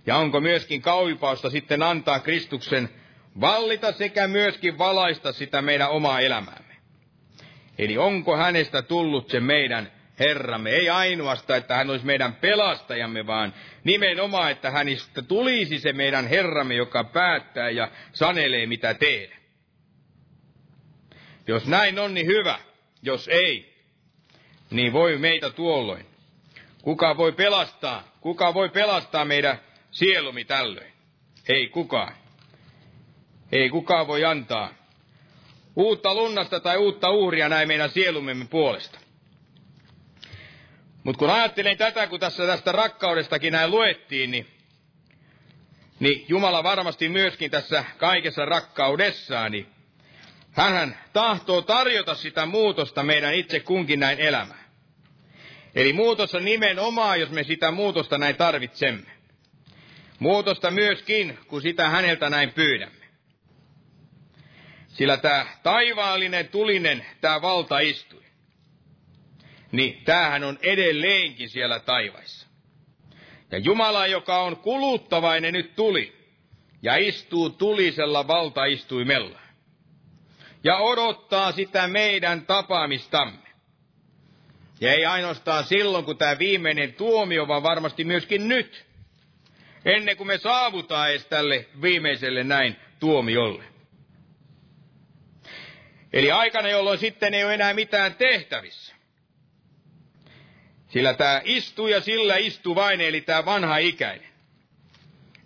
Ja 0.06 0.18
onko 0.18 0.42
myöskin 0.42 0.82
kauipausta 0.82 1.50
sitten 1.50 1.84
antaa 1.84 2.20
Kristuksen 2.20 2.90
vallita 3.42 3.92
sekä 3.92 4.28
myöskin 4.28 4.78
valaista 4.78 5.34
sitä 5.34 5.62
meidän 5.62 5.90
omaa 5.90 6.20
elämäämme. 6.20 6.76
Eli 7.78 7.98
onko 7.98 8.38
hänestä 8.38 8.82
tullut 8.82 9.30
se 9.30 9.40
meidän 9.40 9.92
Herramme, 10.20 10.70
ei 10.70 10.90
ainoastaan, 10.90 11.60
että 11.60 11.76
hän 11.76 11.90
olisi 11.90 12.06
meidän 12.06 12.36
pelastajamme, 12.36 13.28
vaan 13.28 13.54
nimenomaan, 13.84 14.52
että 14.52 14.72
hänistä 14.72 15.22
tulisi 15.22 15.80
se 15.80 15.94
meidän 15.94 16.28
Herramme, 16.28 16.76
joka 16.76 17.04
päättää 17.04 17.70
ja 17.70 17.92
sanelee 18.14 18.66
mitä 18.66 18.94
tehdä. 18.94 19.36
Jos 21.48 21.68
näin 21.68 22.00
on, 22.00 22.14
niin 22.14 22.28
hyvä. 22.28 22.60
Jos 23.02 23.28
ei, 23.28 23.76
niin 24.70 24.94
voi 24.94 25.18
meitä 25.18 25.50
tuolloin. 25.50 26.06
Kuka 26.82 27.18
voi 27.18 27.32
pelastaa? 27.32 28.04
Kuka 28.22 28.54
voi 28.54 28.70
pelastaa 28.70 29.26
meidän 29.26 29.60
sielumi 29.92 30.46
tällöin? 30.46 30.94
Ei 31.50 31.68
kukaan. 31.68 32.14
Ei 33.52 33.70
kukaan 33.70 34.08
voi 34.08 34.26
antaa 34.26 34.86
uutta 35.76 36.14
lunnasta 36.16 36.60
tai 36.60 36.78
uutta 36.78 37.10
uhria 37.10 37.50
näin 37.50 37.68
meidän 37.68 37.90
sielumemme 37.90 38.46
puolesta. 38.46 39.00
Mutta 41.06 41.20
kun 41.20 41.30
ajattelen 41.30 41.78
tätä, 41.78 42.08
kun 42.08 42.20
tässä 42.20 42.48
tästä 42.48 42.72
rakkaudestakin 42.72 43.54
näin 43.54 43.72
luettiin, 43.72 44.32
niin, 44.32 44.48
niin 46.00 46.26
Jumala 46.28 46.64
varmasti 46.64 47.10
myöskin 47.10 47.52
tässä 47.52 47.86
kaikessa 47.98 48.46
rakkaudessaan, 48.46 49.52
niin 49.52 49.68
hän 50.52 50.98
tahtoo 51.14 51.62
tarjota 51.62 52.16
sitä 52.16 52.46
muutosta 52.46 53.04
meidän 53.04 53.34
itse 53.34 53.60
kunkin 53.60 54.00
näin 54.00 54.20
elämään. 54.20 54.66
Eli 55.76 55.94
muutos 55.94 56.36
on 56.36 56.46
nimenomaan, 56.46 57.20
jos 57.20 57.30
me 57.30 57.44
sitä 57.44 57.72
muutosta 57.72 58.18
näin 58.18 58.36
tarvitsemme. 58.36 59.12
Muutosta 60.20 60.72
myöskin, 60.72 61.40
kun 61.48 61.62
sitä 61.62 61.90
häneltä 61.90 62.30
näin 62.30 62.54
pyydämme. 62.54 63.06
Sillä 64.88 65.18
tämä 65.18 65.46
taivaallinen 65.64 66.48
tulinen, 66.48 67.06
tämä 67.22 67.42
valta 67.42 67.80
istui 67.80 68.25
niin 69.76 70.02
tämähän 70.06 70.44
on 70.44 70.60
edelleenkin 70.62 71.50
siellä 71.50 71.80
taivaissa. 71.80 72.48
Ja 73.52 73.58
Jumala, 73.58 74.08
joka 74.08 74.42
on 74.42 74.58
kuluttavainen, 74.58 75.54
nyt 75.54 75.76
tuli 75.76 76.16
ja 76.82 76.96
istuu 76.96 77.50
tulisella 77.50 78.28
valtaistuimella 78.28 79.40
ja 80.64 80.78
odottaa 80.78 81.52
sitä 81.52 81.88
meidän 81.88 82.46
tapaamistamme. 82.46 83.46
Ja 84.82 84.94
ei 84.94 85.06
ainoastaan 85.06 85.64
silloin, 85.64 86.06
kun 86.06 86.18
tämä 86.18 86.40
viimeinen 86.40 86.94
tuomio, 86.94 87.48
vaan 87.48 87.64
varmasti 87.64 88.04
myöskin 88.04 88.48
nyt, 88.48 88.86
ennen 89.86 90.18
kuin 90.18 90.28
me 90.28 90.38
saavutaan 90.38 91.10
edes 91.10 91.26
tälle 91.26 91.66
viimeiselle 91.82 92.44
näin 92.44 92.76
tuomiolle. 93.00 93.64
Eli 96.14 96.32
aikana, 96.32 96.70
jolloin 96.70 97.00
sitten 97.00 97.34
ei 97.34 97.44
ole 97.44 97.54
enää 97.54 97.74
mitään 97.74 98.16
tehtävissä. 98.16 98.95
Sillä 100.96 101.14
tämä 101.14 101.42
istuu 101.44 101.88
ja 101.88 102.02
sillä 102.02 102.38
istuu 102.38 102.76
vain, 102.76 103.02
eli 103.02 103.22
tämä 103.22 103.46
vanha 103.46 103.78
ikäinen. 103.78 104.28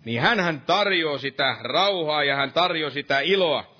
Niin 0.04 0.20
hän 0.20 0.62
tarjoaa 0.66 1.18
sitä 1.18 1.56
rauhaa 1.60 2.24
ja 2.24 2.36
hän 2.36 2.52
tarjoaa 2.52 2.90
sitä 2.90 3.20
iloa. 3.20 3.74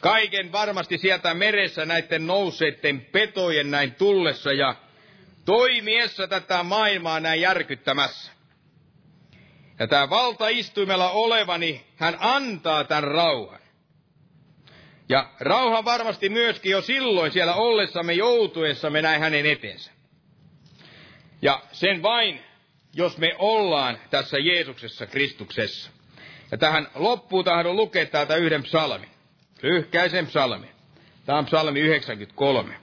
Kaiken 0.00 0.52
varmasti 0.52 0.98
sieltä 0.98 1.34
meressä 1.34 1.84
näiden 1.84 2.26
nouseiden 2.26 3.00
petojen 3.00 3.70
näin 3.70 3.94
tullessa 3.94 4.52
ja 4.52 4.74
toimiessa 5.44 6.28
tätä 6.28 6.62
maailmaa 6.62 7.20
näin 7.20 7.40
järkyttämässä. 7.40 8.32
Ja 9.78 9.86
tämä 9.86 10.10
valtaistuimella 10.10 11.10
olevani, 11.10 11.84
hän 11.96 12.16
antaa 12.20 12.84
tämän 12.84 13.04
rauhan. 13.04 13.60
Ja 15.08 15.30
rauha 15.40 15.84
varmasti 15.84 16.28
myöskin 16.28 16.72
jo 16.72 16.82
silloin 16.82 17.32
siellä 17.32 17.54
ollessamme 17.54 18.12
joutuessamme 18.12 19.02
näin 19.02 19.20
hänen 19.20 19.46
eteensä. 19.46 19.94
Ja 21.44 21.62
sen 21.72 22.02
vain, 22.02 22.40
jos 22.92 23.18
me 23.18 23.34
ollaan 23.38 23.98
tässä 24.10 24.38
Jeesuksessa 24.38 25.06
Kristuksessa. 25.06 25.90
Ja 26.50 26.58
tähän 26.58 26.88
loppuun 26.94 27.44
tahdon 27.44 27.76
lukea 27.76 28.06
täältä 28.06 28.36
yhden 28.36 28.62
psalmin. 28.62 29.08
Lyhkäisen 29.62 30.26
psalmi. 30.26 30.66
Tämä 31.26 31.38
on 31.38 31.46
psalmi 31.46 31.80
93. 31.80 32.76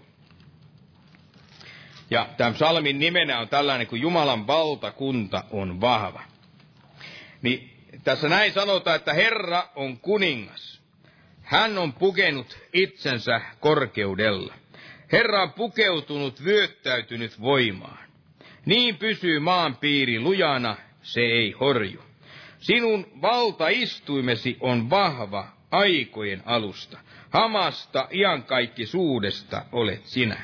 Ja 2.10 2.30
tämän 2.38 2.54
psalmin 2.54 3.00
nimenä 3.00 3.40
on 3.40 3.50
tällainen, 3.50 3.88
kun 3.88 4.02
Jumalan 4.02 4.48
valtakunta 4.48 5.44
on 5.52 5.82
vahva. 5.82 6.24
Niin 7.42 7.88
tässä 8.04 8.30
näin 8.30 8.54
sanotaan, 8.54 8.96
että 8.96 9.14
Herra 9.14 9.68
on 9.76 10.00
kuningas. 10.00 10.82
Hän 11.42 11.78
on 11.78 11.94
pukenut 11.94 12.58
itsensä 12.74 13.42
korkeudella. 13.60 14.54
Herra 15.12 15.44
on 15.44 15.54
pukeutunut 15.54 16.44
vyöttäytynyt 16.44 17.42
voimaan. 17.42 18.11
Niin 18.66 18.98
pysyy 18.98 19.40
maan 19.40 19.78
piiri 19.78 20.20
lujana, 20.20 20.76
se 21.02 21.22
ei 21.22 21.52
horju. 21.52 22.04
Sinun 22.60 23.06
valtaistuimesi 23.22 24.58
on 24.60 24.90
vahva 24.90 25.48
aikojen 25.72 26.42
alusta. 26.46 27.00
Hamasta 27.30 28.08
suudesta 28.86 29.66
olet 29.72 30.06
sinä. 30.06 30.38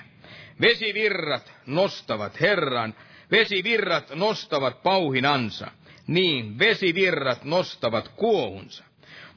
Vesivirrat 0.61 1.53
nostavat 1.65 2.41
Herran, 2.41 2.95
vesivirrat 3.31 4.15
nostavat 4.15 4.83
pauhinansa, 4.83 5.71
niin 6.07 6.59
vesivirrat 6.59 7.43
nostavat 7.43 8.07
kuohunsa. 8.07 8.83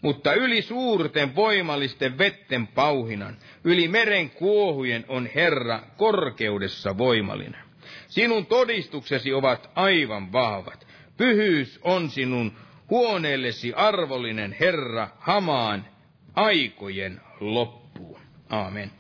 Mutta 0.03 0.35
yli 0.35 0.63
suurten 0.63 1.35
voimallisten 1.37 2.19
vetten 2.19 2.67
pauhinan, 2.67 3.37
yli 3.65 3.89
meren 3.89 4.31
kuohujen 4.31 5.05
on 5.09 5.29
Herra 5.35 5.83
korkeudessa 5.97 6.99
voimallinen. 6.99 7.70
Sinun 8.11 8.47
todistuksesi 8.47 9.33
ovat 9.33 9.71
aivan 9.75 10.33
vahvat. 10.33 10.87
Pyhyys 11.17 11.79
on 11.83 12.11
sinun 12.11 12.53
huoneellesi 12.91 13.73
arvollinen 13.75 14.57
Herra 14.61 15.09
hamaan 15.19 15.87
aikojen 16.35 17.21
loppuun. 17.41 18.21
Aamen. 18.51 18.91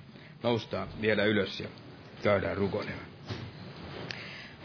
Noustaan 0.42 0.88
vielä 1.00 1.24
ylös 1.24 1.60
ja 1.60 1.68
käydään 2.22 2.56
rukoilemaan. 2.56 3.04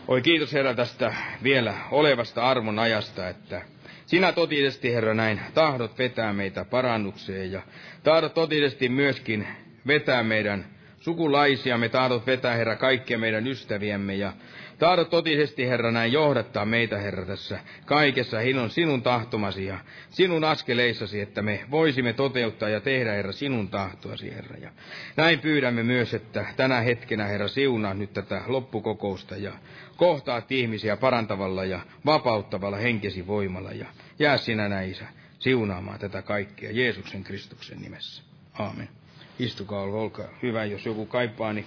Oi 0.08 0.22
kiitos 0.22 0.54
Herra 0.54 0.74
tästä 0.74 1.14
vielä 1.43 1.74
olevasta 1.91 2.43
armon 2.50 2.80
ajasta, 2.80 3.30
että 3.30 3.62
sinä 4.06 4.32
totisesti 4.32 4.93
Herra 4.93 5.14
näin 5.14 5.41
tahdot 5.54 5.98
vetää 5.98 6.34
meitä 6.34 6.66
parannukseen 6.66 7.52
ja 7.52 7.62
tahdot 8.04 8.34
totisesti 8.34 8.89
myöskin 8.89 9.48
vetää 9.88 10.24
meidän 10.24 10.74
sukulaisia, 11.06 11.78
me 11.78 11.89
tahdot 11.89 12.26
vetää, 12.26 12.56
Herra, 12.56 12.76
kaikkia 12.76 13.18
meidän 13.18 13.47
ystäviämme 13.47 14.16
ja 14.16 14.34
tahdot 14.80 15.10
totisesti, 15.10 15.68
Herra, 15.68 15.91
näin 15.91 16.12
johdattaa 16.12 16.66
meitä, 16.66 16.97
Herra, 16.97 17.26
tässä 17.26 17.60
kaikessa 17.86 18.39
hinon 18.39 18.70
sinun 18.70 19.01
tahtomasi 19.01 19.66
ja 19.66 19.80
sinun 20.10 20.43
askeleissasi, 20.43 21.22
että 21.22 21.41
me 21.41 21.66
voisimme 21.72 22.14
toteuttaa 22.14 22.70
ja 22.70 22.80
tehdä, 22.80 23.12
Herra, 23.12 23.32
sinun 23.32 23.68
tahtoasi, 23.68 24.36
Herra. 24.36 24.58
Ja 24.58 24.70
näin 25.16 25.39
pyydämme 25.39 25.84
myös, 25.84 26.14
että 26.14 26.45
tänä 26.58 26.82
hetkenä, 26.82 27.26
Herra, 27.26 27.47
siunaa 27.47 27.93
nyt 27.93 28.14
tätä 28.14 28.41
loppukokousta 28.47 29.38
ja 29.38 29.51
kohtaat 29.97 30.51
ihmisiä 30.51 30.97
parantavalla 30.97 31.66
ja 31.66 31.80
vapauttavalla 32.06 32.78
henkesi 32.78 33.28
voimalla 33.28 33.72
ja 33.72 33.86
jää 34.20 34.38
sinä 34.38 34.70
näisä 34.70 35.06
siunaamaan 35.39 35.99
tätä 35.99 36.22
kaikkea 36.22 36.72
Jeesuksen 36.72 37.24
Kristuksen 37.24 37.82
nimessä. 37.82 38.24
Aamen. 38.60 39.05
Istukaa, 39.40 39.82
olkaa 39.82 40.28
hyvä. 40.44 40.66
Jos 40.66 40.86
joku 40.86 41.06
kaipaa, 41.06 41.54
niin 41.54 41.66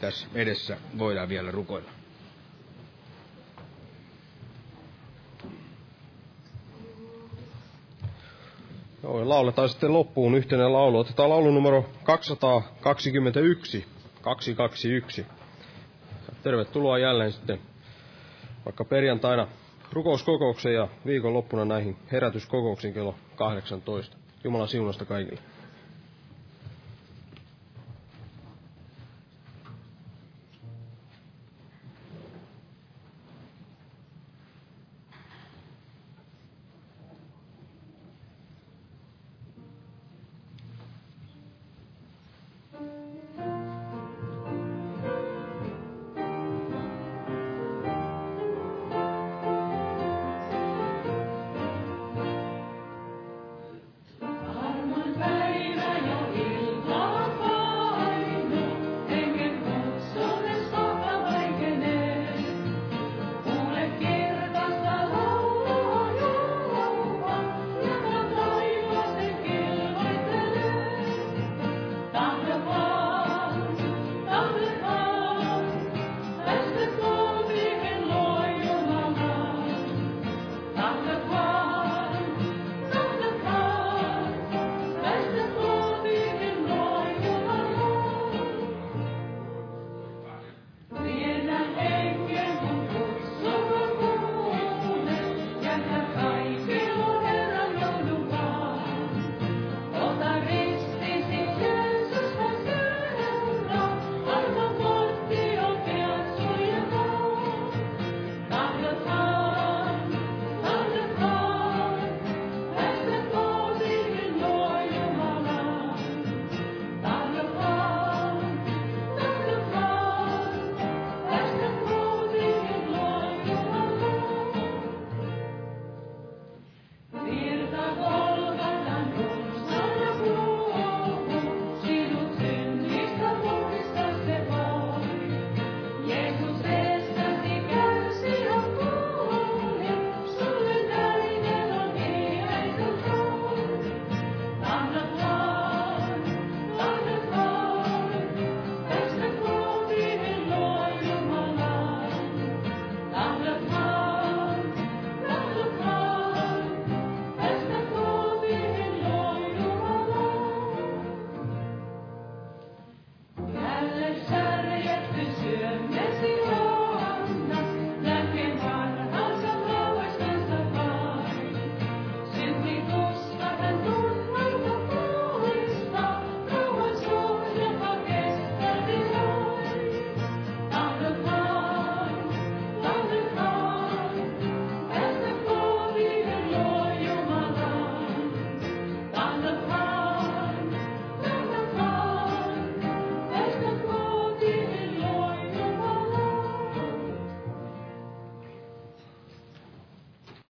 tässä 0.00 0.26
edessä 0.34 0.76
voidaan 0.98 1.28
vielä 1.28 1.50
rukoilla. 1.50 1.90
Joo, 9.02 9.28
lauletaan 9.28 9.68
sitten 9.68 9.92
loppuun 9.92 10.34
yhteinen 10.34 10.72
laulu. 10.72 10.98
Otetaan 10.98 11.30
laulu 11.30 11.50
numero 11.50 11.90
221. 12.04 13.84
221. 14.22 15.26
Tervetuloa 16.42 16.98
jälleen 16.98 17.32
sitten 17.32 17.58
vaikka 18.64 18.84
perjantaina 18.84 19.48
rukouskokoukseen 19.92 20.74
ja 20.74 20.88
viikonloppuna 21.06 21.64
näihin 21.64 21.96
herätyskokouksiin 22.12 22.94
kello 22.94 23.14
18. 23.36 24.16
Jumalan 24.44 24.68
siunasta 24.68 25.04
kaikille. 25.04 25.51